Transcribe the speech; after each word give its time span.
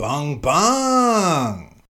Bung 0.00 0.38
bung! 0.38 1.82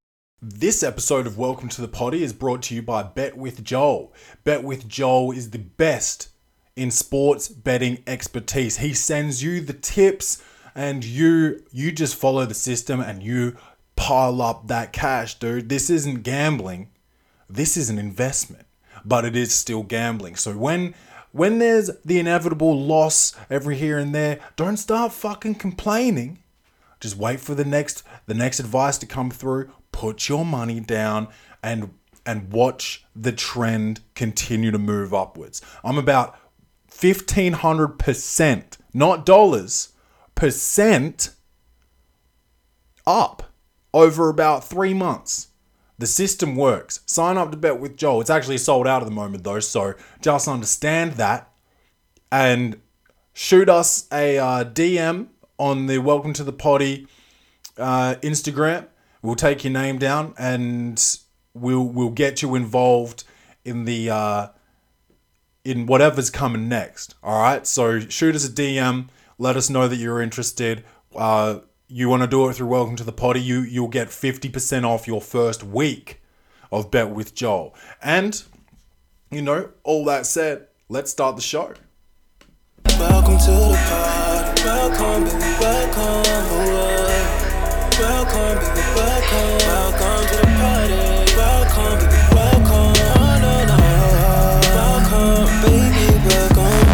This 0.43 0.83
episode 0.83 1.29
of 1.29 1.39
Welcome 1.39 1.69
to 1.69 1.81
the 1.81 1.87
Potty 1.87 2.25
is 2.25 2.33
brought 2.33 2.63
to 2.63 2.75
you 2.75 2.83
by 2.83 3.05
Bet 3.05 3.37
with 3.37 3.63
Joel. 3.63 4.13
Bet 4.43 4.65
with 4.65 4.89
Joel 4.89 5.31
is 5.31 5.51
the 5.51 5.61
best 5.61 6.29
in 6.75 6.91
sports 6.91 7.47
betting 7.47 8.03
expertise. 8.09 8.79
He 8.79 8.95
sends 8.95 9.45
you 9.45 9.61
the 9.61 9.75
tips 9.75 10.43
and 10.75 11.05
you 11.05 11.63
you 11.71 11.93
just 11.93 12.17
follow 12.17 12.45
the 12.47 12.53
system 12.53 13.01
and 13.01 13.23
you 13.23 13.57
pile 13.95 14.43
up 14.43 14.67
that 14.67 14.93
cash, 14.93 15.39
dude. 15.39 15.69
This 15.69 15.89
isn't 15.89 16.25
gambling. 16.25 16.91
This 17.49 17.77
is 17.77 17.91
an 17.91 17.99
investment, 18.01 18.67
but 19.05 19.25
it 19.25 19.37
is 19.37 19.55
still 19.55 19.85
gambling. 19.85 20.35
So 20.35 20.55
when 20.55 20.97
when 21.31 21.61
there's 21.61 21.93
the 22.05 22.19
inevitable 22.19 22.77
loss 22.77 23.37
every 23.49 23.77
here 23.77 23.99
and 23.99 24.13
there, 24.13 24.41
don't 24.57 24.79
start 24.79 25.13
fucking 25.13 25.55
complaining. 25.55 26.41
Just 27.01 27.17
wait 27.17 27.41
for 27.41 27.55
the 27.55 27.65
next 27.65 28.03
the 28.27 28.35
next 28.35 28.61
advice 28.61 28.99
to 28.99 29.07
come 29.07 29.31
through. 29.31 29.73
Put 29.91 30.29
your 30.29 30.45
money 30.45 30.81
down 30.81 31.29
and 31.63 31.95
and 32.27 32.53
watch 32.53 33.05
the 33.17 33.33
trend 33.33 34.01
continue 34.15 34.71
to 34.71 34.79
move 34.79 35.15
upwards. 35.15 35.63
I'm 35.83 35.97
about 35.97 36.37
1500%, 36.91 38.77
not 38.93 39.25
dollars, 39.25 39.95
percent 40.35 41.31
up 43.07 43.45
over 43.95 44.29
about 44.29 44.63
3 44.69 44.93
months. 44.93 45.49
The 45.99 46.07
system 46.07 46.55
works. 46.57 47.01
Sign 47.07 47.39
up 47.39 47.51
to 47.51 47.57
Bet 47.57 47.81
with 47.81 47.97
Joel. 47.97 48.21
It's 48.21 48.31
actually 48.31 48.59
sold 48.59 48.87
out 48.87 49.03
at 49.03 49.07
the 49.07 49.15
moment 49.15 49.45
though, 49.45 49.61
so 49.61 49.95
just 50.21 50.47
understand 50.47 51.13
that 51.13 51.51
and 52.31 52.81
shoot 53.33 53.69
us 53.69 54.07
a 54.13 54.39
uh, 54.39 54.65
DM 54.65 55.29
on 55.61 55.87
the 55.87 55.99
Welcome 55.99 56.33
to 56.33 56.43
the 56.43 56.55
Potty 56.55 57.07
uh, 57.77 58.15
Instagram. 58.23 58.87
We'll 59.21 59.35
take 59.35 59.63
your 59.63 59.75
name 59.75 59.99
down 59.99 60.35
and 60.39 61.19
we'll 61.53 61.85
we'll 61.85 62.09
get 62.09 62.41
you 62.41 62.55
involved 62.55 63.25
in 63.63 63.85
the 63.85 64.09
uh, 64.09 64.49
in 65.63 65.85
whatever's 65.85 66.31
coming 66.31 66.69
next. 66.69 67.15
All 67.23 67.43
right. 67.43 67.67
So 67.67 68.01
shoot 68.01 68.35
us 68.35 68.49
a 68.49 68.51
DM. 68.51 69.09
Let 69.39 69.57
us 69.57 69.69
know 69.69 69.87
that 69.87 69.97
you're 69.97 70.23
interested. 70.23 70.83
Uh, 71.15 71.59
you 71.89 72.09
want 72.09 72.23
to 72.23 72.27
do 72.27 72.49
it 72.49 72.55
through 72.55 72.69
Welcome 72.69 72.97
to 72.97 73.05
the 73.05 73.13
Potty. 73.13 73.43
You 73.43 73.61
you'll 73.61 73.89
get 73.89 74.11
fifty 74.11 74.49
percent 74.49 74.87
off 74.87 75.07
your 75.07 75.21
first 75.21 75.63
week 75.63 76.23
of 76.73 76.91
Bet 76.91 77.11
with 77.11 77.35
Joel. 77.35 77.75
And 78.03 78.43
you 79.31 79.43
know, 79.43 79.73
all 79.85 80.07
that 80.07 80.25
said, 80.25 80.69
let's 80.89 81.11
start 81.11 81.37
the 81.37 81.43
show. 81.43 81.75
Welcome 82.99 83.37
to 83.39 83.51
the 83.51 83.87
party. 83.91 84.30
Welcome, 84.65 85.25
baby, 85.25 85.39
welcome. 85.61 86.23
Welcome, 87.99 88.59
baby, 88.59 88.83
welcome. 88.95 89.59
Welcome 89.67 90.27
to 90.29 90.37
the 90.37 90.47
party. 90.61 91.01
Welcome, 91.37 91.99
baby, 91.99 92.35
welcome. 92.35 92.93
No, 93.01 93.67
no, 93.67 93.77
Welcome, 94.77 95.49
baby, 95.63 96.07
welcome. 96.29 96.85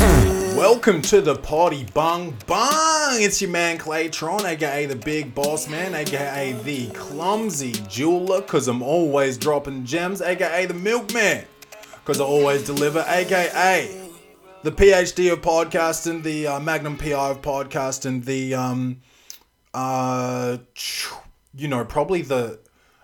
to- 0.53 0.57
Welcome 0.57 1.03
to 1.03 1.21
the 1.21 1.35
party, 1.37 1.87
bung 1.93 2.35
bung. 2.47 3.21
It's 3.21 3.41
your 3.43 3.51
man 3.51 3.79
Claytron, 3.79 4.45
aka 4.45 4.87
the 4.87 4.97
Big 4.97 5.35
Boss 5.35 5.69
Man, 5.69 5.95
aka 5.95 6.53
the 6.65 6.87
Clumsy 6.91 7.73
Jeweler, 7.89 8.43
cause 8.43 8.69
I'm 8.69 8.83
always 8.83 9.37
dropping 9.37 9.85
gems, 9.85 10.23
aka 10.23 10.67
the 10.67 10.75
Milkman, 10.75 11.45
cause 12.05 12.21
I 12.21 12.25
always 12.25 12.63
deliver, 12.65 13.05
aka 13.09 14.06
the 14.63 14.73
PhD 14.73 15.33
of 15.33 15.43
podcasting, 15.43 16.23
the 16.23 16.47
uh, 16.47 16.61
Magnum 16.61 16.97
PI 16.97 17.31
of 17.31 17.43
podcasting, 17.43 18.25
the 18.25 18.55
um, 18.55 19.03
uh, 19.75 20.59
you 21.55 21.69
know, 21.69 21.85
probably 21.85 22.23
the, 22.23 22.59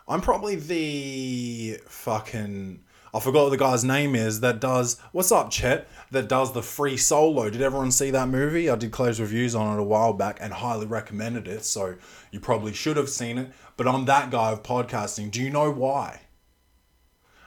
I'm 0.09 0.21
probably 0.21 0.57
the 0.57 1.79
fucking, 1.87 2.83
I 3.15 3.21
forgot 3.21 3.45
what 3.45 3.51
the 3.51 3.59
guy's 3.59 3.85
name 3.85 4.15
is 4.15 4.41
that 4.41 4.61
does, 4.61 4.99
what's 5.13 5.31
up, 5.31 5.51
Chet? 5.51 5.87
That 6.11 6.29
does 6.29 6.53
the 6.53 6.63
free 6.63 6.97
solo. 6.97 7.51
Did 7.51 7.63
everyone 7.63 7.93
see 7.93 8.11
that 8.11 8.29
movie? 8.29 8.71
I 8.71 8.77
did 8.77 8.91
close 8.91 9.21
reviews 9.21 9.55
on 9.55 9.77
it 9.77 9.81
a 9.81 9.85
while 9.85 10.15
back 10.15 10.39
and 10.41 10.53
highly 10.53 10.87
recommended 10.87 11.47
it, 11.47 11.65
so 11.65 11.97
you 12.31 12.41
probably 12.41 12.73
should 12.73 12.97
have 12.97 13.11
seen 13.11 13.39
it. 13.39 13.53
But 13.77 13.87
I'm 13.87 14.07
that 14.07 14.31
guy 14.31 14.51
of 14.51 14.63
podcasting. 14.63 15.31
Do 15.31 15.43
you 15.43 15.51
know 15.51 15.71
why? 15.71 16.23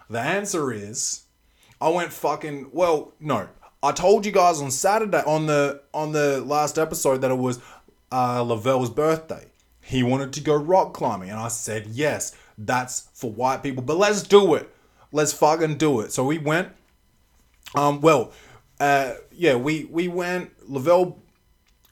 The 0.09 0.19
answer 0.19 0.71
is 0.71 1.23
I 1.81 1.89
went 1.89 2.13
fucking 2.13 2.69
well, 2.71 3.13
no. 3.19 3.49
I 3.85 3.91
told 3.91 4.25
you 4.25 4.31
guys 4.31 4.61
on 4.61 4.71
Saturday 4.71 5.21
on 5.27 5.45
the 5.45 5.83
on 5.93 6.11
the 6.11 6.41
last 6.41 6.79
episode 6.79 7.21
that 7.21 7.29
it 7.29 7.37
was 7.37 7.59
uh 8.11 8.41
Lavelle's 8.43 8.89
birthday. 8.89 9.45
He 9.79 10.01
wanted 10.01 10.33
to 10.33 10.41
go 10.41 10.55
rock 10.55 10.95
climbing 10.95 11.29
and 11.29 11.39
I 11.39 11.49
said, 11.49 11.85
"Yes, 11.87 12.35
that's 12.57 13.09
for 13.13 13.31
white 13.31 13.61
people, 13.61 13.83
but 13.83 13.97
let's 13.97 14.23
do 14.23 14.55
it. 14.55 14.73
Let's 15.11 15.33
fucking 15.33 15.77
do 15.77 15.99
it." 15.99 16.11
So 16.11 16.25
we 16.25 16.39
went 16.39 16.69
um 17.75 18.01
well, 18.01 18.31
uh 18.79 19.13
yeah, 19.31 19.55
we 19.55 19.85
we 19.85 20.07
went 20.07 20.51
Lavelle 20.67 21.19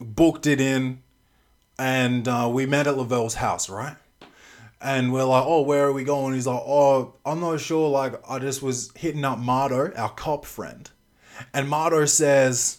booked 0.00 0.48
it 0.48 0.60
in 0.60 1.00
and 1.78 2.26
uh, 2.26 2.48
we 2.52 2.66
met 2.66 2.88
at 2.88 2.96
Lavelle's 2.96 3.34
house, 3.34 3.68
right? 3.68 3.96
And 4.80 5.12
we're 5.12 5.24
like, 5.24 5.44
oh, 5.46 5.62
where 5.62 5.86
are 5.86 5.92
we 5.92 6.04
going? 6.04 6.34
He's 6.34 6.46
like, 6.46 6.62
oh, 6.64 7.14
I'm 7.24 7.40
not 7.40 7.60
sure. 7.60 7.88
Like, 7.88 8.20
I 8.28 8.38
just 8.38 8.62
was 8.62 8.92
hitting 8.94 9.24
up 9.24 9.38
Marto, 9.38 9.92
our 9.96 10.10
cop 10.10 10.44
friend. 10.44 10.90
And 11.52 11.68
Marto 11.68 12.04
says, 12.04 12.78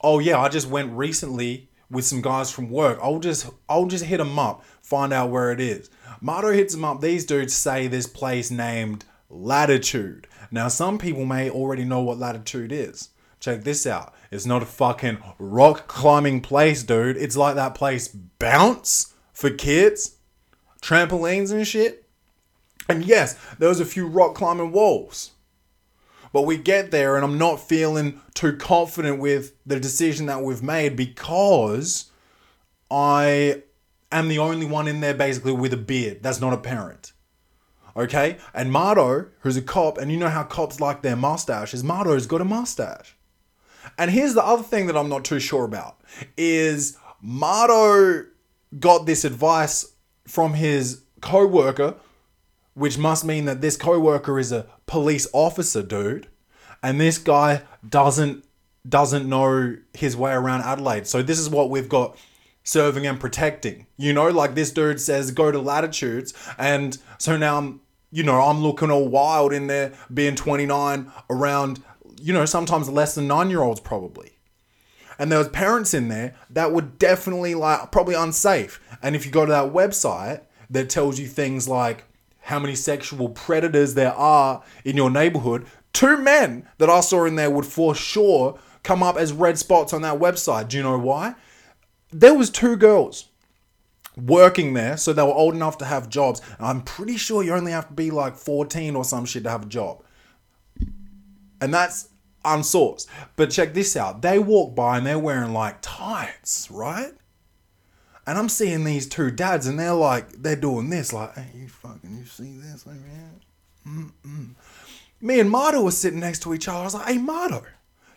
oh, 0.00 0.18
yeah, 0.18 0.40
I 0.40 0.48
just 0.48 0.68
went 0.68 0.92
recently 0.92 1.68
with 1.90 2.04
some 2.04 2.22
guys 2.22 2.50
from 2.50 2.70
work. 2.70 2.98
I'll 3.02 3.20
just, 3.20 3.50
I'll 3.68 3.86
just 3.86 4.04
hit 4.04 4.18
them 4.18 4.38
up, 4.38 4.64
find 4.82 5.12
out 5.12 5.30
where 5.30 5.52
it 5.52 5.60
is. 5.60 5.90
Marto 6.20 6.52
hits 6.52 6.74
them 6.74 6.84
up. 6.84 7.00
These 7.00 7.26
dudes 7.26 7.54
say 7.54 7.86
this 7.86 8.06
place 8.06 8.50
named 8.50 9.04
Latitude. 9.28 10.26
Now, 10.50 10.68
some 10.68 10.98
people 10.98 11.24
may 11.24 11.50
already 11.50 11.84
know 11.84 12.00
what 12.00 12.18
Latitude 12.18 12.72
is. 12.72 13.10
Check 13.40 13.64
this 13.64 13.86
out. 13.86 14.14
It's 14.30 14.46
not 14.46 14.62
a 14.62 14.66
fucking 14.66 15.18
rock 15.38 15.86
climbing 15.86 16.40
place, 16.40 16.82
dude. 16.82 17.16
It's 17.16 17.36
like 17.36 17.56
that 17.56 17.74
place 17.74 18.08
Bounce 18.08 19.14
for 19.32 19.50
kids 19.50 20.16
trampolines 20.84 21.50
and 21.50 21.66
shit. 21.66 22.04
And 22.88 23.04
yes, 23.04 23.38
there 23.58 23.70
was 23.70 23.80
a 23.80 23.86
few 23.86 24.06
rock 24.06 24.34
climbing 24.34 24.72
walls. 24.72 25.32
But 26.34 26.42
we 26.42 26.56
get 26.56 26.90
there 26.90 27.14
and 27.14 27.24
I'm 27.24 27.38
not 27.38 27.60
feeling 27.60 28.20
too 28.34 28.56
confident 28.56 29.20
with 29.20 29.52
the 29.64 29.78
decision 29.78 30.26
that 30.26 30.42
we've 30.42 30.64
made 30.64 30.96
because 30.96 32.10
I 32.90 33.62
am 34.10 34.26
the 34.26 34.40
only 34.40 34.66
one 34.66 34.88
in 34.88 34.98
there 34.98 35.14
basically 35.14 35.52
with 35.52 35.72
a 35.72 35.76
beard. 35.76 36.24
That's 36.24 36.40
not 36.40 36.52
apparent. 36.52 37.12
Okay? 37.96 38.38
And 38.52 38.72
Marto, 38.72 39.28
who's 39.42 39.56
a 39.56 39.62
cop, 39.62 39.96
and 39.96 40.10
you 40.10 40.16
know 40.16 40.28
how 40.28 40.42
cops 40.42 40.80
like 40.80 41.02
their 41.02 41.14
mustaches, 41.14 41.84
Marto's 41.84 42.26
got 42.26 42.40
a 42.40 42.44
mustache. 42.44 43.14
And 43.96 44.10
here's 44.10 44.34
the 44.34 44.44
other 44.44 44.64
thing 44.64 44.88
that 44.88 44.96
I'm 44.96 45.08
not 45.08 45.24
too 45.24 45.38
sure 45.38 45.64
about 45.64 46.00
is 46.36 46.98
Mardo 47.24 48.26
got 48.80 49.06
this 49.06 49.24
advice 49.24 49.94
from 50.26 50.54
his 50.54 51.02
co-worker, 51.20 51.94
which 52.74 52.98
must 52.98 53.24
mean 53.24 53.44
that 53.44 53.60
this 53.60 53.76
co-worker 53.76 54.40
is 54.40 54.50
a 54.50 54.66
police 54.86 55.26
officer, 55.32 55.82
dude. 55.82 56.28
And 56.82 57.00
this 57.00 57.18
guy 57.18 57.62
doesn't 57.88 58.44
doesn't 58.86 59.26
know 59.26 59.76
his 59.94 60.16
way 60.16 60.32
around 60.32 60.60
Adelaide. 60.62 61.06
So 61.06 61.22
this 61.22 61.38
is 61.38 61.48
what 61.48 61.70
we've 61.70 61.88
got 61.88 62.18
serving 62.64 63.06
and 63.06 63.18
protecting. 63.18 63.86
You 63.96 64.12
know, 64.12 64.28
like 64.28 64.54
this 64.54 64.70
dude 64.70 65.00
says 65.00 65.30
go 65.30 65.50
to 65.50 65.58
latitudes 65.58 66.34
and 66.58 66.98
so 67.18 67.36
now 67.36 67.58
I'm 67.58 67.80
you 68.10 68.22
know, 68.22 68.40
I'm 68.40 68.58
looking 68.58 68.90
all 68.90 69.08
wild 69.08 69.52
in 69.52 69.66
there 69.66 69.92
being 70.12 70.36
29 70.36 71.10
around 71.30 71.82
you 72.20 72.32
know, 72.32 72.44
sometimes 72.44 72.88
less 72.88 73.14
than 73.14 73.28
9-year-olds 73.28 73.80
probably 73.80 74.34
and 75.18 75.30
there 75.30 75.38
was 75.38 75.48
parents 75.48 75.94
in 75.94 76.08
there 76.08 76.34
that 76.50 76.72
were 76.72 76.82
definitely 76.82 77.54
like 77.54 77.90
probably 77.92 78.14
unsafe. 78.14 78.80
And 79.02 79.14
if 79.14 79.24
you 79.24 79.32
go 79.32 79.46
to 79.46 79.52
that 79.52 79.72
website 79.72 80.42
that 80.70 80.90
tells 80.90 81.18
you 81.18 81.26
things 81.26 81.68
like 81.68 82.04
how 82.44 82.58
many 82.58 82.74
sexual 82.74 83.30
predators 83.30 83.94
there 83.94 84.12
are 84.12 84.62
in 84.84 84.96
your 84.96 85.10
neighborhood, 85.10 85.66
two 85.94 86.18
men 86.18 86.68
that 86.78 86.90
I 86.90 87.00
saw 87.00 87.24
in 87.24 87.36
there 87.36 87.50
would 87.50 87.64
for 87.64 87.94
sure 87.94 88.58
come 88.82 89.02
up 89.02 89.16
as 89.16 89.32
red 89.32 89.58
spots 89.58 89.94
on 89.94 90.02
that 90.02 90.18
website. 90.18 90.68
Do 90.68 90.76
you 90.76 90.82
know 90.82 90.98
why? 90.98 91.34
There 92.12 92.34
was 92.34 92.50
two 92.50 92.76
girls 92.76 93.30
working 94.14 94.74
there, 94.74 94.98
so 94.98 95.12
they 95.12 95.22
were 95.22 95.32
old 95.32 95.54
enough 95.54 95.78
to 95.78 95.86
have 95.86 96.10
jobs. 96.10 96.42
I'm 96.60 96.82
pretty 96.82 97.16
sure 97.16 97.42
you 97.42 97.54
only 97.54 97.72
have 97.72 97.88
to 97.88 97.94
be 97.94 98.10
like 98.10 98.36
14 98.36 98.94
or 98.94 99.04
some 99.04 99.24
shit 99.24 99.44
to 99.44 99.50
have 99.50 99.62
a 99.62 99.66
job. 99.66 100.04
And 101.62 101.72
that's 101.72 102.10
unsourced. 102.44 103.06
But 103.36 103.50
check 103.50 103.72
this 103.72 103.96
out. 103.96 104.20
They 104.20 104.38
walk 104.38 104.74
by 104.74 104.98
and 104.98 105.06
they're 105.06 105.18
wearing 105.18 105.54
like 105.54 105.78
tights, 105.80 106.70
right? 106.70 107.14
And 108.26 108.38
I'm 108.38 108.48
seeing 108.48 108.84
these 108.84 109.06
two 109.06 109.30
dads 109.30 109.66
and 109.66 109.78
they're 109.78 109.92
like, 109.92 110.30
they're 110.42 110.56
doing 110.56 110.90
this, 110.90 111.12
like, 111.12 111.34
hey, 111.34 111.50
you 111.54 111.68
fucking, 111.68 112.16
you 112.16 112.24
see 112.24 112.56
this? 112.58 112.86
Yeah. 112.86 113.90
Mm-mm. 113.90 114.54
Me 115.20 115.40
and 115.40 115.50
Marto 115.50 115.82
were 115.82 115.90
sitting 115.90 116.20
next 116.20 116.40
to 116.40 116.54
each 116.54 116.68
other. 116.68 116.78
I 116.78 116.84
was 116.84 116.94
like, 116.94 117.06
hey, 117.06 117.18
Marto, 117.18 117.64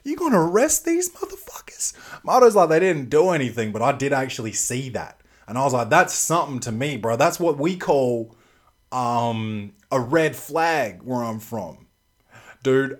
you 0.03 0.15
gonna 0.15 0.39
arrest 0.39 0.85
these 0.85 1.09
motherfuckers? 1.11 1.93
Marto's 2.23 2.55
like, 2.55 2.69
they 2.69 2.79
didn't 2.79 3.09
do 3.09 3.29
anything, 3.29 3.71
but 3.71 3.81
I 3.81 3.91
did 3.91 4.13
actually 4.13 4.53
see 4.53 4.89
that. 4.89 5.21
And 5.47 5.57
I 5.57 5.63
was 5.63 5.73
like, 5.73 5.89
that's 5.89 6.13
something 6.13 6.59
to 6.61 6.71
me, 6.71 6.97
bro. 6.97 7.15
That's 7.15 7.39
what 7.39 7.57
we 7.57 7.77
call 7.77 8.35
um, 8.91 9.73
a 9.91 9.99
red 9.99 10.35
flag 10.35 11.03
where 11.03 11.23
I'm 11.23 11.39
from. 11.39 11.87
Dude, 12.63 12.99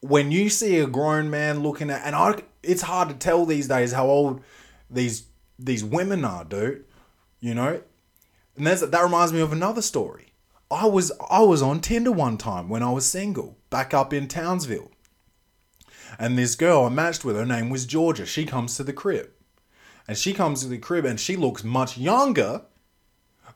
when 0.00 0.30
you 0.30 0.50
see 0.50 0.78
a 0.78 0.86
grown 0.86 1.30
man 1.30 1.62
looking 1.62 1.90
at 1.90 2.02
and 2.04 2.14
I 2.14 2.42
it's 2.62 2.82
hard 2.82 3.08
to 3.08 3.14
tell 3.14 3.46
these 3.46 3.68
days 3.68 3.92
how 3.92 4.06
old 4.06 4.42
these 4.90 5.24
these 5.58 5.84
women 5.84 6.24
are, 6.24 6.44
dude. 6.44 6.84
You 7.40 7.54
know? 7.54 7.82
And 8.56 8.66
that's, 8.66 8.80
that 8.80 9.02
reminds 9.02 9.32
me 9.32 9.40
of 9.40 9.52
another 9.52 9.82
story. 9.82 10.32
I 10.70 10.86
was 10.86 11.12
I 11.30 11.40
was 11.40 11.62
on 11.62 11.80
Tinder 11.80 12.10
one 12.10 12.38
time 12.38 12.68
when 12.68 12.82
I 12.82 12.90
was 12.90 13.06
single, 13.06 13.58
back 13.70 13.92
up 13.92 14.12
in 14.12 14.28
Townsville. 14.28 14.90
And 16.18 16.38
this 16.38 16.54
girl 16.54 16.84
I 16.84 16.88
matched 16.88 17.24
with, 17.24 17.36
her 17.36 17.46
name 17.46 17.70
was 17.70 17.86
Georgia. 17.86 18.26
She 18.26 18.44
comes 18.44 18.76
to 18.76 18.84
the 18.84 18.92
crib. 18.92 19.30
And 20.06 20.16
she 20.16 20.32
comes 20.32 20.62
to 20.62 20.68
the 20.68 20.78
crib 20.78 21.04
and 21.04 21.18
she 21.18 21.36
looks 21.36 21.64
much 21.64 21.96
younger 21.96 22.62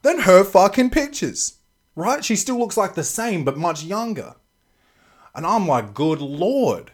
than 0.03 0.21
her 0.21 0.45
fucking 0.45 0.91
pictures. 0.91 1.59
Right? 1.95 2.25
She 2.25 2.37
still 2.37 2.59
looks 2.59 2.77
like 2.77 2.95
the 2.95 3.05
same, 3.05 3.45
but 3.45 3.57
much 3.57 3.83
younger. 3.83 4.37
And 5.35 5.47
I'm 5.47 5.67
like, 5.67 5.95
good 5.95 6.21
lord. 6.21 6.93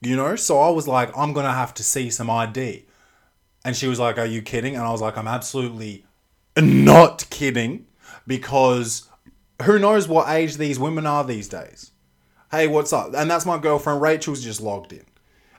You 0.00 0.16
know? 0.16 0.36
So 0.36 0.58
I 0.58 0.70
was 0.70 0.86
like, 0.86 1.16
I'm 1.16 1.32
gonna 1.32 1.52
have 1.52 1.74
to 1.74 1.82
see 1.82 2.10
some 2.10 2.30
ID. 2.30 2.85
And 3.66 3.74
she 3.74 3.88
was 3.88 3.98
like, 3.98 4.16
Are 4.16 4.24
you 4.24 4.42
kidding? 4.42 4.76
And 4.76 4.84
I 4.84 4.92
was 4.92 5.00
like, 5.00 5.18
I'm 5.18 5.26
absolutely 5.26 6.06
not 6.56 7.28
kidding. 7.30 7.86
Because 8.24 9.08
who 9.62 9.80
knows 9.80 10.06
what 10.06 10.28
age 10.28 10.56
these 10.56 10.78
women 10.78 11.04
are 11.04 11.24
these 11.24 11.48
days? 11.48 11.90
Hey, 12.52 12.68
what's 12.68 12.92
up? 12.92 13.12
And 13.16 13.28
that's 13.28 13.44
my 13.44 13.58
girlfriend 13.58 14.00
Rachel's 14.00 14.44
just 14.44 14.60
logged 14.60 14.92
in. 14.92 15.04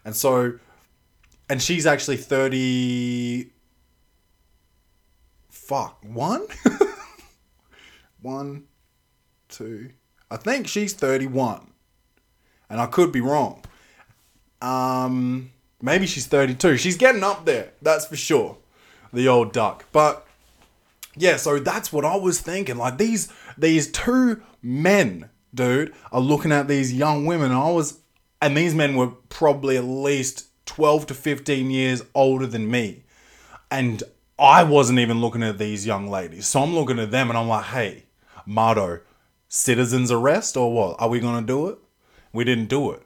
And 0.05 0.15
so 0.15 0.57
and 1.49 1.61
she's 1.61 1.85
actually 1.85 2.15
30 2.17 3.51
fuck 5.49 6.01
one 6.03 6.45
one 8.21 8.65
two 9.49 9.91
i 10.29 10.37
think 10.37 10.67
she's 10.67 10.93
31 10.93 11.71
and 12.69 12.79
i 12.79 12.85
could 12.85 13.11
be 13.11 13.21
wrong 13.21 13.63
um 14.61 15.51
maybe 15.81 16.05
she's 16.05 16.27
32 16.27 16.77
she's 16.77 16.97
getting 16.97 17.23
up 17.23 17.45
there 17.45 17.71
that's 17.81 18.05
for 18.05 18.15
sure 18.15 18.57
the 19.13 19.27
old 19.27 19.51
duck 19.51 19.85
but 19.91 20.25
yeah 21.15 21.37
so 21.37 21.59
that's 21.59 21.93
what 21.93 22.03
i 22.03 22.15
was 22.15 22.41
thinking 22.41 22.77
like 22.77 22.97
these 22.97 23.31
these 23.57 23.91
two 23.91 24.41
men 24.61 25.29
dude 25.53 25.93
are 26.11 26.21
looking 26.21 26.51
at 26.51 26.67
these 26.67 26.93
young 26.93 27.25
women 27.25 27.51
i 27.51 27.69
was 27.69 27.99
and 28.41 28.55
these 28.55 28.75
men 28.75 28.95
were 28.95 29.07
probably 29.29 29.77
at 29.77 29.83
least 29.83 30.47
12 30.65 31.07
to 31.07 31.13
15 31.13 31.71
years 31.71 32.03
older 32.13 32.45
than 32.45 32.69
me. 32.69 33.03
And 33.71 34.03
I 34.37 34.63
wasn't 34.63 34.99
even 34.99 35.19
looking 35.19 35.43
at 35.43 35.57
these 35.57 35.85
young 35.85 36.07
ladies. 36.07 36.45
So 36.45 36.61
I'm 36.61 36.75
looking 36.75 36.99
at 36.99 37.11
them 37.11 37.29
and 37.29 37.37
I'm 37.37 37.47
like, 37.47 37.65
hey, 37.65 38.03
Marto, 38.45 38.99
citizen's 39.49 40.11
arrest 40.11 40.55
or 40.55 40.71
what? 40.71 41.01
Are 41.01 41.09
we 41.09 41.19
going 41.19 41.41
to 41.41 41.47
do 41.47 41.67
it? 41.69 41.79
We 42.31 42.43
didn't 42.43 42.67
do 42.67 42.91
it. 42.91 43.01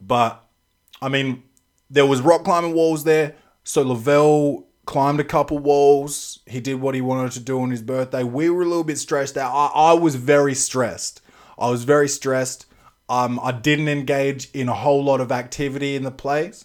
But, 0.00 0.42
I 1.02 1.08
mean, 1.08 1.42
there 1.90 2.06
was 2.06 2.20
rock 2.20 2.44
climbing 2.44 2.74
walls 2.74 3.04
there. 3.04 3.34
So 3.64 3.82
Lavelle 3.82 4.66
climbed 4.86 5.20
a 5.20 5.24
couple 5.24 5.58
walls. 5.58 6.40
He 6.46 6.60
did 6.60 6.80
what 6.80 6.94
he 6.94 7.00
wanted 7.00 7.32
to 7.32 7.40
do 7.40 7.60
on 7.60 7.70
his 7.70 7.82
birthday. 7.82 8.22
We 8.22 8.48
were 8.50 8.62
a 8.62 8.66
little 8.66 8.84
bit 8.84 8.98
stressed 8.98 9.36
out. 9.36 9.52
I, 9.52 9.90
I 9.90 9.92
was 9.94 10.14
very 10.16 10.54
stressed. 10.54 11.20
I 11.58 11.70
was 11.70 11.84
very 11.84 12.08
stressed. 12.08 12.66
Um, 13.08 13.38
I 13.42 13.52
didn't 13.52 13.88
engage 13.88 14.50
in 14.52 14.68
a 14.68 14.74
whole 14.74 15.02
lot 15.02 15.20
of 15.20 15.30
activity 15.30 15.94
in 15.94 16.02
the 16.02 16.10
place. 16.10 16.64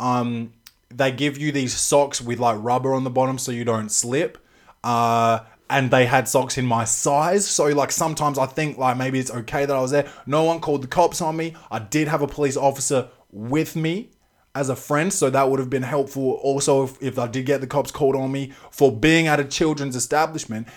Um, 0.00 0.52
they 0.88 1.12
give 1.12 1.38
you 1.38 1.52
these 1.52 1.74
socks 1.74 2.20
with 2.20 2.38
like 2.38 2.56
rubber 2.60 2.94
on 2.94 3.04
the 3.04 3.10
bottom 3.10 3.38
so 3.38 3.52
you 3.52 3.64
don't 3.64 3.90
slip. 3.90 4.38
Uh, 4.84 5.40
and 5.70 5.90
they 5.90 6.04
had 6.04 6.28
socks 6.28 6.58
in 6.58 6.66
my 6.66 6.84
size. 6.84 7.48
So 7.48 7.66
like 7.66 7.92
sometimes 7.92 8.38
I 8.38 8.46
think 8.46 8.76
like 8.76 8.96
maybe 8.96 9.18
it's 9.18 9.30
okay 9.30 9.64
that 9.64 9.74
I 9.74 9.80
was 9.80 9.90
there. 9.90 10.10
No 10.26 10.44
one 10.44 10.60
called 10.60 10.82
the 10.82 10.88
cops 10.88 11.22
on 11.22 11.36
me. 11.36 11.54
I 11.70 11.78
did 11.78 12.08
have 12.08 12.20
a 12.20 12.26
police 12.26 12.56
officer 12.56 13.08
with 13.30 13.74
me 13.74 14.10
as 14.54 14.68
a 14.68 14.76
friend, 14.76 15.12
so 15.12 15.30
that 15.30 15.50
would 15.50 15.58
have 15.58 15.70
been 15.70 15.82
helpful. 15.82 16.32
Also, 16.42 16.84
if, 16.84 17.02
if 17.02 17.18
I 17.18 17.26
did 17.26 17.46
get 17.46 17.60
the 17.60 17.66
cops 17.66 17.90
called 17.90 18.14
on 18.14 18.30
me 18.30 18.52
for 18.70 18.92
being 18.92 19.26
at 19.26 19.40
a 19.40 19.44
children's 19.44 19.96
establishment, 19.96 20.68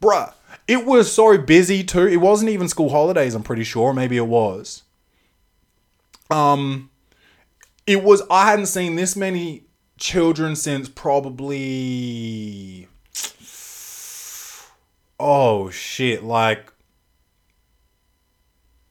bruh, 0.00 0.32
it 0.68 0.86
was 0.86 1.12
so 1.12 1.36
busy 1.38 1.82
too. 1.82 2.06
It 2.06 2.18
wasn't 2.18 2.50
even 2.50 2.68
school 2.68 2.90
holidays. 2.90 3.34
I'm 3.34 3.42
pretty 3.42 3.64
sure. 3.64 3.92
Maybe 3.92 4.16
it 4.16 4.26
was. 4.26 4.84
Um, 6.30 6.90
it 7.86 8.02
was 8.02 8.22
I 8.30 8.50
hadn't 8.50 8.66
seen 8.66 8.96
this 8.96 9.16
many 9.16 9.64
children 9.98 10.56
since 10.56 10.88
probably 10.88 12.88
oh 15.20 15.70
shit 15.70 16.24
like 16.24 16.72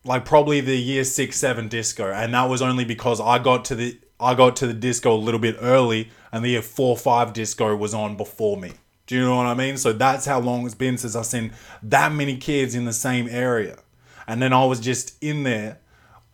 like 0.06 0.24
probably 0.24 0.62
the 0.62 0.78
year 0.78 1.04
6 1.04 1.36
7 1.36 1.68
disco 1.68 2.12
and 2.12 2.34
that 2.34 2.50
was 2.50 2.62
only 2.62 2.86
because 2.86 3.20
I 3.20 3.40
got 3.40 3.66
to 3.66 3.76
the 3.76 4.00
I 4.24 4.36
got 4.36 4.56
to 4.58 4.68
the 4.68 4.74
disco 4.74 5.14
a 5.14 5.16
little 5.16 5.40
bit 5.40 5.58
early 5.60 6.10
and 6.32 6.44
the 6.44 6.60
4 6.62 6.98
5 6.98 7.34
disco 7.34 7.76
was 7.76 7.94
on 7.94 8.18
before 8.18 8.58
me. 8.58 8.72
Do 9.06 9.16
you 9.16 9.22
know 9.22 9.36
what 9.36 9.46
I 9.46 9.54
mean? 9.54 9.78
So 9.78 9.94
that's 9.94 10.26
how 10.26 10.40
long 10.40 10.66
it's 10.66 10.76
been 10.76 10.98
since 10.98 11.16
I've 11.16 11.26
seen 11.26 11.52
that 11.84 12.12
many 12.12 12.38
kids 12.38 12.74
in 12.74 12.86
the 12.86 12.94
same 12.94 13.28
area. 13.30 13.80
And 14.26 14.42
then 14.42 14.54
I 14.54 14.66
was 14.66 14.80
just 14.80 15.22
in 15.22 15.44
there. 15.44 15.80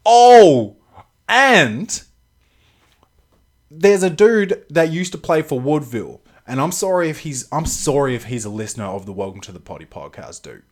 Oh 0.06 0.78
and 1.30 2.02
there's 3.70 4.02
a 4.02 4.10
dude 4.10 4.66
that 4.72 4.92
used 4.92 5.12
to 5.12 5.18
play 5.18 5.44
for 5.44 5.60
Woodville, 5.60 6.22
and 6.48 6.60
I'm 6.60 6.72
sorry 6.72 7.10
if 7.10 7.20
he's 7.20 7.48
I'm 7.52 7.68
sorry 7.68 8.16
if 8.16 8.26
he's 8.26 8.46
a 8.46 8.50
listener 8.50 8.86
of 8.86 9.06
the 9.06 9.14
Welcome 9.14 9.42
to 9.42 9.52
the 9.52 9.60
Potty 9.60 9.86
podcast, 9.86 10.42
dude. 10.42 10.64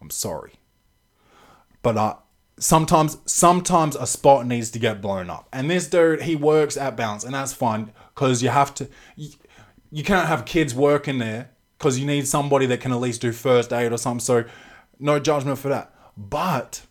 I'm 0.00 0.08
sorry, 0.08 0.54
but 1.82 1.98
uh, 1.98 2.16
sometimes 2.58 3.18
sometimes 3.26 3.96
a 3.96 4.06
spot 4.06 4.46
needs 4.46 4.70
to 4.70 4.78
get 4.78 5.00
blown 5.00 5.30
up, 5.30 5.48
and 5.52 5.70
this 5.70 5.88
dude 5.88 6.22
he 6.22 6.36
works 6.36 6.76
at 6.76 6.96
Bounce, 6.96 7.24
and 7.24 7.34
that's 7.34 7.52
fine 7.52 7.92
because 8.14 8.42
you 8.42 8.48
have 8.48 8.74
to. 8.74 8.88
You, 9.16 9.30
you 9.90 10.02
can't 10.02 10.26
have 10.26 10.46
kids 10.46 10.74
working 10.74 11.18
there 11.18 11.50
because 11.78 11.98
you 11.98 12.06
need 12.06 12.26
somebody 12.26 12.64
that 12.66 12.80
can 12.80 12.92
at 12.92 13.00
least 13.00 13.20
do 13.20 13.30
first 13.30 13.72
aid 13.72 13.92
or 13.92 13.98
something. 13.98 14.20
So, 14.20 14.44
no 14.98 15.18
judgment 15.18 15.58
for 15.58 15.68
that. 15.68 15.94
But 16.16 16.82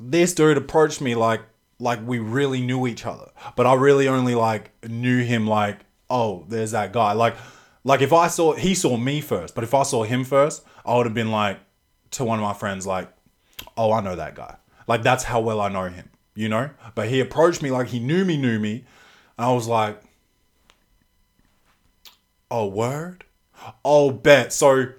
this 0.00 0.34
dude 0.34 0.56
approached 0.56 1.00
me 1.00 1.14
like 1.14 1.42
like 1.78 2.06
we 2.06 2.18
really 2.18 2.62
knew 2.62 2.86
each 2.86 3.04
other. 3.04 3.30
But 3.56 3.66
I 3.66 3.74
really 3.74 4.08
only 4.08 4.34
like 4.34 4.70
knew 4.88 5.22
him 5.22 5.46
like, 5.46 5.80
oh, 6.08 6.44
there's 6.48 6.70
that 6.70 6.92
guy. 6.92 7.12
Like 7.12 7.36
like 7.84 8.00
if 8.00 8.12
I 8.12 8.28
saw 8.28 8.54
he 8.54 8.74
saw 8.74 8.96
me 8.96 9.20
first, 9.20 9.54
but 9.54 9.64
if 9.64 9.74
I 9.74 9.82
saw 9.82 10.04
him 10.04 10.24
first, 10.24 10.64
I 10.84 10.96
would 10.96 11.06
have 11.06 11.14
been 11.14 11.30
like 11.30 11.58
to 12.12 12.24
one 12.24 12.38
of 12.38 12.42
my 12.42 12.54
friends 12.54 12.86
like, 12.86 13.10
"Oh, 13.76 13.92
I 13.92 14.00
know 14.00 14.16
that 14.16 14.34
guy." 14.34 14.56
Like 14.86 15.02
that's 15.02 15.24
how 15.24 15.40
well 15.40 15.60
I 15.60 15.68
know 15.68 15.88
him, 15.88 16.10
you 16.34 16.48
know? 16.48 16.70
But 16.94 17.08
he 17.08 17.20
approached 17.20 17.62
me 17.62 17.70
like 17.70 17.88
he 17.88 18.00
knew 18.00 18.24
me, 18.24 18.36
knew 18.36 18.58
me. 18.58 18.84
And 19.36 19.46
I 19.46 19.52
was 19.52 19.66
like, 19.66 20.00
"Oh, 22.50 22.66
word? 22.66 23.24
Oh, 23.84 24.10
bet." 24.10 24.52
So 24.52 24.92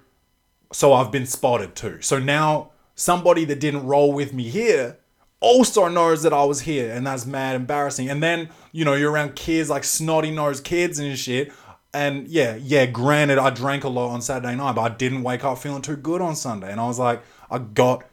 so 0.72 0.92
I've 0.92 1.10
been 1.10 1.26
spotted 1.26 1.74
too. 1.74 2.00
So 2.02 2.18
now 2.18 2.70
somebody 2.94 3.44
that 3.46 3.60
didn't 3.60 3.86
roll 3.86 4.12
with 4.12 4.32
me 4.32 4.44
here 4.44 4.98
also 5.40 5.88
knows 5.88 6.22
that 6.22 6.32
I 6.32 6.44
was 6.44 6.62
here, 6.62 6.92
and 6.92 7.06
that's 7.06 7.26
mad 7.26 7.56
embarrassing. 7.56 8.08
And 8.08 8.22
then, 8.22 8.50
you 8.72 8.84
know, 8.84 8.94
you're 8.94 9.12
around 9.12 9.36
kids 9.36 9.70
like 9.70 9.84
snotty 9.84 10.30
nosed 10.30 10.64
kids 10.64 10.98
and 10.98 11.16
shit. 11.18 11.52
And 11.94 12.26
yeah, 12.28 12.56
yeah, 12.56 12.86
granted, 12.86 13.38
I 13.38 13.50
drank 13.50 13.84
a 13.84 13.88
lot 13.88 14.08
on 14.10 14.20
Saturday 14.20 14.54
night, 14.54 14.74
but 14.74 14.82
I 14.82 14.88
didn't 14.94 15.22
wake 15.22 15.44
up 15.44 15.58
feeling 15.58 15.82
too 15.82 15.96
good 15.96 16.20
on 16.20 16.36
Sunday. 16.36 16.70
And 16.70 16.80
I 16.80 16.86
was 16.86 16.98
like, 16.98 17.22
I 17.50 17.58
got 17.58 18.04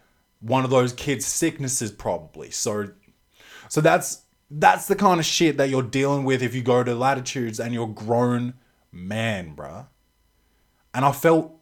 one 0.44 0.64
of 0.64 0.70
those 0.70 0.94
kids' 0.94 1.26
sicknesses 1.26 1.92
probably. 1.92 2.52
So 2.52 2.90
so 3.70 3.82
that's 3.82 4.24
that's 4.52 4.88
the 4.88 4.96
kind 4.96 5.20
of 5.20 5.26
shit 5.26 5.58
that 5.58 5.70
you're 5.70 5.82
dealing 5.82 6.26
with 6.26 6.44
if 6.44 6.54
you 6.54 6.62
go 6.62 6.84
to 6.84 6.94
latitudes 6.94 7.60
and 7.60 7.74
you're 7.74 7.88
grown 7.88 8.54
man, 8.92 9.56
bruh. 9.56 9.88
And 10.94 11.04
I 11.04 11.12
felt 11.12 11.60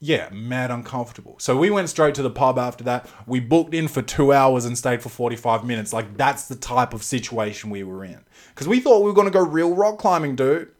yeah, 0.00 0.28
mad 0.30 0.70
uncomfortable. 0.70 1.36
So 1.40 1.56
we 1.56 1.70
went 1.70 1.88
straight 1.88 2.14
to 2.16 2.22
the 2.22 2.30
pub 2.30 2.58
after 2.58 2.84
that. 2.84 3.08
We 3.26 3.40
booked 3.40 3.74
in 3.74 3.88
for 3.88 4.00
two 4.00 4.32
hours 4.32 4.64
and 4.64 4.78
stayed 4.78 5.02
for 5.02 5.08
45 5.08 5.64
minutes. 5.64 5.92
Like, 5.92 6.16
that's 6.16 6.46
the 6.46 6.54
type 6.54 6.94
of 6.94 7.02
situation 7.02 7.70
we 7.70 7.82
were 7.82 8.04
in. 8.04 8.24
Because 8.50 8.68
we 8.68 8.78
thought 8.78 9.00
we 9.00 9.06
were 9.06 9.14
going 9.14 9.26
to 9.26 9.32
go 9.32 9.44
real 9.44 9.74
rock 9.74 9.98
climbing, 9.98 10.36
dude. 10.36 10.70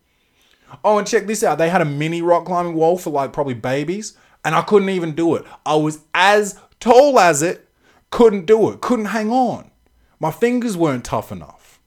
Oh, 0.85 0.99
and 0.99 1.07
check 1.07 1.27
this 1.27 1.43
out. 1.43 1.59
They 1.59 1.71
had 1.71 1.81
a 1.81 1.87
mini 1.87 2.23
rock 2.23 2.45
climbing 2.45 2.75
wall 2.75 2.97
for 2.97 3.11
like 3.11 3.33
probably 3.33 3.55
babies, 3.55 4.17
and 4.45 4.55
I 4.55 4.63
couldn't 4.63 4.91
even 4.91 5.15
do 5.15 5.35
it. 5.35 5.45
I 5.65 5.75
was 5.77 6.01
as 6.15 6.61
tall 6.81 7.19
as 7.19 7.43
it, 7.43 7.69
couldn't 8.11 8.47
do 8.47 8.71
it, 8.71 8.81
couldn't 8.81 9.07
hang 9.07 9.31
on. 9.31 9.71
My 10.21 10.31
fingers 10.31 10.77
weren't 10.77 11.05
tough 11.05 11.31
enough. 11.31 11.81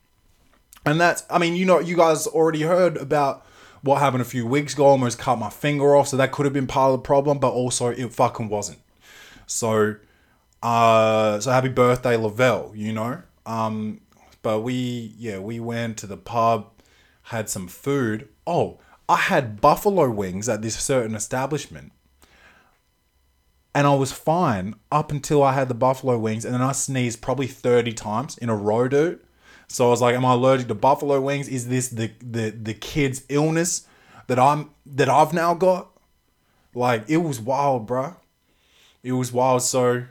And 0.86 1.00
that's, 1.00 1.24
I 1.30 1.38
mean, 1.38 1.56
you 1.56 1.66
know, 1.66 1.80
you 1.80 1.96
guys 1.96 2.28
already 2.28 2.62
heard 2.64 2.98
about 2.98 3.46
what 3.82 4.00
happened 4.00 4.22
a 4.22 4.26
few 4.26 4.46
weeks 4.46 4.74
ago. 4.74 4.86
almost 4.86 5.20
cut 5.20 5.38
my 5.38 5.50
finger 5.50 5.96
off, 5.96 6.08
so 6.08 6.18
that 6.18 6.32
could 6.32 6.46
have 6.46 6.54
been 6.54 6.68
part 6.68 6.94
of 6.94 7.00
the 7.00 7.06
problem, 7.06 7.40
but 7.40 7.52
also 7.52 7.88
it 7.88 8.14
fucking 8.14 8.50
wasn't. 8.50 8.80
So, 9.48 9.96
uh, 10.64 11.40
so 11.40 11.52
happy 11.52 11.70
birthday, 11.70 12.16
Lavelle. 12.16 12.72
You 12.76 12.94
know, 12.94 13.22
um, 13.46 14.02
but 14.42 14.62
we 14.62 15.14
yeah 15.18 15.40
we 15.40 15.60
went 15.60 15.98
to 15.98 16.08
the 16.08 16.18
pub, 16.18 16.70
had 17.24 17.50
some 17.50 17.68
food. 17.68 18.28
Oh, 18.46 18.80
I 19.10 19.18
had 19.18 19.62
buffalo 19.62 20.10
wings 20.10 20.48
at 20.48 20.62
this 20.62 20.80
certain 20.80 21.16
establishment. 21.16 21.92
And 23.74 23.88
I 23.88 23.96
was 23.96 24.12
fine 24.12 24.76
up 24.92 25.12
until 25.12 25.42
I 25.42 25.54
had 25.54 25.70
the 25.70 25.74
buffalo 25.74 26.18
wings, 26.18 26.44
and 26.44 26.54
then 26.54 26.62
I 26.62 26.74
sneezed 26.74 27.22
probably 27.22 27.48
30 27.48 27.94
times 27.94 28.38
in 28.38 28.50
a 28.50 28.56
row, 28.56 28.88
dude. 28.88 29.22
So 29.68 29.88
I 29.88 29.90
was 29.90 30.02
like, 30.02 30.16
Am 30.16 30.26
I 30.26 30.34
allergic 30.34 30.68
to 30.68 30.76
buffalo 30.76 31.22
wings? 31.22 31.48
Is 31.48 31.70
this 31.70 31.88
the 31.88 32.12
the, 32.20 32.50
the 32.50 32.74
kid's 32.74 33.24
illness 33.30 33.88
that 34.28 34.38
I'm 34.38 34.72
that 34.86 35.08
I've 35.08 35.34
now 35.34 35.54
got? 35.54 35.90
Like 36.74 37.10
it 37.10 37.18
was 37.18 37.40
wild, 37.40 37.88
bruh. 37.88 38.18
It 39.04 39.14
was 39.14 39.32
wild. 39.32 39.62
So 39.62 40.06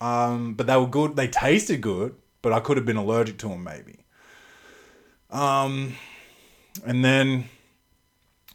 um, 0.00 0.54
but 0.54 0.66
they 0.66 0.76
were 0.76 0.86
good. 0.86 1.16
They 1.16 1.28
tasted 1.28 1.80
good, 1.80 2.14
but 2.42 2.52
I 2.52 2.60
could 2.60 2.76
have 2.76 2.86
been 2.86 2.96
allergic 2.96 3.38
to 3.38 3.48
them 3.48 3.64
maybe. 3.64 4.04
Um, 5.30 5.94
and 6.84 7.04
then 7.04 7.48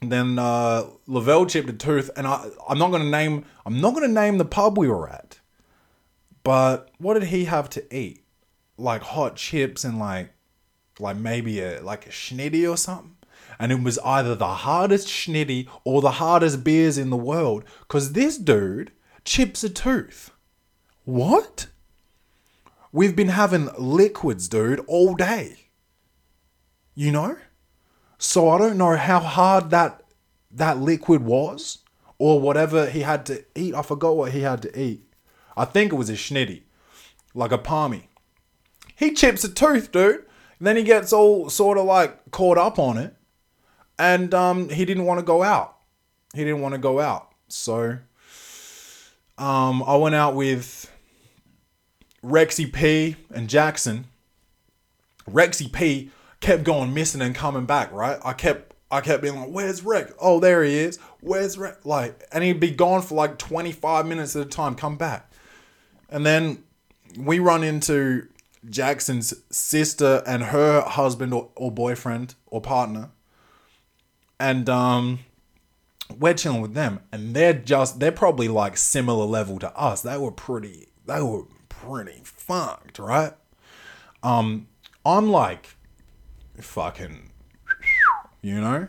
then 0.02 0.40
uh, 0.40 0.86
Lavelle 1.06 1.46
chipped 1.46 1.70
a 1.70 1.74
tooth, 1.74 2.10
and 2.16 2.26
I 2.26 2.50
I'm 2.68 2.80
not 2.80 2.92
gonna 2.92 3.10
name 3.10 3.46
I'm 3.66 3.82
not 3.82 3.94
gonna 3.94 4.08
name 4.08 4.38
the 4.38 4.46
pub 4.46 4.78
we 4.78 4.88
were 4.88 5.10
at. 5.10 5.40
But 6.44 6.90
what 6.98 7.16
did 7.16 7.30
he 7.30 7.46
have 7.46 7.70
to 7.72 7.96
eat? 7.96 8.24
Like 8.78 9.02
hot 9.02 9.36
chips 9.36 9.84
and 9.84 10.00
like 10.00 10.34
like 11.00 11.18
maybe 11.18 11.60
a 11.60 11.82
like 11.82 12.08
a 12.08 12.10
schnitty 12.10 12.70
or 12.70 12.78
something. 12.78 13.16
And 13.60 13.72
it 13.72 13.84
was 13.84 14.00
either 14.00 14.34
the 14.34 14.48
hardest 14.48 15.08
schnitty 15.08 15.68
or 15.84 16.02
the 16.02 16.12
hardest 16.12 16.64
beers 16.64 16.98
in 16.98 17.12
the 17.12 17.18
world. 17.18 17.64
Cause 17.88 18.14
this 18.14 18.38
dude 18.38 18.92
chips 19.24 19.64
a 19.64 19.70
tooth. 19.70 20.32
What? 21.06 21.68
We've 22.92 23.16
been 23.16 23.30
having 23.30 23.70
liquids, 23.78 24.48
dude, 24.48 24.80
all 24.88 25.16
day. 25.16 25.70
You 26.96 27.12
know? 27.12 27.38
So 28.24 28.50
I 28.50 28.60
don't 28.60 28.78
know 28.78 28.96
how 28.96 29.20
hard 29.20 29.72
that 29.72 30.04
that 30.52 30.78
liquid 30.78 31.24
was 31.24 31.80
or 32.20 32.40
whatever 32.40 32.88
he 32.88 33.00
had 33.00 33.26
to 33.26 33.44
eat. 33.56 33.74
I 33.74 33.82
forgot 33.82 34.16
what 34.16 34.32
he 34.32 34.42
had 34.42 34.62
to 34.62 34.80
eat. 34.80 35.12
I 35.58 35.66
think 35.66 35.92
it 35.92 35.96
was 35.96 36.08
a 36.08 36.14
schnitty, 36.14 36.62
like 37.34 37.52
a 37.52 37.58
palmy. 37.58 38.10
He 38.96 39.12
chips 39.14 39.44
a 39.44 39.52
tooth, 39.52 39.92
dude. 39.92 40.24
Then 40.60 40.78
he 40.78 40.84
gets 40.84 41.12
all 41.12 41.50
sort 41.50 41.80
of 41.80 41.86
like 41.86 42.30
caught 42.30 42.60
up 42.60 42.78
on 42.78 43.00
it, 43.00 43.16
and 43.98 44.32
um, 44.36 44.70
he 44.70 44.86
didn't 44.86 45.06
want 45.06 45.20
to 45.20 45.26
go 45.26 45.42
out. 45.42 45.78
He 46.36 46.44
didn't 46.44 46.62
want 46.62 46.76
to 46.76 46.80
go 46.80 47.00
out, 47.00 47.32
so 47.48 47.98
um, 49.40 49.82
I 49.82 49.96
went 49.96 50.14
out 50.14 50.36
with 50.36 50.92
Rexy 52.24 52.72
P 52.72 53.16
and 53.34 53.50
Jackson. 53.50 54.06
Rexy 55.28 55.74
P 55.74 56.12
kept 56.42 56.64
going 56.64 56.94
missing 56.94 57.22
and 57.22 57.34
coming 57.34 57.66
back, 57.66 57.92
right? 57.92 58.20
I 58.24 58.34
kept 58.34 58.74
I 58.92 59.00
kept 59.00 59.22
being 59.22 59.40
like, 59.40 59.50
"Where's 59.50 59.84
Rick? 59.84 60.14
Oh, 60.20 60.40
there 60.40 60.64
he 60.64 60.78
is. 60.78 60.98
Where's 61.22 61.58
Rick?" 61.58 61.86
Like, 61.86 62.24
and 62.34 62.44
he'd 62.44 62.60
be 62.60 62.72
gone 62.72 63.02
for 63.02 63.16
like 63.16 63.38
25 63.38 64.06
minutes 64.06 64.36
at 64.36 64.46
a 64.46 64.50
time, 64.50 64.76
come 64.76 64.98
back. 64.98 65.32
And 66.10 66.26
then 66.26 66.64
we 67.18 67.40
run 67.40 67.64
into 67.64 68.28
Jackson's 68.70 69.34
sister 69.50 70.22
and 70.28 70.44
her 70.44 70.82
husband 70.82 71.34
or, 71.34 71.50
or 71.56 71.72
boyfriend 71.72 72.36
or 72.48 72.62
partner. 72.62 73.10
And 74.40 74.70
um 74.70 75.20
we're 76.20 76.34
chilling 76.34 76.62
with 76.62 76.74
them 76.74 77.00
and 77.12 77.34
they're 77.34 77.54
just 77.54 78.00
they're 78.00 78.12
probably 78.12 78.48
like 78.48 78.78
similar 78.78 79.26
level 79.26 79.60
to 79.60 79.76
us. 79.78 80.02
They 80.02 80.18
were 80.18 80.32
pretty 80.32 80.90
they 81.06 81.22
were 81.22 81.44
pretty 81.70 82.22
fucked, 82.24 83.00
right? 83.00 83.34
Um 84.22 84.68
I'm 85.06 85.32
like 85.32 85.76
fucking, 86.62 87.32
you 88.42 88.62
know? 88.62 88.88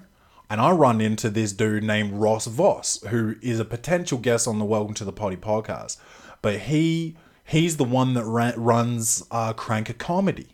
And 0.49 0.61
I 0.61 0.71
run 0.73 1.01
into 1.01 1.31
this 1.31 1.53
dude 1.53 1.83
named 1.83 2.13
Ross 2.13 2.47
Voss, 2.47 3.03
who 3.09 3.37
is 3.41 3.59
a 3.59 3.65
potential 3.65 4.19
guest 4.19 4.47
on 4.47 4.59
the 4.59 4.65
Welcome 4.65 4.95
to 4.95 5.05
the 5.05 5.13
Potty 5.13 5.37
podcast. 5.37 5.97
But 6.43 6.61
he 6.61 7.17
he's 7.45 7.77
the 7.77 7.85
one 7.85 8.15
that 8.15 8.25
runs 8.25 9.25
uh, 9.31 9.55
Cranker 9.55 9.97
Comedy, 9.97 10.49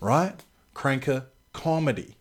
right? 0.00 0.44
Cranker 0.74 1.26
Comedy. 1.52 2.16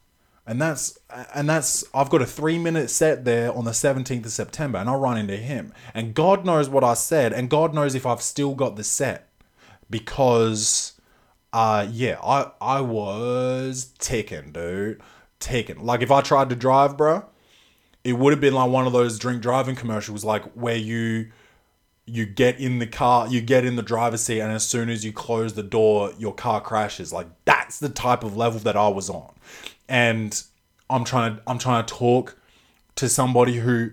And 0.48 0.60
that's 0.62 0.98
and 1.36 1.48
that's 1.48 1.84
I've 1.94 2.10
got 2.10 2.22
a 2.22 2.26
three 2.26 2.58
minute 2.58 2.90
set 2.90 3.24
there 3.24 3.54
on 3.54 3.66
the 3.66 3.72
17th 3.72 4.26
of 4.26 4.32
September, 4.32 4.80
and 4.80 4.90
I 4.90 4.96
run 4.96 5.18
into 5.18 5.38
him. 5.38 5.74
And 5.94 6.16
God 6.16 6.46
knows 6.46 6.70
what 6.70 6.84
I 6.84 6.96
said, 6.96 7.34
and 7.34 7.50
God 7.50 7.74
knows 7.74 7.94
if 7.96 8.06
I've 8.06 8.22
still 8.22 8.56
got 8.56 8.76
the 8.76 8.84
set. 8.84 9.30
Because 9.90 10.99
uh 11.54 11.88
yeah, 11.92 12.20
I 12.24 12.52
I 12.62 12.82
was 12.82 13.94
ticking, 14.00 14.52
dude. 14.52 15.02
Ticking. 15.40 15.84
Like 15.84 16.02
if 16.02 16.12
I 16.12 16.22
tried 16.22 16.50
to 16.50 16.56
drive, 16.56 16.98
bro, 16.98 17.26
it 18.04 18.14
would 18.14 18.34
have 18.34 18.42
been 18.42 18.54
like 18.54 18.70
one 18.70 18.86
of 18.86 18.94
those 18.94 19.18
drink 19.18 19.42
driving 19.42 19.76
commercials 19.76 20.24
like 20.24 20.44
where 20.54 20.76
you 20.76 21.32
you 22.06 22.26
get 22.26 22.60
in 22.60 22.80
the 22.80 22.88
car, 22.88 23.28
you 23.28 23.40
get 23.40 23.66
in 23.66 23.76
the 23.76 23.84
driver's 23.84 24.22
seat 24.22 24.42
and 24.42 24.52
as 24.52 24.68
soon 24.68 24.90
as 24.90 25.06
you 25.06 25.14
close 25.14 25.54
the 25.54 25.64
door, 25.64 26.12
your 26.18 26.34
car 26.34 26.60
crashes. 26.60 27.14
Like 27.14 27.28
that's 27.46 27.80
the 27.80 27.90
type 27.90 28.24
of 28.24 28.36
level 28.36 28.60
that 28.62 28.76
I 28.76 28.88
was 28.88 29.10
on. 29.10 29.34
And 29.88 30.42
I'm 30.90 31.04
trying 31.04 31.36
to 31.36 31.42
I'm 31.48 31.60
trying 31.60 31.86
to 31.86 31.94
talk 31.94 32.38
to 32.96 33.08
somebody 33.10 33.58
who 33.58 33.92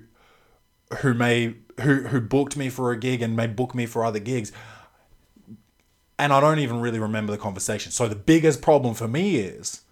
who 1.01 1.15
may 1.15 1.55
who 1.81 2.03
who 2.05 2.21
booked 2.21 2.57
me 2.57 2.69
for 2.69 2.91
a 2.91 2.99
gig 2.99 3.23
and 3.23 3.37
may 3.37 3.47
book 3.47 3.75
me 3.75 3.87
for 3.87 4.05
other 4.05 4.19
gigs 4.19 4.53
and 6.19 6.33
I 6.33 6.41
don't 6.41 6.59
even 6.59 6.81
really 6.81 6.99
remember 6.99 7.33
the 7.33 7.39
conversation. 7.39 7.93
So 7.93 8.09
the 8.09 8.17
biggest 8.17 8.63
problem 8.63 8.95
for 8.95 9.09
me 9.09 9.37
is 9.37 9.83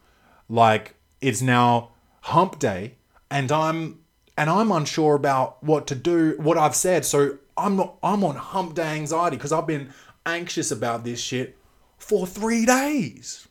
like 0.48 0.94
it's 1.20 1.42
now 1.42 1.90
hump 2.22 2.58
day 2.58 2.96
and 3.30 3.50
I'm 3.52 4.00
and 4.36 4.50
I'm 4.50 4.72
unsure 4.72 5.14
about 5.14 5.62
what 5.62 5.86
to 5.88 5.94
do, 5.94 6.36
what 6.38 6.58
I've 6.58 6.74
said. 6.74 7.04
So 7.04 7.38
I'm 7.56 7.76
not 7.76 7.96
I'm 8.02 8.24
on 8.24 8.36
hump 8.36 8.74
day 8.74 8.96
anxiety 8.96 9.36
because 9.36 9.52
I've 9.52 9.66
been 9.66 9.90
anxious 10.26 10.70
about 10.70 11.04
this 11.04 11.20
shit 11.20 11.58
for 11.98 12.26
3 12.26 12.66
days. 12.66 13.46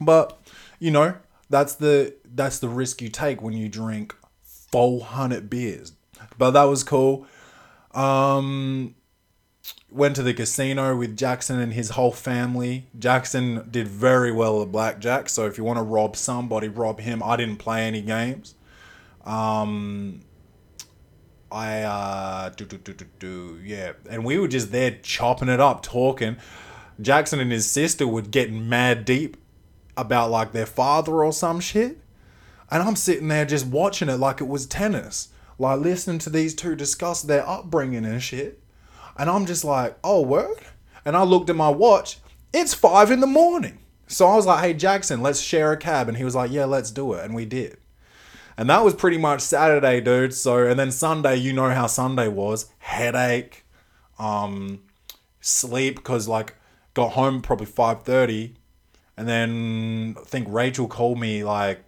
But, 0.00 0.40
you 0.78 0.90
know, 0.90 1.16
that's 1.50 1.74
the 1.74 2.14
that's 2.24 2.58
the 2.60 2.68
risk 2.68 3.02
you 3.02 3.08
take 3.08 3.42
when 3.42 3.52
you 3.52 3.68
drink 3.68 4.14
400 4.42 5.50
beers. 5.50 5.92
But 6.38 6.52
that 6.52 6.64
was 6.64 6.84
cool. 6.84 7.26
Um 7.92 8.94
went 9.90 10.16
to 10.16 10.22
the 10.22 10.34
casino 10.34 10.96
with 10.96 11.16
Jackson 11.16 11.58
and 11.58 11.72
his 11.72 11.90
whole 11.90 12.12
family. 12.12 12.86
Jackson 12.98 13.68
did 13.70 13.88
very 13.88 14.32
well 14.32 14.62
at 14.62 14.72
blackjack, 14.72 15.28
so 15.28 15.46
if 15.46 15.58
you 15.58 15.64
want 15.64 15.78
to 15.78 15.82
rob 15.82 16.16
somebody, 16.16 16.68
rob 16.68 17.00
him. 17.00 17.22
I 17.22 17.36
didn't 17.36 17.56
play 17.56 17.86
any 17.86 18.02
games. 18.02 18.54
Um, 19.24 20.20
I 21.50 21.82
uh, 21.82 22.48
do 22.50 22.64
do 22.64 22.78
do 22.78 22.92
do 22.92 23.06
do 23.18 23.60
yeah, 23.62 23.92
and 24.08 24.24
we 24.24 24.38
were 24.38 24.48
just 24.48 24.70
there 24.72 24.98
chopping 25.02 25.48
it 25.48 25.60
up, 25.60 25.82
talking. 25.82 26.36
Jackson 27.00 27.40
and 27.40 27.50
his 27.50 27.68
sister 27.68 28.06
would 28.06 28.30
get 28.30 28.52
mad 28.52 29.04
deep 29.04 29.36
about 29.96 30.30
like 30.30 30.52
their 30.52 30.66
father 30.66 31.24
or 31.24 31.32
some 31.32 31.60
shit, 31.60 31.98
and 32.70 32.82
I'm 32.82 32.96
sitting 32.96 33.28
there 33.28 33.44
just 33.44 33.66
watching 33.66 34.08
it 34.08 34.18
like 34.18 34.40
it 34.40 34.48
was 34.48 34.66
tennis, 34.66 35.28
like 35.58 35.80
listening 35.80 36.18
to 36.20 36.30
these 36.30 36.54
two 36.54 36.76
discuss 36.76 37.22
their 37.22 37.46
upbringing 37.46 38.04
and 38.04 38.22
shit. 38.22 38.59
And 39.20 39.28
I'm 39.28 39.44
just 39.44 39.66
like, 39.66 39.98
oh, 40.02 40.22
word? 40.22 40.56
And 41.04 41.14
I 41.14 41.24
looked 41.24 41.50
at 41.50 41.56
my 41.56 41.68
watch. 41.68 42.16
It's 42.54 42.72
five 42.72 43.10
in 43.10 43.20
the 43.20 43.26
morning. 43.26 43.78
So 44.06 44.26
I 44.26 44.34
was 44.34 44.46
like, 44.46 44.64
hey, 44.64 44.72
Jackson, 44.72 45.20
let's 45.20 45.42
share 45.42 45.72
a 45.72 45.76
cab. 45.76 46.08
And 46.08 46.16
he 46.16 46.24
was 46.24 46.34
like, 46.34 46.50
yeah, 46.50 46.64
let's 46.64 46.90
do 46.90 47.12
it. 47.12 47.26
And 47.26 47.34
we 47.34 47.44
did. 47.44 47.76
And 48.56 48.70
that 48.70 48.82
was 48.82 48.94
pretty 48.94 49.18
much 49.18 49.42
Saturday, 49.42 50.00
dude. 50.00 50.32
So, 50.32 50.66
and 50.66 50.80
then 50.80 50.90
Sunday, 50.90 51.36
you 51.36 51.52
know 51.52 51.68
how 51.68 51.86
Sunday 51.86 52.28
was 52.28 52.70
headache, 52.78 53.66
um, 54.18 54.80
sleep, 55.42 55.96
because 55.96 56.26
like 56.26 56.54
got 56.94 57.12
home 57.12 57.42
probably 57.42 57.66
5.30. 57.66 58.54
And 59.18 59.28
then 59.28 60.16
I 60.18 60.24
think 60.24 60.48
Rachel 60.50 60.88
called 60.88 61.20
me 61.20 61.44
like, 61.44 61.84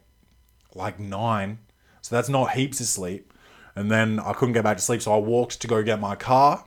like 0.74 1.00
nine. 1.00 1.60
So 2.02 2.14
that's 2.14 2.28
not 2.28 2.50
heaps 2.50 2.78
of 2.80 2.86
sleep. 2.86 3.32
And 3.74 3.90
then 3.90 4.20
I 4.20 4.34
couldn't 4.34 4.52
get 4.52 4.64
back 4.64 4.76
to 4.76 4.82
sleep. 4.82 5.00
So 5.00 5.14
I 5.14 5.18
walked 5.18 5.62
to 5.62 5.66
go 5.66 5.82
get 5.82 5.98
my 5.98 6.14
car 6.14 6.66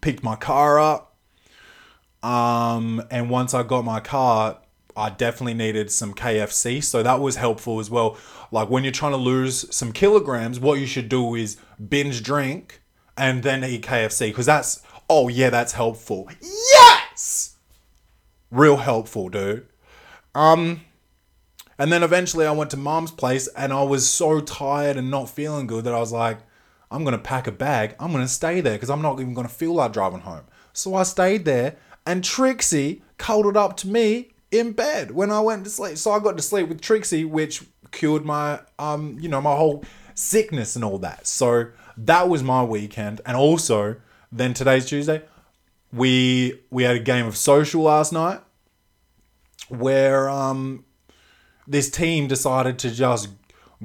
picked 0.00 0.22
my 0.22 0.36
car 0.36 0.78
up. 0.78 1.16
Um, 2.22 3.02
and 3.10 3.28
once 3.28 3.52
I 3.52 3.62
got 3.62 3.84
my 3.84 4.00
car, 4.00 4.58
I 4.96 5.10
definitely 5.10 5.54
needed 5.54 5.90
some 5.90 6.14
KFC. 6.14 6.82
So 6.82 7.02
that 7.02 7.20
was 7.20 7.36
helpful 7.36 7.80
as 7.80 7.90
well. 7.90 8.16
Like 8.50 8.70
when 8.70 8.84
you're 8.84 8.92
trying 8.92 9.12
to 9.12 9.18
lose 9.18 9.74
some 9.74 9.92
kilograms, 9.92 10.60
what 10.60 10.78
you 10.78 10.86
should 10.86 11.08
do 11.08 11.34
is 11.34 11.56
binge 11.88 12.22
drink 12.22 12.80
and 13.16 13.42
then 13.42 13.64
eat 13.64 13.82
KFC. 13.82 14.28
Because 14.28 14.46
that's, 14.46 14.82
oh 15.08 15.28
yeah, 15.28 15.50
that's 15.50 15.72
helpful. 15.72 16.28
Yes! 16.40 17.56
Real 18.50 18.76
helpful, 18.76 19.28
dude. 19.28 19.66
Um, 20.34 20.82
and 21.78 21.90
then 21.92 22.02
eventually 22.02 22.46
I 22.46 22.52
went 22.52 22.70
to 22.70 22.76
mom's 22.76 23.10
place 23.10 23.48
and 23.48 23.72
I 23.72 23.82
was 23.82 24.08
so 24.08 24.40
tired 24.40 24.96
and 24.96 25.10
not 25.10 25.28
feeling 25.28 25.66
good 25.66 25.84
that 25.84 25.94
I 25.94 25.98
was 25.98 26.12
like, 26.12 26.38
I'm 26.92 27.04
going 27.04 27.16
to 27.16 27.22
pack 27.22 27.46
a 27.46 27.52
bag. 27.52 27.96
I'm 27.98 28.12
going 28.12 28.24
to 28.24 28.28
stay 28.28 28.60
there 28.60 28.74
because 28.74 28.90
I'm 28.90 29.02
not 29.02 29.18
even 29.20 29.34
going 29.34 29.48
to 29.48 29.52
feel 29.52 29.74
like 29.74 29.92
driving 29.92 30.20
home. 30.20 30.44
So 30.72 30.94
I 30.94 31.02
stayed 31.02 31.44
there 31.44 31.76
and 32.06 32.22
Trixie 32.22 33.02
cuddled 33.18 33.56
up 33.56 33.76
to 33.78 33.88
me 33.88 34.32
in 34.50 34.72
bed 34.72 35.10
when 35.10 35.30
I 35.30 35.40
went 35.40 35.64
to 35.64 35.70
sleep. 35.70 35.96
So 35.96 36.12
I 36.12 36.18
got 36.18 36.36
to 36.36 36.42
sleep 36.42 36.68
with 36.68 36.80
Trixie, 36.80 37.24
which 37.24 37.64
cured 37.90 38.24
my 38.24 38.58
um 38.78 39.18
you 39.20 39.28
know 39.28 39.40
my 39.40 39.54
whole 39.54 39.84
sickness 40.14 40.76
and 40.76 40.84
all 40.84 40.98
that. 40.98 41.26
So 41.26 41.66
that 41.96 42.28
was 42.28 42.42
my 42.42 42.62
weekend, 42.62 43.20
and 43.26 43.36
also 43.36 43.96
then 44.30 44.54
today's 44.54 44.86
Tuesday. 44.86 45.22
We 45.92 46.60
we 46.70 46.84
had 46.84 46.96
a 46.96 47.00
game 47.00 47.26
of 47.26 47.36
social 47.36 47.82
last 47.82 48.12
night 48.12 48.40
where 49.68 50.28
um 50.28 50.84
this 51.66 51.90
team 51.90 52.26
decided 52.26 52.78
to 52.80 52.90
just 52.90 53.28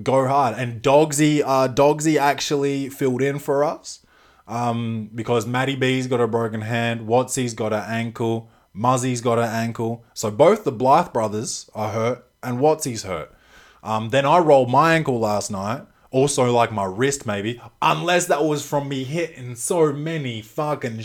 go 0.03 0.27
hard 0.27 0.57
and 0.57 0.81
Dogsy 0.81 1.41
uh 1.45 1.67
Dogsy 1.67 2.17
actually 2.17 2.89
filled 2.89 3.21
in 3.21 3.39
for 3.39 3.63
us 3.63 4.05
um 4.47 5.09
because 5.13 5.45
Matty 5.47 5.75
B's 5.75 6.07
got 6.07 6.21
a 6.21 6.27
broken 6.27 6.61
hand, 6.61 7.01
Watsy's 7.07 7.53
got 7.53 7.73
an 7.73 7.83
ankle, 7.87 8.49
Muzzy's 8.75 9.21
got 9.21 9.39
an 9.39 9.49
ankle. 9.49 10.03
So 10.13 10.29
both 10.31 10.63
the 10.63 10.71
Blythe 10.71 11.11
brothers 11.13 11.69
are 11.73 11.91
hurt 11.91 12.25
and 12.43 12.59
Watsy's 12.59 13.03
hurt. 13.03 13.33
Um 13.83 14.09
then 14.09 14.25
I 14.25 14.39
rolled 14.39 14.69
my 14.69 14.93
ankle 14.93 15.19
last 15.19 15.51
night. 15.51 15.83
Also 16.09 16.51
like 16.51 16.71
my 16.71 16.85
wrist 16.85 17.25
maybe, 17.25 17.61
unless 17.81 18.27
that 18.27 18.43
was 18.45 18.65
from 18.65 18.87
me 18.87 19.03
hitting 19.03 19.55
so 19.55 19.91
many 19.91 20.41
fucking 20.41 21.01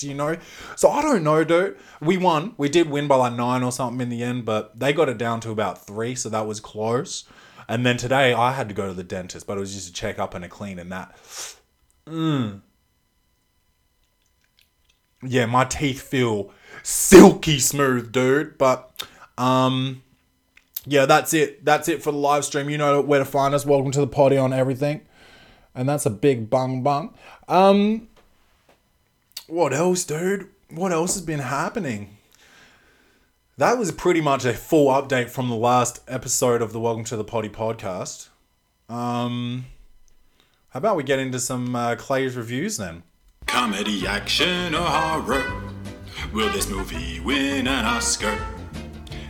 you 0.00 0.14
know? 0.14 0.36
So 0.76 0.88
I 0.88 1.02
don't 1.02 1.24
know, 1.24 1.44
dude. 1.44 1.76
We 2.00 2.16
won. 2.16 2.54
We 2.56 2.68
did 2.68 2.90
win 2.90 3.08
by 3.08 3.16
like 3.16 3.34
nine 3.34 3.62
or 3.62 3.72
something 3.72 4.00
in 4.00 4.08
the 4.08 4.22
end, 4.22 4.44
but 4.44 4.78
they 4.78 4.92
got 4.92 5.08
it 5.08 5.18
down 5.18 5.40
to 5.40 5.50
about 5.50 5.86
three, 5.86 6.14
so 6.14 6.28
that 6.28 6.46
was 6.46 6.60
close. 6.60 7.24
And 7.68 7.84
then 7.84 7.98
today 7.98 8.32
I 8.32 8.52
had 8.52 8.68
to 8.68 8.74
go 8.74 8.88
to 8.88 8.94
the 8.94 9.04
dentist, 9.04 9.46
but 9.46 9.58
it 9.58 9.60
was 9.60 9.74
just 9.74 9.90
a 9.90 9.92
checkup 9.92 10.34
and 10.34 10.44
a 10.44 10.48
clean 10.48 10.78
and 10.78 10.90
that. 10.90 11.14
Mm. 12.06 12.62
Yeah, 15.22 15.46
my 15.46 15.64
teeth 15.64 16.00
feel 16.00 16.50
silky 16.82 17.58
smooth, 17.58 18.10
dude. 18.10 18.56
But 18.56 19.06
um 19.36 20.02
yeah, 20.86 21.04
that's 21.04 21.34
it. 21.34 21.64
That's 21.64 21.88
it 21.88 22.02
for 22.02 22.10
the 22.10 22.18
live 22.18 22.46
stream. 22.46 22.70
You 22.70 22.78
know 22.78 23.02
where 23.02 23.18
to 23.18 23.26
find 23.26 23.54
us. 23.54 23.66
Welcome 23.66 23.90
to 23.92 24.00
the 24.00 24.06
potty 24.06 24.38
on 24.38 24.54
everything. 24.54 25.02
And 25.74 25.86
that's 25.86 26.06
a 26.06 26.10
big 26.10 26.48
bung 26.48 26.82
bung. 26.82 27.14
Um 27.48 28.08
what 29.48 29.72
else, 29.72 30.04
dude? 30.04 30.48
What 30.70 30.92
else 30.92 31.14
has 31.14 31.22
been 31.22 31.40
happening? 31.40 32.18
That 33.56 33.78
was 33.78 33.90
pretty 33.90 34.20
much 34.20 34.44
a 34.44 34.52
full 34.52 34.88
update 34.88 35.30
from 35.30 35.48
the 35.48 35.56
last 35.56 36.00
episode 36.06 36.62
of 36.62 36.72
the 36.72 36.78
Welcome 36.78 37.04
to 37.04 37.16
the 37.16 37.24
Potty 37.24 37.48
podcast. 37.48 38.28
Um 38.88 39.66
how 40.70 40.78
about 40.78 40.96
we 40.96 41.02
get 41.02 41.18
into 41.18 41.40
some 41.40 41.74
uh, 41.74 41.96
Clay's 41.96 42.36
reviews 42.36 42.76
then? 42.76 43.02
Comedy, 43.46 44.06
action, 44.06 44.74
or 44.74 44.84
horror? 44.84 45.50
Will 46.34 46.52
this 46.52 46.68
movie 46.68 47.20
win 47.20 47.66
an 47.66 47.86
Oscar? 47.86 48.38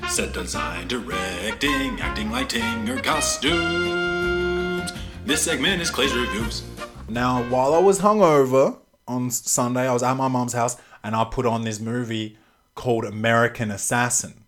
Set 0.08 0.32
design, 0.32 0.88
directing, 0.88 2.00
acting, 2.00 2.32
lighting, 2.32 2.88
or 2.88 3.00
costumes? 3.00 4.92
This 5.24 5.42
segment 5.42 5.80
is 5.80 5.90
Clay's 5.90 6.12
Reviews. 6.12 6.64
Now, 7.08 7.44
while 7.44 7.72
I 7.72 7.78
was 7.78 8.00
hungover 8.00 8.78
on 9.08 9.30
Sunday, 9.30 9.88
I 9.88 9.92
was 9.92 10.02
at 10.02 10.14
my 10.14 10.28
mom's 10.28 10.52
house 10.52 10.76
and 11.02 11.16
I 11.16 11.24
put 11.24 11.46
on 11.46 11.62
this 11.62 11.80
movie 11.80 12.38
called 12.74 13.04
American 13.04 13.70
Assassin. 13.70 14.44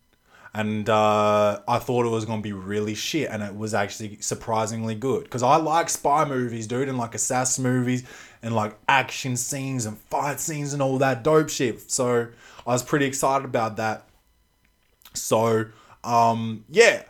And 0.53 0.89
uh, 0.89 1.61
I 1.69 1.79
thought 1.79 2.07
it 2.07 2.11
was 2.11 2.25
going 2.25 2.41
to 2.41 2.43
be 2.43 2.53
really 2.53 2.95
shit, 2.95 3.31
and 3.31 3.41
it 3.41 3.55
was 3.55 3.73
actually 3.73 4.19
surprisingly 4.21 4.97
good. 4.97 5.23
Because 5.23 5.45
I 5.45 5.57
like 5.57 5.89
spy 5.89 6.25
movies, 6.25 6.67
dude, 6.67 6.89
and 6.89 6.99
like 6.99 7.15
assassin 7.15 7.63
movies, 7.63 8.03
and 8.43 8.53
like 8.53 8.77
action 8.89 9.37
scenes 9.37 9.87
and 9.87 9.97
fight 9.97 10.41
scenes 10.41 10.73
and 10.73 10.83
all 10.83 10.99
that 10.99 11.23
dope 11.23 11.51
shit. 11.51 11.89
So 11.91 12.27
I 12.67 12.73
was 12.73 12.83
pretty 12.83 13.07
excited 13.07 13.45
about 13.45 13.77
that. 13.77 14.09
So, 15.15 15.67
um, 16.03 16.65
yeah. 16.69 17.05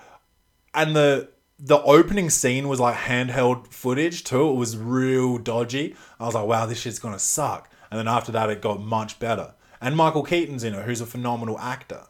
And 0.75 0.95
the 0.95 1.31
the 1.63 1.83
opening 1.83 2.31
scene 2.31 2.69
was 2.69 2.81
like 2.81 2.97
handheld 2.97 3.69
footage 3.69 4.25
too. 4.25 4.49
It 4.49 4.55
was 4.55 4.77
real 4.77 5.39
dodgy. 5.39 5.95
I 6.19 6.27
was 6.27 6.35
like, 6.35 6.47
wow, 6.47 6.67
this 6.67 6.81
shit's 6.81 6.99
gonna 6.99 7.19
suck. 7.19 7.71
And 7.91 7.99
then 7.99 8.09
after 8.09 8.33
that, 8.33 8.49
it 8.51 8.63
got 8.63 8.81
much 8.81 9.19
better. 9.19 9.55
And 9.81 9.97
Michael 9.97 10.23
Keaton's 10.23 10.65
in 10.65 10.75
it, 10.75 10.85
who's 10.85 11.01
a 11.01 11.07
phenomenal 11.07 11.59
actor. 11.59 12.03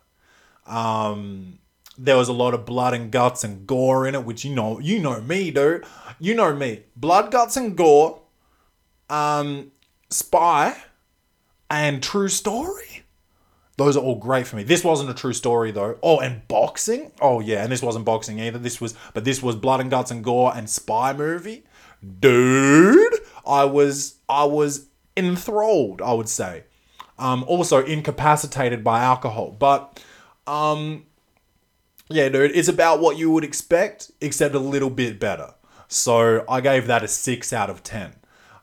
Um, 0.67 1.59
there 1.99 2.17
was 2.17 2.29
a 2.29 2.33
lot 2.33 2.55
of 2.55 2.65
blood 2.65 2.95
and 2.95 3.11
guts 3.11 3.45
and 3.45 3.67
gore 3.67 4.07
in 4.07 4.15
it, 4.15 4.25
which 4.25 4.45
you 4.45 4.55
know, 4.55 4.79
you 4.79 4.99
know 4.99 5.21
me, 5.21 5.51
dude. 5.51 5.85
You 6.19 6.35
know 6.35 6.55
me. 6.55 6.85
Blood, 6.97 7.31
guts, 7.31 7.57
and 7.57 7.77
gore. 7.77 8.23
Um, 9.09 9.73
spy, 10.11 10.77
and 11.69 12.03
true 12.03 12.29
story. 12.29 12.90
Those 13.81 13.97
are 13.97 14.05
all 14.05 14.17
great 14.17 14.47
for 14.47 14.57
me. 14.57 14.63
This 14.63 14.85
wasn't 14.85 15.09
a 15.09 15.15
true 15.15 15.33
story 15.33 15.71
though. 15.71 15.99
Oh, 16.03 16.21
and 16.21 16.47
boxing. 16.49 17.13
Oh 17.19 17.41
yeah, 17.41 17.63
and 17.63 17.73
this 17.73 17.83
wasn't 17.83 18.05
boxing 18.05 18.39
either. 18.39 18.59
This 18.59 18.79
was, 18.79 18.95
but 19.15 19.25
this 19.25 19.43
was 19.43 19.57
blood 19.57 19.81
and 19.81 19.91
guts 19.91 20.11
and 20.11 20.23
gore 20.23 20.53
and 20.55 20.69
spy 20.69 21.15
movie. 21.15 21.65
Dude, 22.21 23.15
I 23.47 23.65
was 23.65 24.17
I 24.29 24.45
was 24.45 24.89
enthralled. 25.17 26.03
I 26.03 26.13
would 26.13 26.29
say. 26.29 26.65
Um, 27.19 27.43
also 27.49 27.83
incapacitated 27.83 28.85
by 28.85 29.01
alcohol, 29.01 29.57
but 29.59 30.05
um, 30.47 31.07
yeah, 32.11 32.29
dude, 32.29 32.51
it's 32.55 32.69
about 32.69 33.01
what 33.01 33.17
you 33.17 33.31
would 33.31 33.45
expect, 33.45 34.11
except 34.21 34.55
a 34.55 34.59
little 34.59 34.91
bit 34.91 35.19
better. 35.19 35.55
So 35.89 36.45
I 36.51 36.61
gave 36.61 36.87
that 36.87 37.03
a 37.03 37.09
six 37.09 37.51
out 37.51 37.71
of 37.71 37.83
ten. 37.83 38.13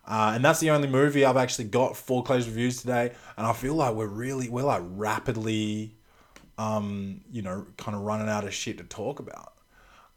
Uh, 0.07 0.31
and 0.35 0.45
that's 0.45 0.61
the 0.61 0.69
only 0.69 0.87
movie 0.87 1.25
I've 1.25 1.37
actually 1.37 1.65
got 1.65 1.97
for 1.97 2.23
Clay's 2.23 2.47
reviews 2.47 2.79
today. 2.79 3.11
And 3.37 3.45
I 3.45 3.51
feel 3.51 3.75
like 3.75 3.93
we're 3.93 4.07
really, 4.07 4.47
we're 4.47 4.63
like 4.63 4.81
rapidly, 4.85 5.95
um, 6.57 7.21
you 7.29 7.41
know, 7.41 7.67
kind 7.77 7.95
of 7.95 8.03
running 8.03 8.29
out 8.29 8.45
of 8.45 8.53
shit 8.53 8.77
to 8.77 8.85
talk 8.85 9.19
about. 9.19 9.53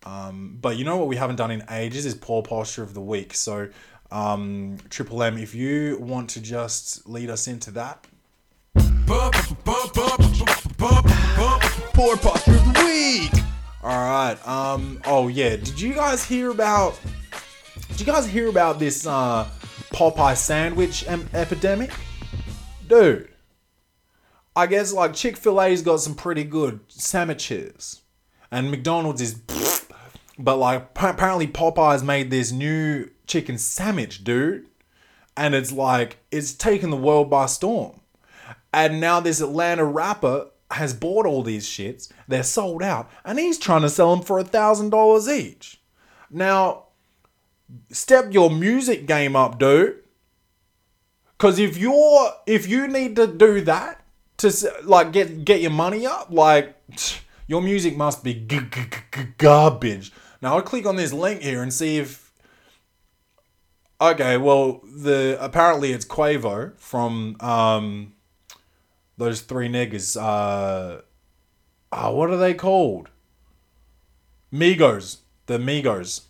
Um, 0.07 0.59
but 0.61 0.76
you 0.76 0.85
know 0.85 0.96
what 0.96 1.09
we 1.09 1.16
haven't 1.16 1.37
done 1.37 1.50
in 1.50 1.64
ages 1.68 2.07
is 2.07 2.14
poor 2.14 2.42
posture 2.42 2.85
of 2.85 2.94
the 2.94 3.00
week. 3.00 3.35
So, 3.35 3.68
um, 4.12 4.79
Triple 4.88 5.22
M, 5.22 5.37
if 5.37 5.55
you 5.55 5.98
want 6.00 6.31
to 6.31 6.40
just 6.40 7.07
lead 7.09 7.29
us 7.29 7.48
into 7.48 7.72
that. 7.72 8.07
Poor 11.92 12.16
posture 12.16 12.55
of 12.55 12.64
the 12.72 12.83
week. 12.85 13.42
All 13.83 13.90
right. 13.90 14.37
Um. 14.46 15.00
Oh 15.05 15.29
yeah. 15.29 15.57
Did 15.57 15.81
you 15.81 15.94
guys 15.94 16.24
hear 16.24 16.50
about? 16.50 16.98
Did 17.88 18.00
you 18.00 18.07
guys 18.07 18.26
hear 18.26 18.48
about 18.48 18.79
this 18.79 19.07
uh, 19.07 19.48
Popeye 20.01 20.35
sandwich 20.35 21.07
em- 21.07 21.29
epidemic? 21.35 21.91
Dude. 22.89 23.29
I 24.57 24.67
guess 24.67 24.95
like 24.95 25.13
Chick 25.13 25.37
Fil 25.37 25.61
A's 25.61 25.83
got 25.83 26.01
some 26.01 26.15
pretty 26.15 26.43
good 26.43 26.81
sandwiches, 26.89 28.01
and 28.51 28.71
McDonald's 28.71 29.21
is. 29.21 29.43
But 30.39 30.57
like 30.57 30.95
pa- 30.95 31.11
apparently 31.11 31.47
Popeyes 31.47 32.03
made 32.03 32.31
this 32.31 32.51
new 32.51 33.11
chicken 33.27 33.59
sandwich, 33.59 34.25
dude, 34.25 34.69
and 35.37 35.55
it's 35.55 35.71
like 35.71 36.17
it's 36.31 36.55
taken 36.55 36.89
the 36.89 36.97
world 36.97 37.29
by 37.29 37.45
storm. 37.45 38.01
And 38.73 39.03
now 39.03 39.21
this 39.21 39.43
Atlanta 39.43 39.85
rapper 39.85 40.47
has 40.71 40.95
bought 40.95 41.27
all 41.27 41.43
these 41.43 41.69
shits. 41.69 42.11
They're 42.27 42.43
sold 42.43 42.83
out, 42.83 43.11
and 43.23 43.39
he's 43.39 43.59
trying 43.59 43.83
to 43.83 43.91
sell 43.91 44.17
them 44.17 44.25
for 44.25 44.39
a 44.39 44.45
thousand 44.45 44.89
dollars 44.89 45.29
each. 45.29 45.83
Now, 46.31 46.85
step 47.91 48.33
your 48.33 48.51
music 48.51 49.07
game 49.07 49.37
up, 49.37 49.59
dude. 49.59 49.97
Cause 51.39 51.59
if 51.59 51.79
you're 51.79 52.33
if 52.47 52.69
you 52.69 52.87
need 52.87 53.17
to 53.17 53.27
do 53.27 53.63
that 53.63 54.05
to 54.39 54.73
like 54.85 55.13
get 55.13 55.45
get 55.45 55.61
your 55.63 55.71
money 55.71 56.07
up, 56.07 56.29
like 56.31 56.77
your 57.47 57.63
music 57.63 57.97
must 57.97 58.23
be 58.23 58.35
g- 58.35 58.61
g- 58.71 58.87
g- 59.13 59.23
garbage. 59.39 60.13
Now 60.43 60.57
I'll 60.57 60.63
click 60.63 60.87
on 60.87 60.97
this 60.97 61.13
link 61.13 61.43
here 61.43 61.63
and 61.63 61.73
see 61.73 61.99
if. 61.99 62.33
Okay, 64.01 64.37
well 64.37 64.81
the 64.85 65.37
apparently 65.41 65.93
it's 65.93 66.05
Quavo 66.05 66.79
from 66.79 67.37
um 67.41 68.13
those 69.17 69.43
three 69.43 69.69
niggas. 69.69 70.21
Uh, 70.21 71.03
ah, 71.93 72.11
what 72.11 72.31
are 72.31 72.39
they 72.39 72.55
called? 72.55 73.11
Migos. 74.53 75.19
The 75.47 75.59
Migos. 75.59 76.23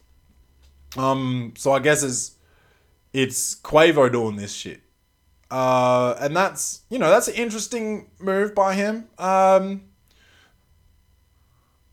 Um, 0.97 1.55
so 1.57 1.73
I 1.73 1.79
guess 1.79 2.03
it's 2.03 2.37
it's 3.13 3.55
Quavo 3.57 4.11
doing 4.11 4.37
this 4.37 4.53
shit. 4.53 4.83
Uh, 5.51 6.15
and 6.21 6.37
that's 6.37 6.83
you 6.91 6.99
know 6.99 7.11
that's 7.11 7.29
an 7.29 7.35
interesting 7.35 8.11
move 8.21 8.55
by 8.55 8.75
him. 8.75 9.09
Um, 9.19 9.83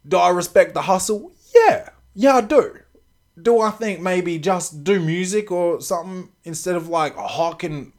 do 0.08 0.18
I 0.18 0.30
respect 0.30 0.74
the 0.74 0.84
hustle? 0.84 1.34
Yeah, 1.54 1.90
yeah, 2.14 2.36
I 2.36 2.42
do. 2.42 2.80
Do 3.40 3.60
I 3.62 3.72
think 3.72 4.00
maybe 4.00 4.40
just 4.40 4.84
do 4.84 5.00
music 5.00 5.52
or 5.52 5.82
something 5.82 6.30
instead 6.44 6.76
of 6.76 6.88
like 6.88 7.16
hawking, 7.16 7.94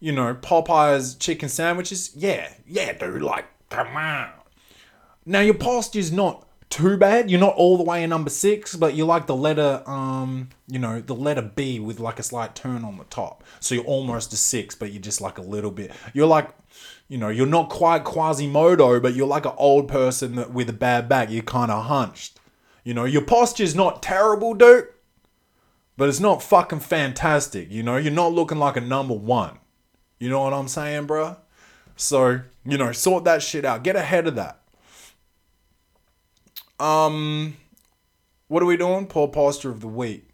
you 0.00 0.12
know, 0.12 0.34
Popeye's 0.34 1.14
chicken 1.14 1.48
sandwiches? 1.48 2.12
Yeah, 2.16 2.52
yeah, 2.66 2.92
dude. 2.92 3.22
Like, 3.22 3.46
come 3.68 3.96
on. 3.96 4.30
Now 5.26 5.40
your 5.40 5.54
posture's 5.54 6.10
not 6.10 6.48
too 6.70 6.96
bad. 6.96 7.30
You're 7.30 7.40
not 7.40 7.56
all 7.56 7.76
the 7.76 7.82
way 7.82 8.02
in 8.02 8.10
number 8.10 8.30
six, 8.30 8.76
but 8.76 8.94
you're 8.94 9.06
like 9.06 9.26
the 9.26 9.36
letter, 9.36 9.82
um, 9.86 10.48
you 10.68 10.78
know, 10.78 11.00
the 11.00 11.14
letter 11.14 11.42
B 11.42 11.80
with 11.80 11.98
like 11.98 12.18
a 12.18 12.22
slight 12.22 12.54
turn 12.54 12.84
on 12.84 12.96
the 12.96 13.04
top. 13.04 13.42
So 13.58 13.74
you're 13.74 13.84
almost 13.84 14.32
a 14.32 14.36
six, 14.36 14.74
but 14.74 14.92
you're 14.92 15.02
just 15.02 15.20
like 15.20 15.36
a 15.36 15.42
little 15.42 15.72
bit. 15.72 15.92
You're 16.14 16.28
like, 16.28 16.48
you 17.08 17.18
know, 17.18 17.28
you're 17.28 17.46
not 17.46 17.68
quite 17.68 18.04
Quasimodo, 18.04 19.00
but 19.00 19.14
you're 19.14 19.26
like 19.26 19.44
an 19.44 19.54
old 19.56 19.88
person 19.88 20.36
that 20.36 20.52
with 20.52 20.70
a 20.70 20.72
bad 20.72 21.08
back. 21.08 21.28
You're 21.30 21.42
kind 21.42 21.72
of 21.72 21.86
hunched. 21.86 22.38
You 22.84 22.94
know, 22.94 23.04
your 23.04 23.22
posture's 23.22 23.74
not 23.74 24.00
terrible, 24.00 24.54
dude, 24.54 24.86
but 25.96 26.08
it's 26.08 26.20
not 26.20 26.40
fucking 26.42 26.80
fantastic. 26.80 27.70
You 27.70 27.82
know, 27.82 27.96
you're 27.96 28.12
not 28.12 28.32
looking 28.32 28.58
like 28.58 28.76
a 28.76 28.80
number 28.80 29.14
one. 29.14 29.58
You 30.20 30.30
know 30.30 30.40
what 30.40 30.54
I'm 30.54 30.68
saying, 30.68 31.06
bro? 31.06 31.36
So, 31.96 32.42
you 32.64 32.78
know, 32.78 32.92
sort 32.92 33.24
that 33.24 33.42
shit 33.42 33.64
out. 33.64 33.82
Get 33.82 33.96
ahead 33.96 34.28
of 34.28 34.36
that. 34.36 34.59
Um, 36.80 37.56
what 38.48 38.62
are 38.62 38.66
we 38.66 38.78
doing? 38.78 39.06
Poor 39.06 39.28
posture 39.28 39.70
of 39.70 39.80
the 39.80 39.86
week. 39.86 40.30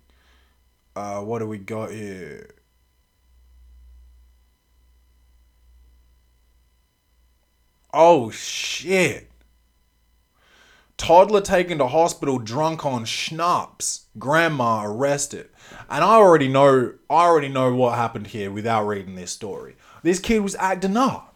Uh, 0.95 1.21
what 1.21 1.41
do 1.41 1.47
we 1.47 1.59
got 1.59 1.91
here? 1.91 2.55
Oh 7.93 8.31
shit. 8.31 9.31
Toddler 10.97 11.41
taken 11.41 11.79
to 11.79 11.89
hospital 11.89 12.39
drunk 12.39 12.87
on 12.87 13.05
schnapps. 13.05 14.07
Grandma 14.19 14.85
arrested. 14.85 15.49
And 15.91 16.05
I 16.05 16.15
already 16.15 16.49
know 16.49 16.95
I 17.11 17.25
already 17.25 17.49
know 17.49 17.75
what 17.75 17.97
happened 17.97 18.29
here 18.29 18.51
without 18.51 18.87
reading 18.87 19.15
this 19.15 19.33
story. 19.33 19.77
This 20.03 20.21
kid 20.21 20.41
was 20.41 20.55
acting 20.57 20.97
up. 20.97 21.35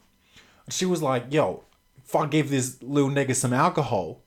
She 0.70 0.86
was 0.86 1.02
like, 1.02 1.32
yo, 1.32 1.64
if 2.04 2.14
I 2.14 2.26
give 2.26 2.48
this 2.48 2.80
little 2.80 3.10
nigga 3.10 3.34
some 3.34 3.52
alcohol, 3.52 4.22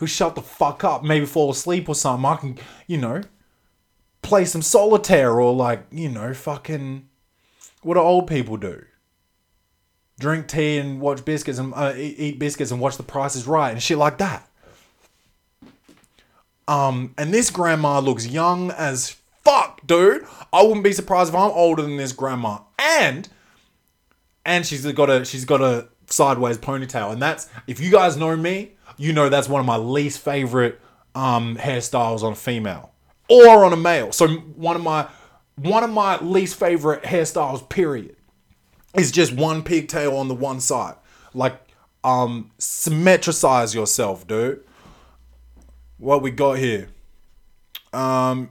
he'll 0.00 0.08
shut 0.08 0.34
the 0.34 0.42
fuck 0.42 0.82
up, 0.82 1.04
maybe 1.04 1.26
fall 1.26 1.50
asleep 1.50 1.88
or 1.88 1.94
something. 1.94 2.24
I 2.24 2.36
can, 2.36 2.58
you 2.88 2.98
know, 2.98 3.22
play 4.22 4.44
some 4.44 4.62
solitaire 4.62 5.40
or 5.40 5.54
like, 5.54 5.86
you 5.92 6.08
know, 6.08 6.34
fucking 6.34 7.08
what 7.82 7.94
do 7.94 8.00
old 8.00 8.26
people 8.26 8.56
do? 8.56 8.84
Drink 10.18 10.48
tea 10.48 10.78
and 10.78 11.00
watch 11.00 11.24
biscuits 11.24 11.58
and 11.58 11.72
uh, 11.74 11.94
eat 11.96 12.18
eat 12.18 12.38
biscuits 12.38 12.70
and 12.70 12.80
watch 12.80 12.96
The 12.96 13.02
Price 13.02 13.36
is 13.36 13.46
Right 13.46 13.70
and 13.70 13.82
shit 13.82 13.96
like 13.96 14.18
that. 14.18 14.48
Um, 16.68 17.14
and 17.16 17.32
this 17.32 17.50
grandma 17.50 18.00
looks 18.00 18.26
young 18.26 18.70
as 18.70 19.16
fuck, 19.42 19.84
dude. 19.86 20.26
I 20.52 20.62
wouldn't 20.62 20.84
be 20.84 20.92
surprised 20.92 21.30
if 21.30 21.34
I'm 21.34 21.50
older 21.52 21.82
than 21.82 21.96
this 21.96 22.12
grandma. 22.12 22.58
And 22.78 23.28
and 24.44 24.66
she's 24.66 24.84
got 24.92 25.08
a 25.08 25.24
she's 25.24 25.44
got 25.44 25.62
a 25.62 25.88
sideways 26.06 26.58
ponytail, 26.58 27.12
and 27.12 27.22
that's 27.22 27.48
if 27.66 27.80
you 27.80 27.90
guys 27.90 28.16
know 28.16 28.36
me, 28.36 28.72
you 29.00 29.14
know 29.14 29.30
that's 29.30 29.48
one 29.48 29.60
of 29.60 29.66
my 29.66 29.78
least 29.78 30.20
favorite 30.20 30.78
um 31.14 31.56
hairstyles 31.56 32.22
on 32.22 32.32
a 32.32 32.36
female 32.36 32.92
or 33.28 33.64
on 33.64 33.72
a 33.72 33.76
male. 33.76 34.12
So 34.12 34.28
one 34.28 34.76
of 34.76 34.82
my 34.82 35.08
one 35.56 35.82
of 35.82 35.90
my 35.90 36.18
least 36.20 36.56
favorite 36.58 37.02
hairstyles, 37.02 37.66
period, 37.68 38.16
is 38.94 39.10
just 39.10 39.32
one 39.32 39.62
pigtail 39.62 40.16
on 40.16 40.28
the 40.28 40.34
one 40.34 40.60
side. 40.60 40.96
Like 41.32 41.58
um 42.04 42.50
symmetricize 42.58 43.74
yourself, 43.74 44.26
dude. 44.26 44.62
What 45.96 46.20
we 46.20 46.30
got 46.30 46.58
here? 46.58 46.88
Um 47.94 48.50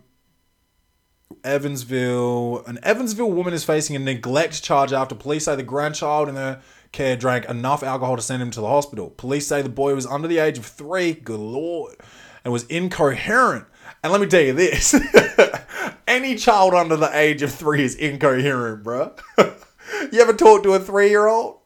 Evansville. 1.44 2.64
An 2.66 2.80
Evansville 2.82 3.32
woman 3.32 3.54
is 3.54 3.64
facing 3.64 3.96
a 3.96 4.00
neglect 4.00 4.64
charge 4.64 4.94
after 4.94 5.14
police 5.14 5.46
say 5.46 5.56
the 5.56 5.64
grandchild 5.64 6.28
in 6.28 6.36
her 6.36 6.62
care 6.92 7.16
drank 7.16 7.46
enough 7.46 7.84
alcohol 7.84 8.16
to 8.16 8.22
send 8.22 8.42
him 8.42 8.52
to 8.52 8.62
the 8.62 8.68
hospital. 8.68 9.10
Police 9.12 9.48
say 9.48 9.62
the 9.62 9.70
boy 9.70 9.96
was 9.96 10.06
under 10.06 10.28
the 10.28 10.40
age 10.40 10.58
of 10.58 10.66
three, 10.66 11.14
good 11.14 11.40
lord, 11.40 11.96
and 12.44 12.52
was 12.52 12.64
incoherent. 12.66 13.66
And 14.04 14.12
let 14.12 14.22
me 14.22 14.28
tell 14.28 14.42
you 14.42 14.54
this 14.54 14.96
any 16.08 16.36
child 16.36 16.74
under 16.74 16.96
the 16.96 17.16
age 17.18 17.42
of 17.42 17.54
three 17.54 17.84
is 17.84 17.96
incoherent, 17.96 18.84
bruh. 18.84 19.18
you 20.12 20.22
ever 20.22 20.34
talk 20.34 20.64
to 20.64 20.74
a 20.74 20.80
three 20.80 21.10
year 21.10 21.28
old? 21.28 21.60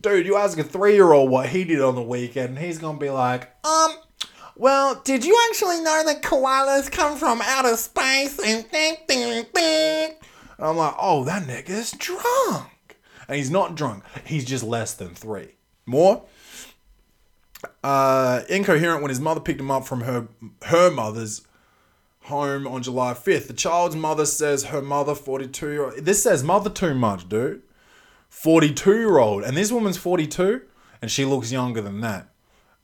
Dude, 0.00 0.26
you 0.26 0.36
ask 0.36 0.58
a 0.58 0.64
three 0.64 0.94
year 0.94 1.12
old 1.12 1.30
what 1.30 1.48
he 1.48 1.64
did 1.64 1.80
on 1.80 1.94
the 1.94 2.02
weekend, 2.02 2.58
he's 2.58 2.78
gonna 2.78 2.98
be 2.98 3.10
like, 3.10 3.50
um, 3.66 3.92
well, 4.56 5.00
did 5.04 5.24
you 5.24 5.38
actually 5.48 5.80
know 5.80 6.02
that 6.06 6.22
koalas 6.22 6.90
come 6.90 7.16
from 7.18 7.40
outer 7.42 7.76
space 7.76 8.38
and? 8.38 8.66
And 10.58 10.66
I'm 10.66 10.76
like, 10.76 10.94
oh, 10.98 11.24
that 11.24 11.42
nigga's 11.42 11.92
drunk. 11.92 12.70
And 13.28 13.36
he's 13.36 13.50
not 13.50 13.74
drunk. 13.74 14.04
He's 14.24 14.44
just 14.44 14.64
less 14.64 14.94
than 14.94 15.14
three. 15.14 15.56
More? 15.84 16.24
Uh, 17.82 18.42
incoherent 18.48 19.02
when 19.02 19.08
his 19.08 19.20
mother 19.20 19.40
picked 19.40 19.60
him 19.60 19.70
up 19.70 19.86
from 19.86 20.02
her 20.02 20.28
her 20.64 20.90
mother's 20.90 21.46
home 22.22 22.66
on 22.66 22.82
July 22.82 23.14
5th. 23.14 23.46
The 23.46 23.54
child's 23.54 23.96
mother 23.96 24.26
says 24.26 24.64
her 24.64 24.82
mother, 24.82 25.14
42 25.14 25.70
year 25.70 25.84
old. 25.84 25.96
This 25.96 26.22
says 26.22 26.42
mother 26.42 26.70
too 26.70 26.94
much, 26.94 27.28
dude. 27.28 27.62
42 28.28 28.98
year 28.98 29.18
old. 29.18 29.44
And 29.44 29.56
this 29.56 29.72
woman's 29.72 29.96
42 29.96 30.62
and 31.00 31.10
she 31.10 31.24
looks 31.24 31.52
younger 31.52 31.80
than 31.80 32.00
that. 32.00 32.28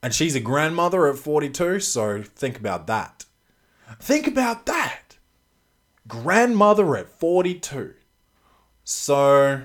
And 0.01 0.13
she's 0.13 0.35
a 0.35 0.39
grandmother 0.39 1.07
at 1.07 1.17
42, 1.17 1.79
so 1.79 2.21
think 2.23 2.57
about 2.57 2.87
that. 2.87 3.25
Think 3.99 4.27
about 4.27 4.65
that. 4.65 5.17
Grandmother 6.07 6.95
at 6.97 7.07
42. 7.07 7.93
So, 8.83 9.63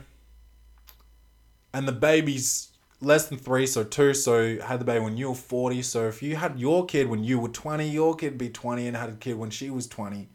and 1.73 1.87
the 1.87 1.93
baby's 1.93 2.69
less 3.01 3.29
than 3.29 3.39
three, 3.39 3.67
so 3.67 3.85
two, 3.85 4.15
so 4.15 4.59
had 4.61 4.81
the 4.81 4.85
baby 4.85 5.05
when 5.05 5.17
you 5.17 5.29
were 5.29 5.35
40. 5.35 5.83
So 5.83 6.09
if 6.09 6.23
you 6.23 6.37
had 6.37 6.59
your 6.59 6.87
kid 6.87 7.09
when 7.09 7.25
you 7.25 7.39
were 7.39 7.49
20, 7.49 7.89
your 7.89 8.15
kid 8.17 8.39
be 8.39 8.49
20 8.49 8.87
and 8.87 8.97
had 8.97 9.11
a 9.11 9.13
kid 9.13 9.39
when 9.39 9.51
she 9.51 9.71
was 9.71 9.87
20, 9.87 10.29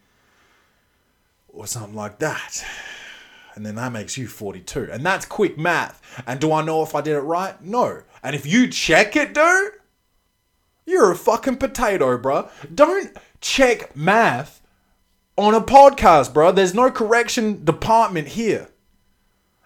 or 1.49 1.67
something 1.67 1.95
like 1.95 2.19
that. 2.19 2.65
And 3.55 3.65
then 3.65 3.75
that 3.75 3.91
makes 3.91 4.17
you 4.17 4.27
42. 4.27 4.89
And 4.91 5.05
that's 5.05 5.25
quick 5.25 5.57
math. 5.57 6.01
And 6.25 6.39
do 6.39 6.51
I 6.51 6.63
know 6.63 6.81
if 6.81 6.95
I 6.95 7.01
did 7.01 7.13
it 7.13 7.19
right? 7.19 7.61
No. 7.63 8.01
And 8.23 8.35
if 8.35 8.45
you 8.45 8.67
check 8.67 9.15
it, 9.15 9.33
dude, 9.33 9.73
you're 10.85 11.11
a 11.11 11.15
fucking 11.15 11.57
potato, 11.57 12.17
bruh. 12.17 12.49
Don't 12.73 13.15
check 13.41 13.95
math 13.95 14.61
on 15.37 15.53
a 15.53 15.61
podcast, 15.61 16.33
bruh. 16.33 16.55
There's 16.55 16.73
no 16.73 16.89
correction 16.89 17.63
department 17.63 18.29
here. 18.29 18.69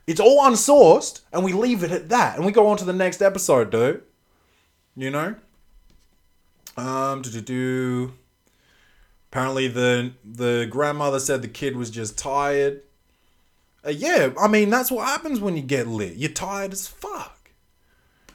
It's 0.08 0.22
all 0.22 0.42
unsourced, 0.42 1.22
and 1.34 1.44
we 1.44 1.52
leave 1.52 1.84
it 1.84 1.92
at 1.92 2.10
that. 2.10 2.38
And 2.38 2.46
we 2.46 2.54
go 2.54 2.68
on 2.68 2.78
to 2.78 2.86
the 2.86 2.94
next 2.94 3.22
episode, 3.22 3.70
dude. 3.70 4.04
You 4.96 5.12
know? 5.12 5.36
Um, 6.78 7.22
do 7.22 7.30
do 7.30 7.42
do. 7.42 8.14
Apparently, 9.30 9.68
the 9.68 10.14
the 10.24 10.68
grandmother 10.70 11.20
said 11.20 11.42
the 11.42 11.48
kid 11.48 11.76
was 11.76 11.90
just 11.90 12.18
tired. 12.18 12.82
Uh, 13.86 13.90
yeah, 13.90 14.30
I 14.40 14.48
mean 14.48 14.70
that's 14.70 14.90
what 14.90 15.08
happens 15.08 15.40
when 15.40 15.58
you 15.58 15.64
get 15.64 15.88
lit. 15.88 16.16
You're 16.16 16.32
tired 16.32 16.72
as 16.72 16.88
fuck. 16.88 17.52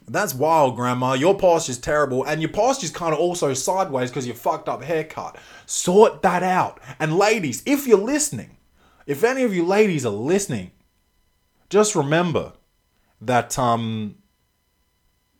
That's 0.08 0.34
wild, 0.34 0.76
Grandma. 0.76 1.14
Your 1.14 1.38
posture's 1.38 1.78
terrible, 1.78 2.24
and 2.24 2.42
your 2.42 2.50
posture's 2.50 2.90
kind 2.90 3.14
of 3.14 3.20
also 3.20 3.54
sideways 3.54 4.10
because 4.10 4.26
you 4.26 4.34
fucked 4.34 4.68
up 4.68 4.82
haircut. 4.82 5.38
Sort 5.64 6.22
that 6.22 6.42
out. 6.42 6.80
And 6.98 7.16
ladies, 7.16 7.62
if 7.64 7.86
you're 7.86 7.96
listening, 7.96 8.56
if 9.06 9.24
any 9.24 9.44
of 9.44 9.54
you 9.54 9.64
ladies 9.64 10.04
are 10.04 10.10
listening, 10.10 10.72
just 11.72 11.94
remember 11.94 12.52
that 13.22 13.58
um 13.58 14.16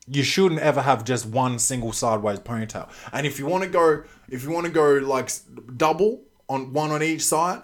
you 0.07 0.23
shouldn't 0.23 0.63
ever 0.63 0.81
have 0.81 1.05
just 1.05 1.27
one 1.27 1.59
single 1.59 1.93
sideways 1.93 2.41
ponytail. 2.41 2.89
And 3.13 3.27
if 3.27 3.39
you 3.39 3.47
want 3.47 3.65
to 3.65 3.71
go, 3.71 4.03
if 4.31 4.43
you 4.43 4.51
want 4.51 4.67
to 4.67 4.73
go 4.73 4.95
like 4.95 5.31
double 5.77 6.23
on 6.49 6.73
one 6.73 6.91
on 6.91 7.03
each 7.03 7.23
side, 7.25 7.63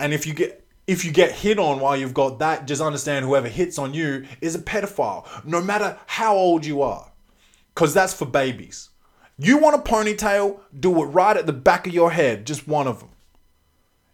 and 0.00 0.12
if 0.12 0.26
you 0.26 0.34
get 0.34 0.66
if 0.88 1.04
you 1.04 1.12
get 1.12 1.30
hit 1.30 1.60
on 1.60 1.78
while 1.78 1.96
you've 1.96 2.12
got 2.12 2.40
that, 2.40 2.66
just 2.66 2.82
understand 2.82 3.24
whoever 3.24 3.48
hits 3.48 3.78
on 3.78 3.94
you 3.94 4.26
is 4.40 4.56
a 4.56 4.58
pedophile, 4.58 5.24
no 5.44 5.60
matter 5.60 5.96
how 6.06 6.34
old 6.34 6.66
you 6.66 6.82
are. 6.82 7.12
Because 7.72 7.94
that's 7.94 8.14
for 8.14 8.26
babies. 8.26 8.90
You 9.38 9.58
want 9.58 9.76
a 9.76 9.90
ponytail, 9.90 10.58
do 10.78 11.00
it 11.02 11.06
right 11.06 11.36
at 11.36 11.46
the 11.46 11.52
back 11.52 11.86
of 11.86 11.94
your 11.94 12.10
head, 12.10 12.46
just 12.46 12.66
one 12.66 12.88
of 12.88 12.98
them. 12.98 13.10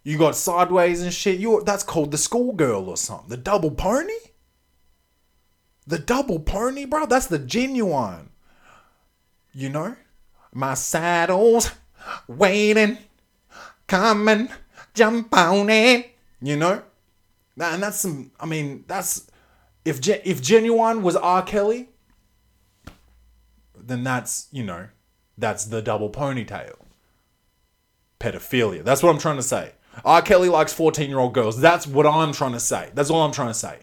You 0.05 0.19
got 0.19 0.35
sideways 0.35 1.01
and 1.01 1.11
shit, 1.11 1.39
you 1.39 1.63
that's 1.65 1.83
called 1.83 2.11
the 2.11 2.17
schoolgirl 2.19 2.87
or 2.87 2.95
something. 2.95 3.27
The 3.27 3.37
double 3.37 3.71
pony? 3.71 4.13
The 5.87 5.97
double 5.97 6.39
pony, 6.39 6.85
bro? 6.85 7.07
That's 7.07 7.25
the 7.25 7.39
Ginuwine. 7.39 8.27
You 9.51 9.69
know? 9.69 9.95
My 10.53 10.75
saddle's 10.75 11.71
waiting, 12.27 12.99
coming, 13.87 14.49
jump 14.93 15.35
on 15.35 15.71
it. 15.71 16.11
You 16.39 16.55
know? 16.55 16.83
And 17.59 17.81
that's 17.81 17.99
some, 17.99 18.29
I 18.39 18.45
mean, 18.45 18.83
that's, 18.85 19.27
if, 19.85 20.07
if 20.07 20.39
Ginuwine 20.39 21.01
was 21.01 21.15
R. 21.15 21.41
Kelly, 21.41 21.89
then 23.75 24.03
that's, 24.03 24.49
you 24.51 24.63
know, 24.63 24.89
that's 25.35 25.65
the 25.65 25.81
double 25.81 26.11
ponytail. 26.11 26.75
Pedophilia. 28.19 28.83
That's 28.83 29.01
what 29.01 29.09
I'm 29.09 29.19
trying 29.19 29.37
to 29.37 29.43
say. 29.43 29.71
R. 30.03 30.21
Kelly 30.21 30.49
likes 30.49 30.73
14 30.73 31.09
year 31.09 31.19
old 31.19 31.33
girls. 31.33 31.59
That's 31.59 31.87
what 31.87 32.05
I'm 32.05 32.33
trying 32.33 32.53
to 32.53 32.59
say. 32.59 32.89
That's 32.93 33.09
all 33.09 33.21
I'm 33.21 33.31
trying 33.31 33.47
to 33.49 33.53
say. 33.53 33.79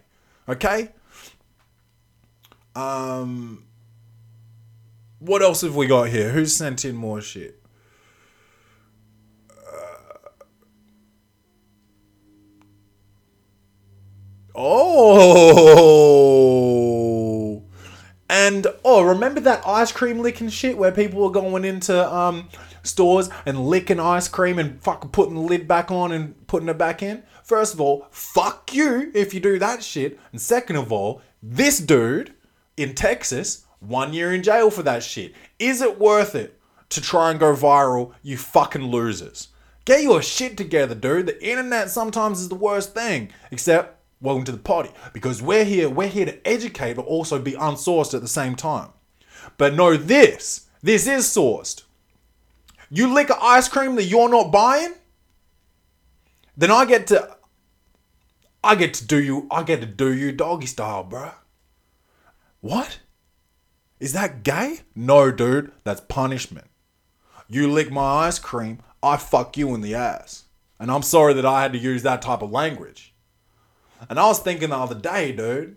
Okay? 0.49 0.91
Um, 2.75 3.65
what 5.19 5.43
else 5.43 5.61
have 5.63 5.77
we 5.77 5.87
got 5.87 6.09
here? 6.09 6.31
Who's 6.31 6.55
sent 6.55 6.85
in 6.85 6.97
more 6.97 7.21
shit? 7.21 7.63
Uh, 9.51 9.97
oh. 14.55 16.03
And 18.29 18.67
oh, 18.85 19.03
remember 19.03 19.41
that 19.41 19.63
ice 19.67 19.93
cream 19.93 20.19
licking 20.21 20.49
shit 20.49 20.79
where 20.79 20.91
people 20.91 21.23
were 21.23 21.31
going 21.31 21.67
into 21.67 22.13
um 22.13 22.49
stores 22.83 23.29
and 23.47 23.67
licking 23.67 24.01
ice 24.01 24.29
cream 24.29 24.59
and 24.59 24.83
fucking 24.83 25.11
putting 25.11 25.35
the 25.35 25.41
lid 25.41 25.67
back 25.69 25.91
on 25.91 26.13
and 26.13 26.47
putting 26.47 26.69
it 26.69 26.79
back 26.79 27.03
in? 27.03 27.23
First 27.45 27.75
of 27.75 27.81
all, 27.81 28.07
fuck 28.11 28.75
you 28.75 29.11
if 29.15 29.35
you 29.35 29.41
do 29.41 29.59
that 29.59 29.83
shit. 29.83 30.19
And 30.33 30.41
second 30.41 30.77
of 30.77 30.93
all, 30.93 31.23
this 31.43 31.79
dude 31.79 32.35
in 32.77 32.95
Texas, 32.95 33.67
one 33.81 34.13
year 34.13 34.33
in 34.33 34.43
jail 34.43 34.71
for 34.71 34.83
that 34.85 35.03
shit. 35.03 35.35
Is 35.59 35.83
it 35.83 35.99
worth 35.99 36.35
it 36.35 36.59
to 36.91 37.01
try 37.01 37.31
and 37.31 37.41
go 37.41 37.55
viral, 37.55 38.13
you 38.23 38.37
fucking 38.37 38.87
losers? 38.87 39.49
Get 39.85 40.03
your 40.03 40.23
shit 40.23 40.57
together, 40.57 40.95
dude. 40.95 41.27
The 41.27 41.45
internet 41.45 41.91
sometimes 41.91 42.41
is 42.41 42.49
the 42.49 42.55
worst 42.55 42.95
thing. 42.95 43.31
Except, 43.51 43.99
welcome 44.21 44.45
to 44.45 44.53
the 44.53 44.59
party. 44.59 44.91
Because 45.13 45.43
we're 45.43 45.65
here, 45.65 45.89
we're 45.89 46.07
here 46.09 46.27
to 46.27 46.47
educate, 46.47 46.95
but 46.95 47.07
also 47.07 47.41
be 47.41 47.53
unsourced 47.53 48.15
at 48.15 48.21
the 48.21 48.29
same 48.29 48.55
time. 48.55 48.91
But 49.59 49.75
know 49.75 49.97
this, 49.97 50.69
this 50.83 51.09
is 51.09 51.25
sourced. 51.25 51.83
You 52.95 53.15
lick 53.15 53.31
ice 53.41 53.71
cream 53.71 53.95
that 53.97 54.05
you're 54.05 54.29
not 54.29 54.53
buying, 54.53 54.93
then 56.59 56.71
I 56.71 56.85
get 56.85 57.07
to 57.07 57.39
I 58.63 58.75
get 58.75 58.93
to 58.95 59.07
do 59.07 59.17
you 59.17 59.47
I 59.51 59.63
get 59.63 59.81
to 59.81 59.87
do 59.87 60.13
you 60.13 60.31
doggy 60.31 60.67
style, 60.67 61.03
bruh. 61.03 61.33
What? 62.61 62.99
Is 63.99 64.13
that 64.13 64.43
gay? 64.43 64.81
No, 64.95 65.33
dude, 65.33 65.73
that's 65.85 66.03
punishment. 66.03 66.67
You 67.49 67.73
lick 67.73 67.91
my 67.91 68.27
ice 68.27 68.39
cream, 68.39 68.81
I 69.03 69.17
fuck 69.17 69.57
you 69.57 69.75
in 69.75 69.81
the 69.81 69.95
ass. 69.95 70.45
And 70.79 70.91
I'm 70.91 71.03
sorry 71.03 71.33
that 71.33 71.47
I 71.47 71.63
had 71.63 71.73
to 71.73 71.79
use 71.79 72.03
that 72.03 72.21
type 72.21 72.43
of 72.43 72.51
language. 72.51 73.15
And 74.11 74.19
I 74.19 74.27
was 74.27 74.41
thinking 74.41 74.69
the 74.69 74.77
other 74.77 74.95
day, 74.95 75.33
dude, 75.33 75.77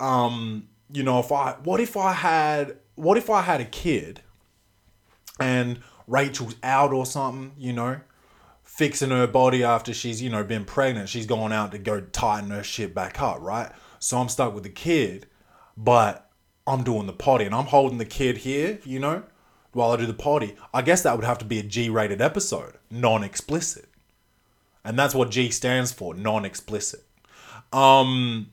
um, 0.00 0.68
you 0.90 1.04
know, 1.04 1.20
if 1.20 1.30
I 1.30 1.52
what 1.62 1.78
if 1.78 1.96
I 1.96 2.12
had 2.12 2.76
what 2.96 3.16
if 3.16 3.30
I 3.30 3.42
had 3.42 3.60
a 3.60 3.64
kid 3.64 4.22
and 5.38 5.80
Rachel's 6.06 6.56
out 6.62 6.92
or 6.92 7.06
something, 7.06 7.52
you 7.58 7.72
know, 7.72 8.00
fixing 8.62 9.10
her 9.10 9.26
body 9.26 9.64
after 9.64 9.92
she's, 9.92 10.22
you 10.22 10.30
know, 10.30 10.44
been 10.44 10.64
pregnant. 10.64 11.08
She's 11.08 11.26
going 11.26 11.52
out 11.52 11.72
to 11.72 11.78
go 11.78 12.00
tighten 12.00 12.50
her 12.50 12.62
shit 12.62 12.94
back 12.94 13.20
up, 13.20 13.40
right? 13.40 13.70
So 13.98 14.18
I'm 14.18 14.28
stuck 14.28 14.54
with 14.54 14.62
the 14.62 14.70
kid, 14.70 15.26
but 15.76 16.30
I'm 16.66 16.84
doing 16.84 17.06
the 17.06 17.12
potty 17.12 17.44
and 17.44 17.54
I'm 17.54 17.66
holding 17.66 17.98
the 17.98 18.04
kid 18.04 18.38
here, 18.38 18.78
you 18.84 18.98
know, 18.98 19.22
while 19.72 19.92
I 19.92 19.96
do 19.96 20.06
the 20.06 20.14
potty. 20.14 20.56
I 20.72 20.82
guess 20.82 21.02
that 21.02 21.16
would 21.16 21.24
have 21.24 21.38
to 21.38 21.44
be 21.44 21.58
a 21.58 21.62
G 21.62 21.88
rated 21.88 22.20
episode, 22.20 22.74
non 22.90 23.24
explicit. 23.24 23.88
And 24.84 24.98
that's 24.98 25.14
what 25.14 25.30
G 25.30 25.50
stands 25.50 25.92
for, 25.92 26.14
non 26.14 26.44
explicit. 26.44 27.04
Um, 27.72 28.50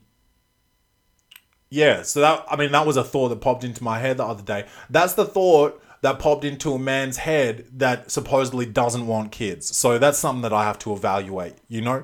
yeah, 1.69 2.03
so 2.03 2.21
that, 2.21 2.45
I 2.49 2.55
mean, 2.55 2.71
that 2.71 2.85
was 2.85 2.97
a 2.97 3.03
thought 3.03 3.29
that 3.29 3.41
popped 3.41 3.63
into 3.63 3.83
my 3.83 3.99
head 3.99 4.17
the 4.17 4.25
other 4.25 4.43
day. 4.43 4.67
That's 4.89 5.13
the 5.13 5.25
thought 5.25 5.82
that 6.03 6.19
popped 6.19 6.43
into 6.43 6.73
a 6.73 6.79
man's 6.79 7.15
head 7.15 7.65
that 7.71 8.11
supposedly 8.11 8.65
doesn't 8.65 9.07
want 9.07 9.31
kids. 9.31 9.75
So 9.75 9.97
that's 9.97 10.19
something 10.19 10.41
that 10.41 10.51
I 10.51 10.65
have 10.65 10.77
to 10.79 10.91
evaluate, 10.91 11.55
you 11.69 11.81
know? 11.81 12.03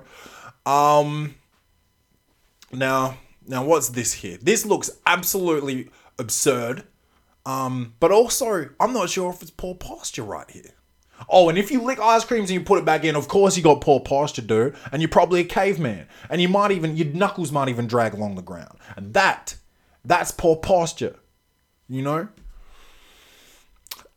Um 0.66 1.36
now 2.72 3.18
now 3.46 3.66
what's 3.66 3.90
this 3.90 4.14
here? 4.14 4.38
This 4.42 4.66
looks 4.66 4.90
absolutely 5.06 5.90
absurd. 6.18 6.86
Um 7.46 7.96
but 8.00 8.12
also 8.12 8.70
I'm 8.80 8.94
not 8.94 9.10
sure 9.10 9.32
if 9.32 9.42
it's 9.42 9.52
poor 9.52 9.76
posture 9.76 10.24
right 10.24 10.50
here. 10.50 10.72
Oh, 11.28 11.50
and 11.50 11.58
if 11.58 11.70
you 11.70 11.82
lick 11.82 12.00
ice 12.00 12.24
creams 12.24 12.50
and 12.50 12.58
you 12.58 12.66
put 12.66 12.80
it 12.80 12.86
back 12.86 13.04
in, 13.04 13.18
of 13.18 13.28
course 13.28 13.58
you 13.58 13.64
got 13.64 13.82
poor 13.82 14.00
posture, 14.00 14.42
dude. 14.42 14.78
And 14.94 15.02
you're 15.02 15.10
probably 15.10 15.42
a 15.42 15.44
caveman. 15.46 16.08
And 16.30 16.42
you 16.42 16.48
might 16.48 16.72
even 16.72 16.96
your 16.96 17.08
knuckles 17.08 17.52
might 17.52 17.68
even 17.68 17.86
drag 17.86 18.14
along 18.14 18.36
the 18.36 18.42
ground. 18.42 18.80
And 18.96 19.14
that 19.14 19.56
that's 20.06 20.32
poor 20.32 20.56
posture. 20.56 21.18
You 21.90 22.02
know? 22.04 22.30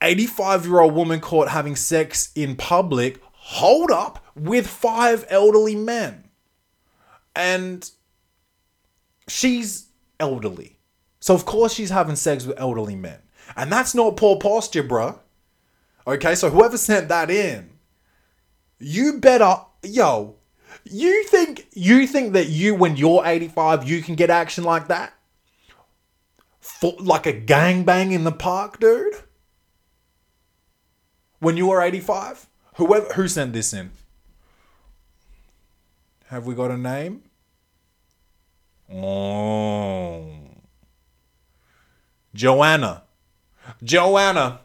85 0.02 0.66
year 0.66 0.80
old 0.80 0.94
woman 0.94 1.20
caught 1.20 1.48
having 1.48 1.76
sex 1.76 2.30
in 2.34 2.56
public, 2.56 3.20
hold 3.32 3.90
up, 3.90 4.24
with 4.34 4.66
five 4.66 5.24
elderly 5.28 5.76
men. 5.76 6.28
And 7.34 7.88
she's 9.28 9.86
elderly. 10.20 10.78
So, 11.20 11.34
of 11.34 11.46
course, 11.46 11.72
she's 11.72 11.90
having 11.90 12.16
sex 12.16 12.44
with 12.44 12.60
elderly 12.60 12.96
men. 12.96 13.20
And 13.56 13.70
that's 13.70 13.94
not 13.94 14.16
poor 14.16 14.36
posture, 14.38 14.82
bruh. 14.82 15.18
Okay, 16.06 16.34
so 16.34 16.50
whoever 16.50 16.76
sent 16.76 17.08
that 17.08 17.30
in, 17.30 17.70
you 18.80 19.20
better, 19.20 19.54
yo, 19.82 20.34
you 20.84 21.24
think 21.24 21.68
you 21.74 22.06
think 22.06 22.32
that 22.32 22.48
you 22.48 22.74
when 22.74 22.96
you're 22.96 23.22
85 23.24 23.88
you 23.88 24.02
can 24.02 24.14
get 24.14 24.30
action 24.30 24.64
like 24.64 24.88
that? 24.88 25.12
For, 26.60 26.94
like 26.98 27.26
a 27.26 27.32
gangbang 27.32 28.12
in 28.12 28.24
the 28.24 28.32
park, 28.32 28.80
dude? 28.80 29.14
When 31.42 31.56
you 31.56 31.70
are 31.72 31.82
85? 31.82 32.46
Whoever 32.76 33.12
who 33.14 33.26
sent 33.26 33.52
this 33.52 33.72
in? 33.72 33.90
Have 36.26 36.46
we 36.46 36.54
got 36.54 36.70
a 36.70 36.78
name? 36.78 37.24
Oh. 38.90 40.30
Joanna. 42.32 43.02
Joanna, 43.82 44.60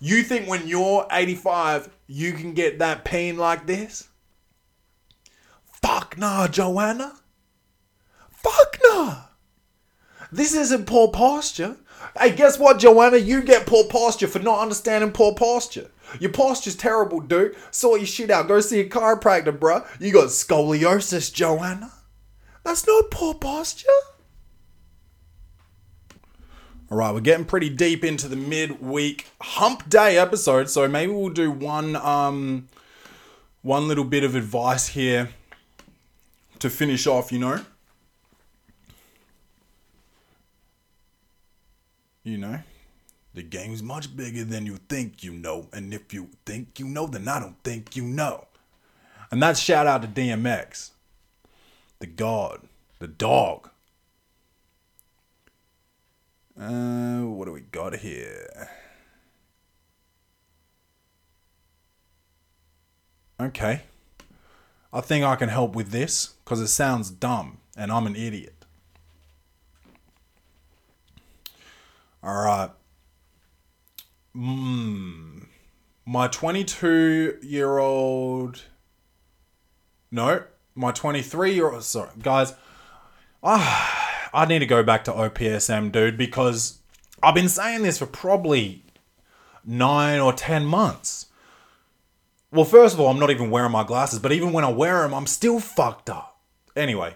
you 0.00 0.22
think 0.22 0.48
when 0.48 0.66
you're 0.66 1.06
85 1.10 1.90
you 2.06 2.32
can 2.32 2.54
get 2.54 2.78
that 2.78 3.04
pain 3.04 3.36
like 3.36 3.66
this? 3.66 4.08
Fuck 5.66 6.16
nah, 6.16 6.48
Joanna. 6.48 7.12
Fuck 8.30 8.78
nah. 8.82 9.16
This 10.32 10.54
isn't 10.54 10.86
poor 10.86 11.08
posture. 11.08 11.76
Hey, 12.18 12.34
guess 12.34 12.58
what, 12.58 12.78
Joanna? 12.78 13.18
You 13.18 13.42
get 13.42 13.66
poor 13.66 13.84
posture 13.84 14.26
for 14.26 14.38
not 14.38 14.60
understanding 14.60 15.12
poor 15.12 15.34
posture. 15.34 15.90
Your 16.20 16.30
posture's 16.30 16.76
terrible, 16.76 17.20
dude. 17.20 17.56
Sort 17.70 18.00
your 18.00 18.06
shit 18.06 18.30
out. 18.30 18.48
Go 18.48 18.60
see 18.60 18.80
a 18.80 18.88
chiropractor, 18.88 19.56
bruh. 19.56 19.86
You 20.00 20.12
got 20.12 20.28
scoliosis, 20.28 21.32
Joanna. 21.32 21.92
That's 22.64 22.86
not 22.86 23.10
poor 23.10 23.34
posture. 23.34 23.88
All 26.90 26.96
right, 26.96 27.12
we're 27.12 27.20
getting 27.20 27.44
pretty 27.44 27.68
deep 27.68 28.02
into 28.02 28.28
the 28.28 28.36
midweek 28.36 29.26
hump 29.42 29.90
day 29.90 30.16
episode, 30.16 30.70
so 30.70 30.88
maybe 30.88 31.12
we'll 31.12 31.28
do 31.28 31.50
one 31.50 31.96
um 31.96 32.68
one 33.60 33.88
little 33.88 34.04
bit 34.04 34.24
of 34.24 34.34
advice 34.34 34.88
here 34.88 35.28
to 36.60 36.70
finish 36.70 37.06
off, 37.06 37.30
you 37.30 37.38
know. 37.38 37.60
You 42.24 42.38
know. 42.38 42.60
The 43.38 43.44
game's 43.44 43.84
much 43.84 44.16
bigger 44.16 44.42
than 44.42 44.66
you 44.66 44.78
think 44.88 45.22
you 45.22 45.32
know. 45.32 45.68
And 45.72 45.94
if 45.94 46.12
you 46.12 46.30
think 46.44 46.80
you 46.80 46.88
know, 46.88 47.06
then 47.06 47.28
I 47.28 47.38
don't 47.38 47.62
think 47.62 47.94
you 47.94 48.02
know. 48.02 48.48
And 49.30 49.40
that's 49.40 49.60
shout 49.60 49.86
out 49.86 50.02
to 50.02 50.08
DMX. 50.08 50.90
The 52.00 52.08
God. 52.08 52.62
The 52.98 53.06
dog. 53.06 53.70
Uh, 56.60 57.20
what 57.26 57.44
do 57.44 57.52
we 57.52 57.60
got 57.60 57.94
here? 57.98 58.70
Okay. 63.40 63.82
I 64.92 65.00
think 65.00 65.24
I 65.24 65.36
can 65.36 65.48
help 65.48 65.76
with 65.76 65.92
this 65.92 66.34
because 66.42 66.60
it 66.60 66.66
sounds 66.66 67.08
dumb 67.08 67.58
and 67.76 67.92
I'm 67.92 68.08
an 68.08 68.16
idiot. 68.16 68.64
All 72.20 72.44
right. 72.44 72.70
Mm, 74.38 75.46
my 76.06 76.28
22 76.28 77.38
year 77.42 77.78
old. 77.78 78.62
No, 80.12 80.44
my 80.76 80.92
23 80.92 81.54
year 81.54 81.70
old. 81.72 81.82
Sorry, 81.82 82.10
guys. 82.22 82.54
Ah, 83.42 84.30
I 84.32 84.44
need 84.44 84.60
to 84.60 84.66
go 84.66 84.84
back 84.84 85.04
to 85.04 85.12
OPSM, 85.12 85.90
dude, 85.90 86.16
because 86.16 86.78
I've 87.20 87.34
been 87.34 87.48
saying 87.48 87.82
this 87.82 87.98
for 87.98 88.06
probably 88.06 88.84
nine 89.64 90.20
or 90.20 90.32
10 90.32 90.64
months. 90.64 91.26
Well, 92.52 92.64
first 92.64 92.94
of 92.94 93.00
all, 93.00 93.08
I'm 93.08 93.18
not 93.18 93.30
even 93.30 93.50
wearing 93.50 93.72
my 93.72 93.84
glasses, 93.84 94.20
but 94.20 94.32
even 94.32 94.52
when 94.52 94.64
I 94.64 94.70
wear 94.70 95.02
them, 95.02 95.14
I'm 95.14 95.26
still 95.26 95.58
fucked 95.58 96.08
up. 96.08 96.40
Anyway, 96.76 97.14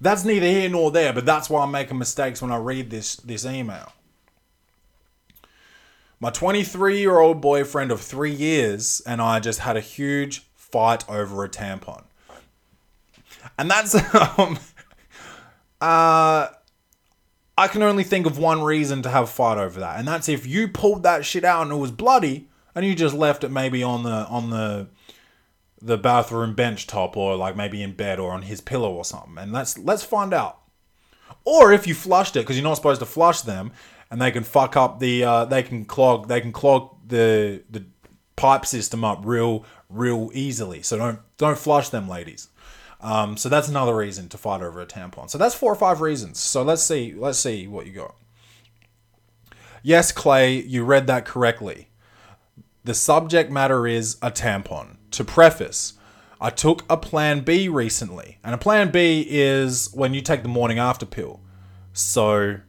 that's 0.00 0.24
neither 0.24 0.46
here 0.46 0.70
nor 0.70 0.90
there, 0.90 1.12
but 1.12 1.26
that's 1.26 1.50
why 1.50 1.62
I'm 1.62 1.70
making 1.70 1.98
mistakes 1.98 2.40
when 2.40 2.50
I 2.50 2.56
read 2.56 2.90
this 2.90 3.16
this 3.16 3.44
email. 3.44 3.92
My 6.18 6.30
23 6.30 6.98
year 6.98 7.18
old 7.18 7.40
boyfriend 7.40 7.90
of 7.90 8.00
three 8.00 8.32
years 8.32 9.02
and 9.06 9.20
I 9.20 9.40
just 9.40 9.60
had 9.60 9.76
a 9.76 9.80
huge 9.80 10.46
fight 10.54 11.08
over 11.08 11.44
a 11.44 11.48
tampon. 11.48 12.04
And 13.58 13.70
that's, 13.70 13.94
um, 14.38 14.58
uh, 15.80 16.48
I 17.58 17.68
can 17.68 17.82
only 17.82 18.04
think 18.04 18.26
of 18.26 18.38
one 18.38 18.62
reason 18.62 19.02
to 19.02 19.08
have 19.08 19.24
a 19.24 19.28
fight 19.28 19.56
over 19.56 19.80
that, 19.80 19.98
and 19.98 20.06
that's 20.06 20.28
if 20.28 20.46
you 20.46 20.68
pulled 20.68 21.02
that 21.04 21.24
shit 21.24 21.44
out 21.44 21.62
and 21.62 21.72
it 21.72 21.76
was 21.76 21.90
bloody, 21.90 22.48
and 22.74 22.84
you 22.84 22.94
just 22.94 23.14
left 23.14 23.44
it 23.44 23.50
maybe 23.50 23.82
on 23.82 24.02
the 24.02 24.26
on 24.26 24.50
the 24.50 24.88
the 25.80 25.96
bathroom 25.96 26.54
bench 26.54 26.86
top, 26.86 27.16
or 27.16 27.34
like 27.34 27.56
maybe 27.56 27.82
in 27.82 27.92
bed 27.92 28.18
or 28.18 28.32
on 28.32 28.42
his 28.42 28.60
pillow 28.60 28.92
or 28.92 29.04
something. 29.04 29.38
And 29.38 29.52
let's 29.52 29.78
let's 29.78 30.04
find 30.04 30.34
out. 30.34 30.60
Or 31.44 31.72
if 31.72 31.86
you 31.86 31.94
flushed 31.94 32.36
it, 32.36 32.40
because 32.40 32.56
you're 32.56 32.64
not 32.64 32.74
supposed 32.74 33.00
to 33.00 33.06
flush 33.06 33.40
them, 33.40 33.72
and 34.10 34.20
they 34.20 34.30
can 34.30 34.44
fuck 34.44 34.76
up 34.76 35.00
the 35.00 35.24
uh, 35.24 35.44
they 35.44 35.62
can 35.62 35.84
clog 35.84 36.28
they 36.28 36.40
can 36.40 36.52
clog 36.52 36.96
the 37.06 37.62
the 37.70 37.84
pipe 38.36 38.66
system 38.66 39.04
up 39.04 39.20
real 39.24 39.64
real 39.88 40.30
easily. 40.34 40.82
So 40.82 40.96
don't 40.96 41.20
don't 41.38 41.58
flush 41.58 41.88
them, 41.88 42.08
ladies. 42.08 42.48
Um, 43.00 43.36
so 43.36 43.48
that's 43.48 43.68
another 43.68 43.94
reason 43.94 44.28
to 44.30 44.38
fight 44.38 44.62
over 44.62 44.80
a 44.80 44.86
tampon. 44.86 45.28
So 45.28 45.38
that's 45.38 45.54
four 45.54 45.72
or 45.72 45.76
five 45.76 46.00
reasons. 46.00 46.38
So 46.38 46.62
let's 46.62 46.82
see 46.82 47.14
let's 47.14 47.38
see 47.38 47.66
what 47.66 47.86
you 47.86 47.92
got. 47.92 48.14
Yes, 49.82 50.10
Clay, 50.10 50.60
you 50.62 50.84
read 50.84 51.06
that 51.06 51.24
correctly. 51.24 51.88
The 52.84 52.94
subject 52.94 53.50
matter 53.50 53.86
is 53.86 54.16
a 54.22 54.30
tampon. 54.30 54.96
To 55.12 55.24
preface, 55.24 55.94
I 56.40 56.50
took 56.50 56.84
a 56.90 56.96
Plan 56.96 57.40
B 57.40 57.68
recently, 57.68 58.38
and 58.44 58.54
a 58.54 58.58
Plan 58.58 58.90
B 58.90 59.26
is 59.28 59.90
when 59.94 60.12
you 60.12 60.20
take 60.20 60.42
the 60.42 60.48
morning 60.48 60.78
after 60.78 61.06
pill. 61.06 61.40
So, 61.92 62.60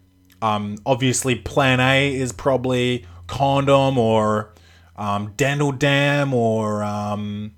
um, 0.42 0.78
obviously, 0.86 1.36
Plan 1.36 1.80
A 1.80 2.14
is 2.14 2.32
probably 2.32 3.06
condom 3.28 3.98
or 3.98 4.54
um, 4.96 5.34
dental 5.38 5.72
dam 5.72 6.34
or 6.34 6.84
um, 6.84 7.54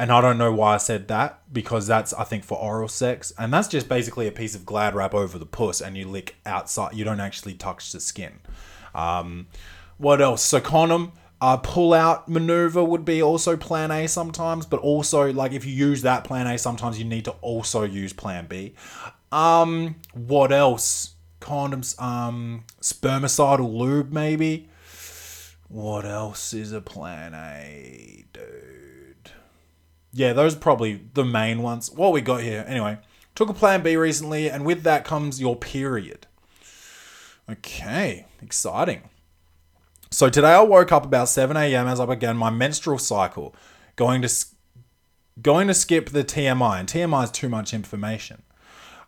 and 0.00 0.10
I 0.10 0.22
don't 0.22 0.38
know 0.38 0.50
why 0.50 0.74
I 0.74 0.78
said 0.78 1.08
that 1.08 1.42
because 1.52 1.86
that's 1.86 2.14
I 2.14 2.24
think 2.24 2.42
for 2.42 2.56
oral 2.56 2.88
sex, 2.88 3.34
and 3.38 3.52
that's 3.52 3.68
just 3.68 3.86
basically 3.86 4.26
a 4.26 4.32
piece 4.32 4.54
of 4.54 4.64
glad 4.64 4.94
wrap 4.94 5.14
over 5.14 5.38
the 5.38 5.44
puss, 5.44 5.82
and 5.82 5.96
you 5.96 6.08
lick 6.08 6.36
outside. 6.46 6.94
You 6.94 7.04
don't 7.04 7.20
actually 7.20 7.52
touch 7.52 7.92
the 7.92 8.00
skin. 8.00 8.40
Um, 8.94 9.48
what 9.98 10.22
else? 10.22 10.42
So 10.42 10.60
condom. 10.60 11.12
Uh, 11.42 11.56
pull 11.56 11.94
out 11.94 12.28
maneuver 12.28 12.84
would 12.84 13.02
be 13.02 13.22
also 13.22 13.56
plan 13.56 13.90
A 13.90 14.06
sometimes, 14.06 14.66
but 14.66 14.78
also 14.80 15.32
like 15.32 15.52
if 15.52 15.64
you 15.64 15.72
use 15.72 16.02
that 16.02 16.22
plan 16.22 16.46
A, 16.46 16.58
sometimes 16.58 16.98
you 16.98 17.04
need 17.06 17.24
to 17.24 17.30
also 17.40 17.82
use 17.82 18.12
plan 18.12 18.46
B. 18.46 18.74
Um, 19.32 19.96
what 20.12 20.52
else? 20.52 21.14
Condoms, 21.40 22.00
um, 22.00 22.64
spermicidal 22.80 23.72
lube 23.72 24.12
maybe. 24.12 24.68
What 25.68 26.04
else 26.04 26.52
is 26.52 26.72
a 26.72 26.80
plan 26.80 27.32
A, 27.34 28.24
dude? 28.32 29.30
Yeah, 30.12 30.32
those 30.32 30.56
are 30.56 30.58
probably 30.58 31.00
the 31.14 31.24
main 31.24 31.62
ones. 31.62 31.90
What 31.90 32.12
we 32.12 32.20
got 32.20 32.42
here, 32.42 32.64
anyway. 32.66 32.98
Took 33.34 33.48
a 33.48 33.54
plan 33.54 33.82
B 33.82 33.96
recently, 33.96 34.50
and 34.50 34.66
with 34.66 34.82
that 34.82 35.04
comes 35.04 35.40
your 35.40 35.56
period. 35.56 36.26
Okay, 37.48 38.26
exciting. 38.42 39.08
So 40.10 40.28
today 40.28 40.52
I 40.54 40.62
woke 40.62 40.90
up 40.90 41.04
about 41.04 41.28
7 41.28 41.56
a.m. 41.56 41.86
as 41.86 42.00
I 42.00 42.06
began 42.06 42.36
my 42.36 42.50
menstrual 42.50 42.98
cycle, 42.98 43.54
going 43.96 44.22
to 44.22 44.46
going 45.40 45.68
to 45.68 45.74
skip 45.74 46.10
the 46.10 46.24
TMI, 46.24 46.80
and 46.80 46.88
TMI 46.88 47.24
is 47.24 47.30
too 47.30 47.48
much 47.48 47.72
information. 47.72 48.42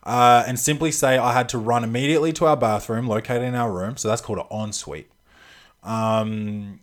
Uh, 0.03 0.43
and 0.45 0.59
simply 0.59 0.91
say 0.91 1.17
I 1.17 1.31
had 1.31 1.47
to 1.49 1.57
run 1.57 1.83
immediately 1.83 2.33
to 2.33 2.45
our 2.45 2.57
bathroom 2.57 3.07
located 3.07 3.43
in 3.43 3.55
our 3.55 3.71
room, 3.71 3.95
so 3.95 4.09
that's 4.09 4.21
called 4.21 4.39
an 4.39 4.45
ensuite. 4.51 5.09
Um, 5.81 6.81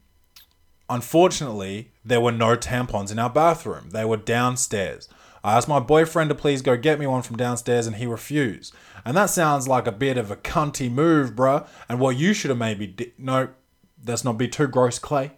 unfortunately, 0.89 1.93
there 2.05 2.21
were 2.21 2.33
no 2.33 2.57
tampons 2.57 3.13
in 3.13 3.19
our 3.19 3.29
bathroom. 3.29 3.91
They 3.91 4.07
were 4.07 4.17
downstairs. 4.17 5.09
I 5.43 5.57
asked 5.57 5.69
my 5.69 5.81
boyfriend 5.81 6.29
to 6.31 6.35
please 6.35 6.63
go 6.63 6.77
get 6.77 6.99
me 6.99 7.07
one 7.07 7.23
from 7.23 7.37
downstairs, 7.37 7.87
and 7.87 7.97
he 7.97 8.07
refused. 8.07 8.75
And 9.05 9.17
that 9.17 9.31
sounds 9.31 9.67
like 9.67 9.87
a 9.87 9.93
bit 9.93 10.19
of 10.19 10.31
a 10.31 10.37
cunty 10.37 10.91
move, 10.91 11.35
bruh. 11.35 11.67
And 11.89 12.01
what 12.01 12.17
you 12.17 12.35
should 12.35 12.51
have 12.51 12.59
maybe 12.59 12.87
di- 12.87 13.13
no, 13.17 13.49
let's 14.07 14.25
not 14.25 14.39
be 14.39 14.49
too 14.49 14.67
gross, 14.67 14.99
Clay. 14.99 15.33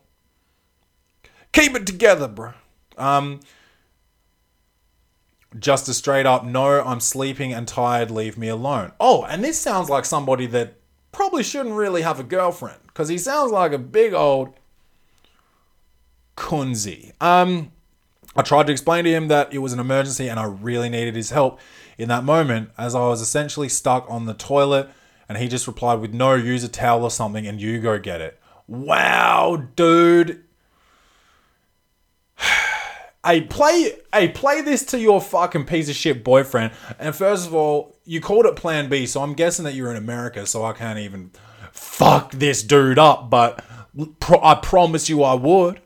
Keep 1.53 1.77
it 1.77 1.87
together, 1.87 2.29
bruh. 2.29 2.55
Um, 2.97 3.41
just 5.59 5.89
a 5.89 5.95
straight 5.95 6.27
up 6.27 6.45
no, 6.45 6.83
I'm 6.83 7.01
sleeping 7.01 7.53
and 7.53 7.67
tired, 7.67 8.11
leave 8.11 8.37
me 8.39 8.49
alone. 8.49 8.93
Oh, 8.99 9.25
and 9.25 9.43
this 9.43 9.59
sounds 9.59 9.91
like 9.91 10.05
somebody 10.05 10.47
that 10.47 10.75
probably 11.13 11.43
shouldn't 11.43 11.75
really 11.75 12.03
have 12.03 12.19
a 12.19 12.25
girlfriend 12.25 12.81
because 12.87 13.09
he 13.09 13.19
sounds 13.19 13.53
like 13.53 13.73
a 13.73 13.79
big 13.79 14.15
old 14.15 14.55
kunzi. 16.37 17.13
Um, 17.21 17.73
I 18.35 18.43
tried 18.43 18.67
to 18.67 18.73
explain 18.73 19.05
to 19.05 19.11
him 19.11 19.29
that 19.29 19.53
it 19.53 19.59
was 19.59 19.73
an 19.73 19.81
emergency 19.81 20.29
and 20.29 20.41
I 20.41 20.45
really 20.45 20.89
needed 20.89 21.15
his 21.15 21.31
help 21.31 21.61
in 21.99 22.09
that 22.09 22.25
moment 22.25 22.71
as 22.79 22.95
I 22.95 23.01
was 23.01 23.21
essentially 23.21 23.69
stuck 23.69 24.07
on 24.09 24.25
the 24.25 24.35
toilet 24.35 24.89
and 25.29 25.39
he 25.39 25.49
just 25.49 25.67
replied 25.67 26.01
with 26.01 26.15
no, 26.15 26.35
use 26.35 26.65
a 26.65 26.69
towel 26.69 27.05
or 27.05 27.11
something 27.11 27.47
and 27.47 27.61
you 27.61 27.81
go 27.81 27.99
get 27.99 28.21
it. 28.21 28.39
Wow, 28.67 29.69
dude. 29.77 30.45
Hey, 33.25 33.43
play 33.43 33.93
hey, 34.13 34.29
play 34.29 34.63
this 34.63 34.85
to 34.87 34.99
your 34.99 35.21
fucking 35.21 35.67
piece 35.67 35.89
of 35.89 35.95
shit 35.95 36.25
boyfriend. 36.25 36.73
And 36.99 37.15
first 37.15 37.47
of 37.47 37.55
all, 37.55 37.97
you 38.05 38.21
called 38.21 38.47
it 38.47 38.57
plan 38.57 38.89
B, 38.89 39.07
so 39.07 39.23
I'm 39.23 39.35
guessing 39.35 39.65
that 39.65 39.75
you're 39.75 39.91
in 39.91 39.97
America, 39.97 40.45
so 40.45 40.65
I 40.65 40.73
can't 40.73 40.99
even 40.99 41.31
fuck 41.73 42.33
this 42.33 42.63
dude 42.63 42.99
up, 42.99 43.31
but 43.31 43.65
pro- 44.21 44.43
I 44.43 44.57
promise 44.57 45.09
you 45.09 45.23
I 45.23 45.35
would. 45.35 45.81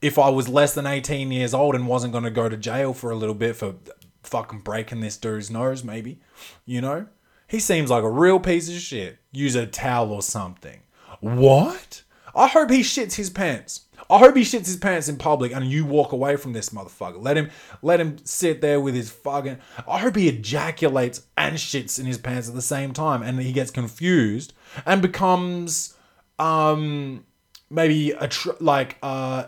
If 0.00 0.18
I 0.18 0.28
was 0.28 0.48
less 0.48 0.74
than 0.74 0.86
18 0.86 1.32
years 1.32 1.54
old 1.54 1.74
and 1.74 1.88
wasn't 1.88 2.12
going 2.12 2.24
to 2.24 2.30
go 2.30 2.48
to 2.48 2.56
jail 2.56 2.92
for 2.92 3.10
a 3.10 3.16
little 3.16 3.34
bit 3.34 3.56
for 3.56 3.76
fucking 4.22 4.60
breaking 4.60 5.00
this 5.00 5.16
dude's 5.16 5.50
nose, 5.50 5.82
maybe. 5.82 6.20
You 6.66 6.82
know? 6.82 7.06
He 7.48 7.58
seems 7.58 7.90
like 7.90 8.04
a 8.04 8.10
real 8.10 8.38
piece 8.38 8.68
of 8.68 8.74
shit. 8.76 9.18
Use 9.32 9.54
a 9.54 9.66
towel 9.66 10.12
or 10.12 10.22
something. 10.22 10.82
What? 11.20 12.02
I 12.34 12.48
hope 12.48 12.70
he 12.70 12.80
shits 12.80 13.14
his 13.14 13.30
pants. 13.30 13.83
I 14.10 14.18
hope 14.18 14.36
he 14.36 14.42
shits 14.42 14.66
his 14.66 14.76
pants 14.76 15.08
in 15.08 15.16
public 15.16 15.52
and 15.52 15.64
you 15.64 15.84
walk 15.84 16.12
away 16.12 16.36
from 16.36 16.52
this 16.52 16.70
motherfucker. 16.70 17.22
Let 17.22 17.36
him 17.36 17.50
let 17.82 18.00
him 18.00 18.18
sit 18.24 18.60
there 18.60 18.80
with 18.80 18.94
his 18.94 19.10
fucking 19.10 19.58
I 19.88 19.98
hope 19.98 20.16
he 20.16 20.28
ejaculates 20.28 21.22
and 21.36 21.56
shits 21.56 21.98
in 21.98 22.06
his 22.06 22.18
pants 22.18 22.48
at 22.48 22.54
the 22.54 22.62
same 22.62 22.92
time 22.92 23.22
and 23.22 23.40
he 23.40 23.52
gets 23.52 23.70
confused 23.70 24.52
and 24.84 25.00
becomes 25.00 25.94
um 26.38 27.24
maybe 27.70 28.10
a 28.12 28.28
tr- 28.28 28.50
like 28.60 28.98
uh 29.02 29.46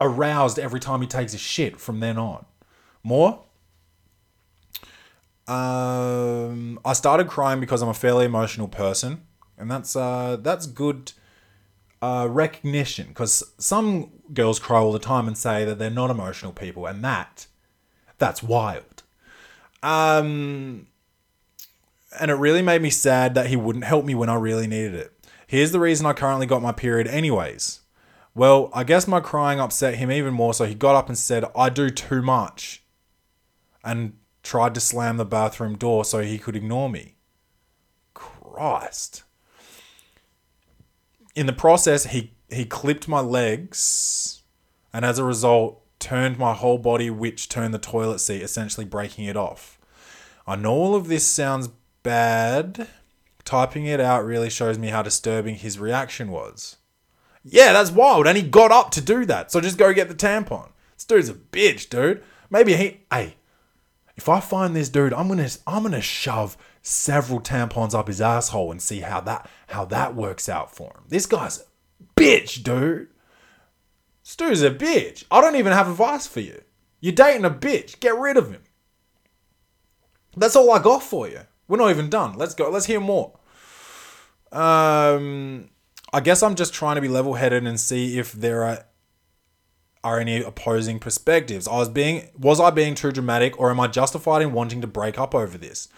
aroused 0.00 0.58
every 0.58 0.80
time 0.80 1.00
he 1.00 1.06
takes 1.06 1.34
a 1.34 1.38
shit 1.38 1.78
from 1.78 2.00
then 2.00 2.16
on. 2.18 2.46
More? 3.02 3.42
Um, 5.46 6.78
I 6.84 6.92
started 6.92 7.26
crying 7.26 7.60
because 7.60 7.82
I'm 7.82 7.88
a 7.88 7.94
fairly 7.94 8.24
emotional 8.24 8.68
person, 8.68 9.22
and 9.58 9.68
that's 9.70 9.96
uh, 9.96 10.36
that's 10.40 10.66
good 10.66 11.12
uh, 12.02 12.26
recognition. 12.30 13.08
Because 13.08 13.42
some 13.58 14.10
girls 14.32 14.58
cry 14.58 14.78
all 14.78 14.92
the 14.92 14.98
time 14.98 15.26
and 15.26 15.36
say 15.36 15.64
that 15.64 15.78
they're 15.78 15.90
not 15.90 16.10
emotional 16.10 16.52
people, 16.52 16.86
and 16.86 17.04
that 17.04 17.46
that's 18.18 18.42
wild. 18.42 19.02
Um, 19.82 20.86
and 22.20 22.30
it 22.30 22.34
really 22.34 22.62
made 22.62 22.82
me 22.82 22.90
sad 22.90 23.34
that 23.34 23.46
he 23.46 23.56
wouldn't 23.56 23.84
help 23.84 24.04
me 24.04 24.14
when 24.14 24.28
I 24.28 24.34
really 24.34 24.66
needed 24.66 24.94
it. 24.94 25.12
Here's 25.46 25.72
the 25.72 25.80
reason 25.80 26.06
I 26.06 26.12
currently 26.12 26.46
got 26.46 26.62
my 26.62 26.72
period, 26.72 27.08
anyways. 27.08 27.80
Well, 28.34 28.70
I 28.72 28.84
guess 28.84 29.08
my 29.08 29.20
crying 29.20 29.58
upset 29.58 29.96
him 29.96 30.12
even 30.12 30.32
more, 30.34 30.54
so 30.54 30.64
he 30.64 30.74
got 30.74 30.94
up 30.94 31.08
and 31.08 31.18
said, 31.18 31.44
I 31.56 31.68
do 31.68 31.90
too 31.90 32.22
much. 32.22 32.84
And 33.82 34.18
tried 34.42 34.74
to 34.74 34.80
slam 34.80 35.16
the 35.16 35.24
bathroom 35.24 35.76
door 35.76 36.04
so 36.04 36.20
he 36.20 36.38
could 36.38 36.54
ignore 36.54 36.88
me. 36.88 37.16
Christ. 38.14 39.24
In 41.34 41.46
the 41.46 41.52
process, 41.52 42.06
he, 42.06 42.32
he 42.48 42.64
clipped 42.64 43.08
my 43.08 43.20
legs, 43.20 44.42
and 44.92 45.04
as 45.04 45.18
a 45.18 45.24
result, 45.24 45.80
turned 45.98 46.38
my 46.38 46.54
whole 46.54 46.78
body, 46.78 47.10
which 47.10 47.48
turned 47.48 47.72
the 47.72 47.78
toilet 47.78 48.18
seat, 48.18 48.42
essentially 48.42 48.86
breaking 48.86 49.26
it 49.26 49.36
off. 49.36 49.78
I 50.46 50.56
know 50.56 50.72
all 50.72 50.94
of 50.94 51.08
this 51.08 51.26
sounds 51.26 51.68
bad. 52.02 52.88
Typing 53.44 53.86
it 53.86 54.00
out 54.00 54.24
really 54.24 54.50
shows 54.50 54.78
me 54.78 54.88
how 54.88 55.02
disturbing 55.02 55.56
his 55.56 55.78
reaction 55.78 56.30
was. 56.30 56.76
Yeah, 57.42 57.72
that's 57.72 57.90
wild. 57.90 58.26
And 58.26 58.36
he 58.36 58.42
got 58.42 58.70
up 58.70 58.90
to 58.92 59.00
do 59.00 59.24
that. 59.26 59.50
So 59.50 59.60
just 59.60 59.78
go 59.78 59.92
get 59.92 60.08
the 60.08 60.14
tampon. 60.14 60.68
This 60.94 61.04
dude's 61.04 61.28
a 61.28 61.34
bitch, 61.34 61.88
dude. 61.88 62.22
Maybe 62.50 62.76
he 62.76 63.00
hey, 63.10 63.36
if 64.16 64.28
I 64.28 64.40
find 64.40 64.76
this 64.76 64.88
dude, 64.88 65.14
I'm 65.14 65.28
gonna 65.28 65.48
I'm 65.66 65.82
gonna 65.82 66.02
shove 66.02 66.56
several 66.82 67.40
tampons 67.40 67.94
up 67.94 68.08
his 68.08 68.20
asshole 68.20 68.70
and 68.70 68.80
see 68.80 69.00
how 69.00 69.20
that 69.20 69.48
how 69.68 69.84
that 69.86 70.14
works 70.14 70.48
out 70.48 70.74
for 70.74 70.92
him. 70.94 71.04
This 71.08 71.26
guy's 71.26 71.60
a 71.60 71.62
bitch, 72.16 72.62
dude. 72.62 73.08
Stu's 74.22 74.62
a 74.62 74.70
bitch. 74.70 75.24
I 75.30 75.40
don't 75.40 75.56
even 75.56 75.72
have 75.72 75.88
advice 75.88 76.26
for 76.26 76.40
you. 76.40 76.62
You're 77.00 77.12
dating 77.12 77.44
a 77.44 77.50
bitch. 77.50 78.00
Get 78.00 78.16
rid 78.16 78.36
of 78.36 78.50
him. 78.50 78.62
That's 80.36 80.56
all 80.56 80.70
I 80.70 80.80
got 80.80 81.02
for 81.02 81.28
you. 81.28 81.40
We're 81.66 81.78
not 81.78 81.90
even 81.90 82.10
done. 82.10 82.34
Let's 82.34 82.54
go. 82.54 82.70
Let's 82.70 82.86
hear 82.86 83.00
more. 83.00 83.38
Um, 84.52 85.70
I 86.12 86.20
guess 86.20 86.42
I'm 86.42 86.54
just 86.54 86.74
trying 86.74 86.96
to 86.96 87.00
be 87.00 87.08
level 87.08 87.34
headed 87.34 87.66
and 87.66 87.78
see 87.78 88.18
if 88.18 88.32
there 88.32 88.64
are 88.64 88.84
are 90.02 90.18
any 90.18 90.42
opposing 90.42 90.98
perspectives. 90.98 91.68
I 91.68 91.76
was 91.76 91.88
being 91.88 92.28
was 92.38 92.60
I 92.60 92.70
being 92.70 92.94
too 92.94 93.12
dramatic 93.12 93.58
or 93.58 93.70
am 93.70 93.80
I 93.80 93.86
justified 93.86 94.42
in 94.42 94.52
wanting 94.52 94.80
to 94.80 94.86
break 94.86 95.18
up 95.18 95.34
over 95.34 95.58
this? 95.58 95.88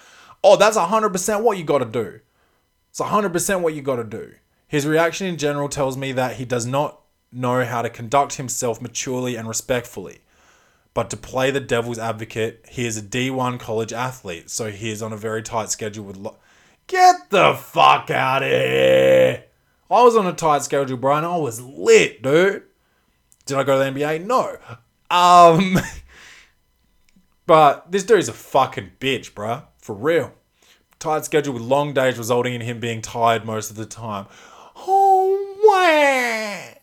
Oh, 0.45 0.57
that's 0.57 0.77
100% 0.77 1.43
what 1.43 1.59
you 1.59 1.65
got 1.65 1.79
to 1.79 1.85
do. 1.85 2.21
It's 2.91 3.01
100% 3.01 3.61
what 3.61 3.75
you 3.75 3.83
got 3.83 3.97
to 3.97 4.05
do. 4.05 4.35
His 4.67 4.87
reaction 4.87 5.27
in 5.27 5.37
general 5.37 5.69
tells 5.69 5.97
me 5.97 6.13
that 6.13 6.37
he 6.37 6.45
does 6.45 6.67
not 6.67 7.01
know 7.31 7.65
how 7.65 7.83
to 7.83 7.91
conduct 7.91 8.35
himself 8.35 8.81
maturely 8.81 9.37
and 9.37 9.49
respectfully. 9.49 10.19
But 10.95 11.09
to 11.11 11.17
play 11.17 11.51
the 11.51 11.61
devil's 11.61 11.99
advocate, 11.99 12.65
he 12.69 12.87
is 12.87 12.99
a 12.99 13.03
D1 13.03 13.59
college 13.59 13.93
athlete, 13.93 14.51
so 14.51 14.71
he 14.71 14.91
is 14.91 15.03
on 15.03 15.13
a 15.13 15.17
very 15.17 15.43
tight 15.43 15.71
schedule 15.71 16.05
with. 16.05 16.17
Lo- 16.17 16.37
Get 16.87 17.31
the 17.31 17.55
fuck 17.55 18.11
out 18.11 18.43
of 18.43 18.49
here! 18.51 19.45
I 19.91 20.03
was 20.03 20.17
on 20.17 20.27
a 20.27 20.33
tight 20.33 20.63
schedule, 20.63 20.97
Brian. 20.97 21.25
I 21.25 21.37
was 21.37 21.61
lit, 21.61 22.23
dude. 22.23 22.65
Did 23.47 23.57
I 23.57 23.63
go 23.63 23.79
to 23.79 23.91
the 23.91 24.01
NBA? 24.01 24.25
No. 24.27 24.57
Um, 25.11 25.79
but 27.47 27.91
this 27.91 28.05
dude's 28.05 28.29
a 28.29 28.33
fucking 28.33 28.93
bitch, 29.01 29.33
bruh. 29.33 29.65
For 29.83 29.95
real. 29.95 30.33
Tight 31.01 31.25
schedule 31.25 31.55
with 31.55 31.63
long 31.63 31.93
days 31.93 32.17
resulting 32.17 32.55
in 32.55 32.61
him 32.61 32.79
being 32.79 33.03
tired 33.03 33.45
most 33.45 33.69
of 33.69 33.77
the 33.77 33.85
time. 33.85 34.27
Oh, 34.77 35.57
wah. 35.65 36.79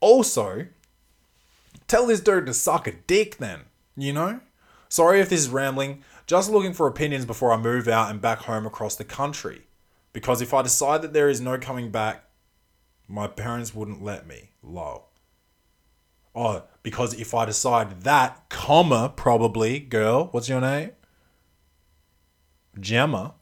Also, 0.00 0.66
tell 1.86 2.06
this 2.06 2.20
dude 2.20 2.46
to 2.46 2.52
suck 2.52 2.88
a 2.88 2.92
dick 2.92 3.36
then, 3.36 3.60
you 3.96 4.12
know? 4.12 4.40
Sorry 4.88 5.20
if 5.20 5.28
this 5.28 5.40
is 5.42 5.48
rambling, 5.48 6.02
just 6.26 6.50
looking 6.50 6.72
for 6.72 6.88
opinions 6.88 7.24
before 7.24 7.52
I 7.52 7.56
move 7.56 7.86
out 7.86 8.10
and 8.10 8.20
back 8.20 8.40
home 8.40 8.66
across 8.66 8.96
the 8.96 9.04
country. 9.04 9.62
Because 10.12 10.42
if 10.42 10.52
I 10.52 10.62
decide 10.62 11.02
that 11.02 11.12
there 11.12 11.28
is 11.28 11.40
no 11.40 11.56
coming 11.56 11.92
back, 11.92 12.24
my 13.06 13.28
parents 13.28 13.74
wouldn't 13.74 14.02
let 14.02 14.26
me. 14.26 14.50
Lol. 14.60 15.08
Oh, 16.34 16.64
because 16.82 17.14
if 17.14 17.32
I 17.32 17.44
decide 17.44 18.02
that, 18.02 18.48
comma, 18.48 19.12
probably, 19.14 19.78
girl, 19.78 20.28
what's 20.32 20.48
your 20.48 20.60
name? 20.60 20.90
Gemma. 22.80 23.34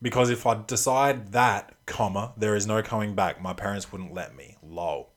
Because 0.00 0.30
if 0.30 0.46
I 0.46 0.62
decide 0.66 1.32
that, 1.32 1.74
comma, 1.86 2.32
there 2.36 2.54
is 2.54 2.66
no 2.66 2.82
coming 2.82 3.14
back, 3.14 3.42
my 3.42 3.52
parents 3.52 3.90
wouldn't 3.90 4.14
let 4.14 4.36
me. 4.36 4.56
Lol. 4.62 5.10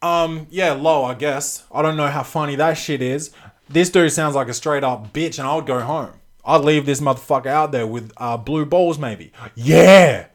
Um, 0.00 0.46
yeah, 0.50 0.72
lol, 0.72 1.04
I 1.04 1.14
guess. 1.14 1.64
I 1.70 1.82
don't 1.82 1.96
know 1.96 2.08
how 2.08 2.22
funny 2.22 2.56
that 2.56 2.74
shit 2.74 3.02
is. 3.02 3.30
This 3.68 3.90
dude 3.90 4.10
sounds 4.12 4.34
like 4.34 4.48
a 4.48 4.54
straight 4.54 4.84
up 4.84 5.12
bitch, 5.12 5.38
and 5.38 5.46
I 5.46 5.54
would 5.54 5.66
go 5.66 5.80
home. 5.80 6.14
I'd 6.44 6.62
leave 6.62 6.86
this 6.86 7.00
motherfucker 7.00 7.46
out 7.46 7.72
there 7.72 7.86
with 7.86 8.10
uh, 8.16 8.36
blue 8.36 8.66
balls, 8.66 8.98
maybe. 8.98 9.32
Yeah! 9.54 10.26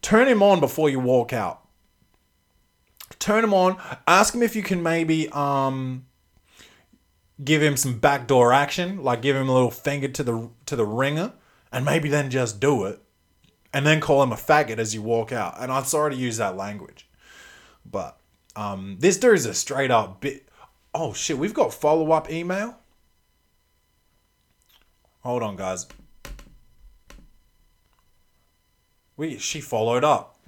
Turn 0.00 0.26
him 0.26 0.42
on 0.42 0.58
before 0.58 0.90
you 0.90 0.98
walk 0.98 1.32
out. 1.32 1.60
Turn 3.20 3.44
him 3.44 3.54
on. 3.54 3.80
Ask 4.08 4.34
him 4.34 4.42
if 4.42 4.56
you 4.56 4.64
can 4.64 4.82
maybe 4.82 5.28
um 5.28 6.06
give 7.42 7.62
him 7.62 7.76
some 7.76 7.98
backdoor 7.98 8.52
action, 8.52 9.02
like 9.02 9.22
give 9.22 9.36
him 9.36 9.48
a 9.48 9.54
little 9.54 9.70
finger 9.70 10.08
to 10.08 10.22
the 10.22 10.50
to 10.66 10.76
the 10.76 10.86
ringer, 10.86 11.32
and 11.70 11.84
maybe 11.84 12.08
then 12.08 12.30
just 12.30 12.60
do 12.60 12.84
it, 12.84 13.00
and 13.72 13.86
then 13.86 14.00
call 14.00 14.22
him 14.22 14.32
a 14.32 14.36
faggot 14.36 14.78
as 14.78 14.94
you 14.94 15.02
walk 15.02 15.32
out. 15.32 15.56
And 15.58 15.72
I'm 15.72 15.84
sorry 15.84 16.12
to 16.12 16.16
use 16.16 16.36
that 16.36 16.56
language, 16.56 17.08
but 17.84 18.18
um, 18.56 18.96
this 19.00 19.16
dude's 19.16 19.46
a 19.46 19.54
straight 19.54 19.90
up 19.90 20.20
bit. 20.20 20.48
Oh 20.94 21.12
shit, 21.12 21.38
we've 21.38 21.54
got 21.54 21.72
follow 21.72 22.12
up 22.12 22.30
email. 22.30 22.76
Hold 25.20 25.42
on, 25.42 25.56
guys. 25.56 25.86
We 29.16 29.38
she 29.38 29.60
followed 29.60 30.04
up, 30.04 30.38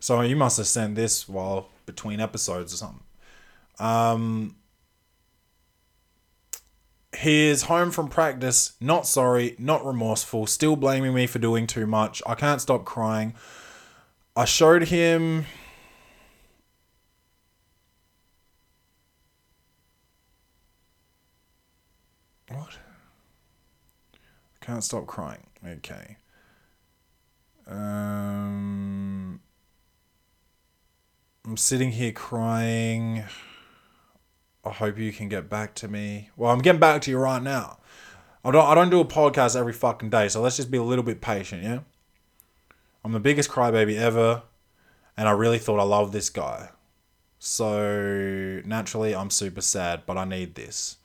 so 0.00 0.20
you 0.20 0.36
must 0.36 0.56
have 0.58 0.66
sent 0.66 0.94
this 0.94 1.28
while 1.28 1.68
between 1.86 2.20
episodes 2.20 2.72
or 2.72 2.76
something. 2.76 3.02
Um, 3.78 4.56
he 7.16 7.46
is 7.46 7.62
home 7.64 7.90
from 7.90 8.08
practice, 8.08 8.72
not 8.80 9.06
sorry, 9.06 9.54
not 9.58 9.84
remorseful, 9.84 10.46
still 10.46 10.76
blaming 10.76 11.14
me 11.14 11.26
for 11.26 11.38
doing 11.38 11.66
too 11.66 11.86
much. 11.86 12.22
I 12.26 12.34
can't 12.34 12.60
stop 12.60 12.84
crying. 12.84 13.34
I 14.34 14.46
showed 14.46 14.84
him. 14.84 15.44
What? 22.48 22.78
I 24.60 24.64
can't 24.64 24.82
stop 24.82 25.06
crying. 25.06 25.46
Okay. 25.66 26.16
Um, 27.66 29.40
I'm 31.44 31.56
sitting 31.56 31.92
here 31.92 32.12
crying. 32.12 33.24
I 34.64 34.70
hope 34.70 34.98
you 34.98 35.12
can 35.12 35.28
get 35.28 35.50
back 35.50 35.74
to 35.76 35.88
me. 35.88 36.30
Well, 36.36 36.52
I'm 36.52 36.60
getting 36.60 36.80
back 36.80 37.02
to 37.02 37.10
you 37.10 37.18
right 37.18 37.42
now. 37.42 37.78
I 38.44 38.50
don't 38.50 38.64
I 38.64 38.74
don't 38.74 38.90
do 38.90 39.00
a 39.00 39.04
podcast 39.04 39.56
every 39.56 39.72
fucking 39.72 40.10
day, 40.10 40.28
so 40.28 40.40
let's 40.40 40.56
just 40.56 40.70
be 40.70 40.78
a 40.78 40.82
little 40.82 41.04
bit 41.04 41.20
patient, 41.20 41.62
yeah? 41.62 41.80
I'm 43.04 43.12
the 43.12 43.20
biggest 43.20 43.50
crybaby 43.50 43.96
ever, 43.96 44.42
and 45.16 45.28
I 45.28 45.32
really 45.32 45.58
thought 45.58 45.80
I 45.80 45.84
loved 45.84 46.12
this 46.12 46.30
guy. 46.30 46.70
So 47.38 48.62
naturally 48.64 49.14
I'm 49.14 49.30
super 49.30 49.60
sad, 49.60 50.02
but 50.06 50.16
I 50.16 50.24
need 50.24 50.54
this. 50.54 50.98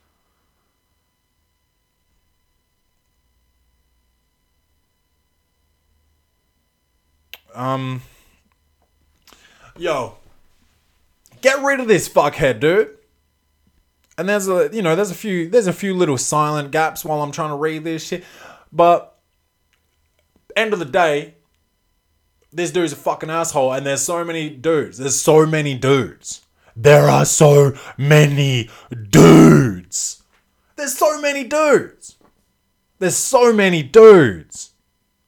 Um 7.54 8.02
Yo. 9.76 10.16
Get 11.40 11.62
rid 11.62 11.80
of 11.80 11.88
this 11.88 12.08
fuckhead, 12.08 12.60
dude 12.60 12.97
and 14.18 14.28
there's 14.28 14.48
a 14.48 14.68
you 14.72 14.82
know 14.82 14.96
there's 14.96 15.12
a 15.12 15.14
few 15.14 15.48
there's 15.48 15.68
a 15.68 15.72
few 15.72 15.94
little 15.94 16.18
silent 16.18 16.72
gaps 16.72 17.04
while 17.04 17.22
I'm 17.22 17.32
trying 17.32 17.50
to 17.50 17.56
read 17.56 17.84
this 17.84 18.04
shit, 18.06 18.24
but 18.72 19.18
end 20.56 20.72
of 20.72 20.80
the 20.80 20.84
day, 20.84 21.36
this 22.52 22.72
dude's 22.72 22.92
a 22.92 22.96
fucking 22.96 23.30
asshole, 23.30 23.72
and 23.72 23.86
there's 23.86 24.02
so 24.02 24.24
many 24.24 24.50
dudes. 24.50 24.98
There's 24.98 25.20
so 25.20 25.46
many 25.46 25.78
dudes. 25.78 26.42
There 26.74 27.08
are 27.08 27.24
so 27.24 27.74
many 27.96 28.68
dudes. 29.10 30.22
There's 30.76 30.96
so 30.96 31.20
many 31.20 31.44
dudes. 31.44 32.16
There's 32.98 33.16
so 33.16 33.52
many 33.52 33.82
dudes. 33.82 34.72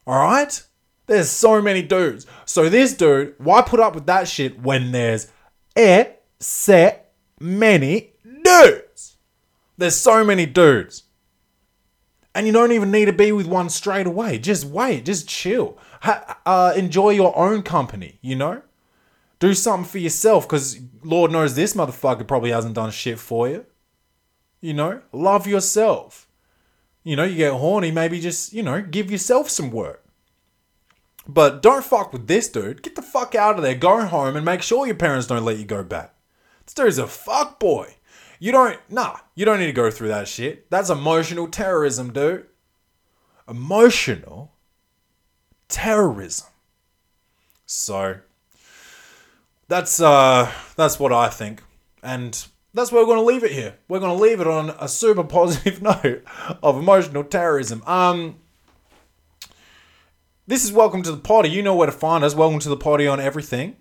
All 0.07 0.19
right? 0.19 0.63
There's 1.07 1.31
so 1.31 1.61
many 1.61 1.83
dudes. 1.83 2.27
So 2.45 2.69
this 2.69 2.95
dude, 2.95 3.35
why 3.39 3.63
put 3.63 3.81
up 3.81 3.95
with 3.95 4.07
that 4.07 4.29
shit 4.29 4.61
when 4.61 4.93
there's 4.93 5.29
a 5.77 6.15
set 6.39 7.13
many 7.41 8.10
dudes. 8.51 9.17
There's 9.77 9.97
so 9.97 10.25
many 10.25 10.47
dudes. 10.47 11.05
And 12.35 12.47
you 12.47 12.53
don't 12.53 12.73
even 12.73 12.91
need 12.91 13.07
to 13.07 13.13
be 13.13 13.33
with 13.33 13.47
one 13.47 13.71
straight 13.71 14.07
away. 14.07 14.39
Just 14.39 14.65
wait, 14.65 15.05
just 15.05 15.29
chill. 15.29 15.77
Ha- 16.03 16.39
uh, 16.47 16.73
enjoy 16.77 17.11
your 17.11 17.37
own 17.37 17.63
company, 17.63 18.19
you 18.23 18.37
know? 18.37 18.63
Do 19.41 19.55
something 19.55 19.89
for 19.89 19.99
yourself 19.99 20.47
because 20.47 20.79
Lord 21.03 21.33
knows 21.33 21.55
this 21.55 21.75
motherfucker 21.75 22.29
probably 22.29 22.51
hasn't 22.51 22.75
done 22.75 22.91
shit 22.91 23.19
for 23.19 23.49
you. 23.49 23.67
You 24.61 24.75
know? 24.75 25.03
Love 25.13 25.47
yourself. 25.47 26.29
You 27.03 27.17
know, 27.17 27.25
you 27.25 27.37
get 27.37 27.55
horny, 27.55 27.91
maybe 27.91 28.21
just, 28.21 28.53
you 28.53 28.63
know, 28.63 28.83
give 28.83 29.11
yourself 29.11 29.49
some 29.49 29.71
work. 29.71 30.05
But 31.27 31.63
don't 31.63 31.85
fuck 31.85 32.13
with 32.13 32.27
this 32.27 32.49
dude. 32.49 32.83
Get 32.83 32.95
the 32.95 33.03
fuck 33.03 33.35
out 33.35 33.57
of 33.57 33.63
there. 33.63 33.75
Go 33.75 34.05
home 34.05 34.37
and 34.37 34.45
make 34.45 34.63
sure 34.63 34.87
your 34.87 34.97
parents 34.97 35.27
don't 35.27 35.45
let 35.45 35.59
you 35.59 35.65
go 35.65 35.83
back. 35.83 36.15
This 36.67 36.75
dude's 36.75 36.99
a 36.99 37.07
fuck 37.07 37.59
boy. 37.59 37.97
You 38.43 38.53
don't, 38.53 38.79
nah, 38.89 39.19
you 39.35 39.45
don't 39.45 39.61
need 39.61 39.67
to 39.67 39.73
go 39.73 39.91
through 39.91 40.09
that 40.09 40.27
shit. 40.27 40.71
That's 40.71 40.89
emotional 40.89 41.47
terrorism, 41.47 42.11
dude. 42.11 42.47
Emotional 43.47 44.53
terrorism. 45.69 46.47
So, 47.67 48.21
that's, 49.69 50.01
uh, 50.01 50.51
that's 50.75 50.99
what 50.99 51.13
I 51.13 51.29
think. 51.29 51.63
And 52.03 52.47
that's 52.73 52.91
where 52.91 53.07
we're 53.07 53.15
to 53.17 53.21
leave 53.21 53.45
it 53.45 53.53
here. 53.53 53.77
We're 53.89 54.01
to 54.17 54.23
leave 54.23 54.41
it 54.41 54.47
on 54.47 54.71
a 54.81 54.89
super 54.89 55.23
positive 55.39 55.83
note 55.83 56.25
of 56.63 56.79
emotional 56.79 57.25
terrorism. 57.25 57.83
Um, 57.87 58.37
this 60.47 60.65
is 60.65 60.73
Welcome 60.73 61.03
to 61.03 61.13
the 61.13 61.19
Potty. 61.19 61.51
You 61.51 61.63
know 61.63 61.77
where 61.77 61.87
to 61.87 61.93
find 61.93 62.25
us. 62.25 62.35
Welcome 62.35 62.59
to 62.61 62.71
the 62.71 62.77
Potty 62.77 63.07
on 63.07 63.21
everything. 63.21 63.77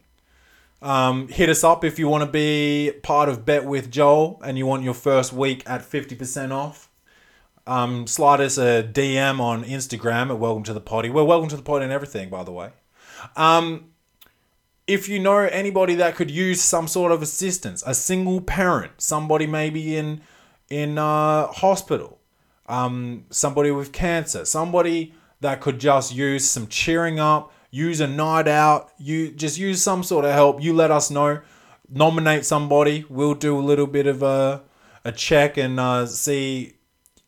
Um, 0.82 1.28
hit 1.28 1.50
us 1.50 1.64
up 1.64 1.84
if 1.84 2.00
you 2.00 2.08
want 2.08 2.24
to 2.24 2.30
be 2.30 2.92
part 3.04 3.28
of 3.28 3.46
Bet 3.46 3.66
with 3.66 3.92
Joel 3.92 4.40
and 4.44 4.58
you 4.58 4.66
want 4.66 4.84
your 4.84 4.94
first 4.94 5.34
week 5.34 5.64
at 5.70 5.82
50% 5.82 6.52
off. 6.52 6.90
Um, 7.68 8.08
slide 8.08 8.40
us 8.40 8.58
a 8.58 8.84
DM 8.84 9.40
on 9.40 9.64
Instagram 9.64 10.30
at 10.30 10.40
Welcome 10.40 10.64
to 10.64 10.74
the 10.74 10.82
Potty. 10.82 11.10
We're 11.10 11.26
Welcome 11.26 11.50
to 11.50 11.58
the 11.58 11.62
Potty 11.62 11.84
and 11.84 11.94
everything, 11.94 12.30
by 12.30 12.44
the 12.44 12.52
way. 12.52 12.72
Um, 13.36 13.92
if 14.88 15.08
you 15.08 15.20
know 15.20 15.38
anybody 15.38 15.96
that 15.96 16.16
could 16.16 16.32
use 16.32 16.62
some 16.62 16.88
sort 16.88 17.12
of 17.12 17.22
assistance, 17.22 17.84
a 17.86 17.94
single 17.94 18.42
parent, 18.42 18.94
somebody 18.98 19.46
maybe 19.46 19.96
in 19.96 20.22
in 20.70 20.98
uh, 20.98 21.48
hospital, 21.48 22.20
um, 22.68 23.26
somebody 23.30 23.70
with 23.70 23.92
cancer, 23.92 24.46
somebody 24.46 25.14
that 25.42 25.62
could 25.62 25.80
just 25.80 26.14
use 26.14 26.50
some 26.50 26.68
cheering 26.68 27.20
up, 27.20 27.52
use 27.72 28.00
a 28.00 28.08
night 28.08 28.48
out, 28.48 28.92
you 28.98 29.32
just 29.32 29.58
use 29.58 29.82
some 29.82 30.04
sort 30.04 30.26
of 30.26 30.32
help. 30.32 30.62
You 30.62 30.74
let 30.74 30.92
us 30.92 31.12
know. 31.12 31.42
Nominate 31.90 32.46
somebody. 32.46 33.06
We'll 33.10 33.34
do 33.34 33.58
a 33.58 33.62
little 33.62 33.88
bit 33.88 34.08
of 34.08 34.22
a 34.22 34.64
a 35.06 35.12
check 35.12 35.58
and 35.58 35.80
uh, 35.80 36.06
see 36.06 36.74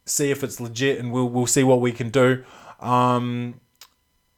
see 0.06 0.30
if 0.32 0.44
it's 0.44 0.60
legit, 0.60 1.00
and 1.00 1.12
we'll 1.12 1.30
we'll 1.30 1.48
see 1.48 1.64
what 1.64 1.82
we 1.82 1.92
can 1.92 2.10
do. 2.10 2.44
Um, 2.80 3.60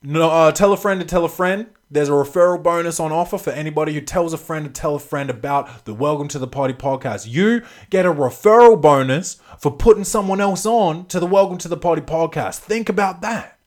no, 0.02 0.30
uh, 0.30 0.52
tell 0.52 0.74
a 0.74 0.78
friend 0.78 1.00
to 1.00 1.06
tell 1.06 1.26
a 1.26 1.30
friend. 1.30 1.68
There's 1.90 2.10
a 2.10 2.14
referral 2.14 2.62
bonus 2.62 3.00
on 3.00 3.12
offer 3.12 3.38
for 3.38 3.52
anybody 3.52 3.94
who 3.94 4.02
tells 4.02 4.34
a 4.34 4.38
friend 4.38 4.66
to 4.66 4.72
tell 4.72 4.96
a 4.96 5.00
friend 5.00 5.30
about 5.30 5.86
the 5.86 5.94
Welcome 5.94 6.28
to 6.30 6.40
the 6.40 6.48
Party 6.48 6.74
podcast. 6.74 7.28
You 7.30 7.62
get 7.90 8.06
a 8.06 8.12
referral 8.12 8.82
bonus 8.82 9.40
for 9.60 9.72
putting 9.72 10.04
someone 10.04 10.42
else 10.42 10.66
on 10.66 11.06
to 11.08 11.20
the 11.20 11.28
Welcome 11.28 11.60
to 11.60 11.68
the 11.68 11.78
Party 11.78 12.02
podcast. 12.02 12.60
Think 12.60 12.90
about 12.90 13.22
that. 13.22 13.60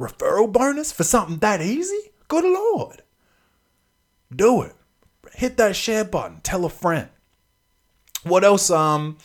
Referral 0.00 0.50
bonus 0.50 0.90
for 0.90 1.04
something 1.04 1.38
that 1.38 1.60
easy? 1.60 2.12
Good 2.26 2.44
lord. 2.44 3.02
Do 4.34 4.62
it. 4.62 4.74
Hit 5.34 5.58
that 5.58 5.76
share 5.76 6.04
button. 6.04 6.40
Tell 6.42 6.64
a 6.64 6.70
friend. 6.70 7.10
What 8.22 8.42
else? 8.42 8.70
Um, 8.70 9.18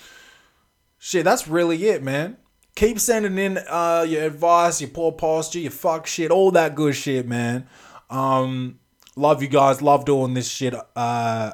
shit, 0.99 1.23
that's 1.23 1.47
really 1.47 1.86
it, 1.88 2.03
man. 2.03 2.38
Keep 2.76 2.99
sending 2.99 3.38
in 3.38 3.57
uh, 3.69 4.05
your 4.07 4.23
advice, 4.23 4.82
your 4.82 4.89
poor 4.89 5.13
posture, 5.13 5.59
your 5.59 5.71
fuck 5.71 6.07
shit, 6.07 6.30
all 6.30 6.51
that 6.51 6.76
good 6.76 6.93
shit, 6.93 7.26
man. 7.26 7.67
Um, 8.09 8.80
love 9.15 9.41
you 9.41 9.47
guys. 9.47 9.82
Love 9.82 10.03
doing 10.03 10.34
this 10.34 10.49
shit. 10.49 10.73
Uh, 10.93 11.53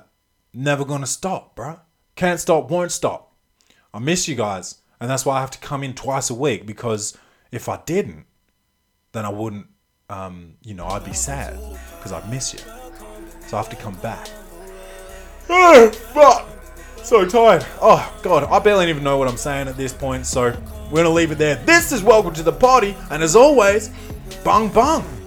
never 0.51 0.83
gonna 0.83 1.05
stop, 1.05 1.55
bro. 1.55 1.79
Can't 2.15 2.39
stop, 2.39 2.71
won't 2.71 2.91
stop. 2.91 3.35
I 3.93 3.99
miss 3.99 4.27
you 4.27 4.35
guys, 4.35 4.81
and 4.99 5.09
that's 5.09 5.25
why 5.25 5.37
I 5.37 5.41
have 5.41 5.51
to 5.51 5.59
come 5.59 5.83
in 5.83 5.93
twice 5.93 6.31
a 6.31 6.33
week 6.33 6.65
because 6.65 7.15
if 7.51 7.69
I 7.69 7.81
didn't, 7.85 8.25
then 9.11 9.25
I 9.25 9.29
wouldn't. 9.29 9.67
Um, 10.09 10.55
you 10.61 10.73
know, 10.73 10.85
I'd 10.87 11.05
be 11.05 11.13
sad 11.13 11.57
because 11.97 12.11
I'd 12.11 12.29
miss 12.29 12.53
you. 12.53 12.59
So 13.47 13.57
I 13.57 13.61
have 13.61 13.69
to 13.69 13.75
come 13.77 13.95
back. 13.95 14.27
so 17.03 17.25
tired. 17.25 17.65
Oh 17.81 18.19
god, 18.21 18.43
I 18.43 18.59
barely 18.59 18.89
even 18.89 19.03
know 19.03 19.17
what 19.17 19.27
I'm 19.27 19.37
saying 19.37 19.67
at 19.67 19.77
this 19.77 19.93
point. 19.93 20.25
So 20.25 20.55
we're 20.91 21.03
gonna 21.03 21.09
leave 21.09 21.31
it 21.31 21.37
there. 21.37 21.55
This 21.55 21.91
is 21.91 22.03
welcome 22.03 22.33
to 22.33 22.43
the 22.43 22.51
party, 22.51 22.95
and 23.09 23.23
as 23.23 23.35
always, 23.35 23.89
bung 24.43 24.69
bung. 24.69 25.20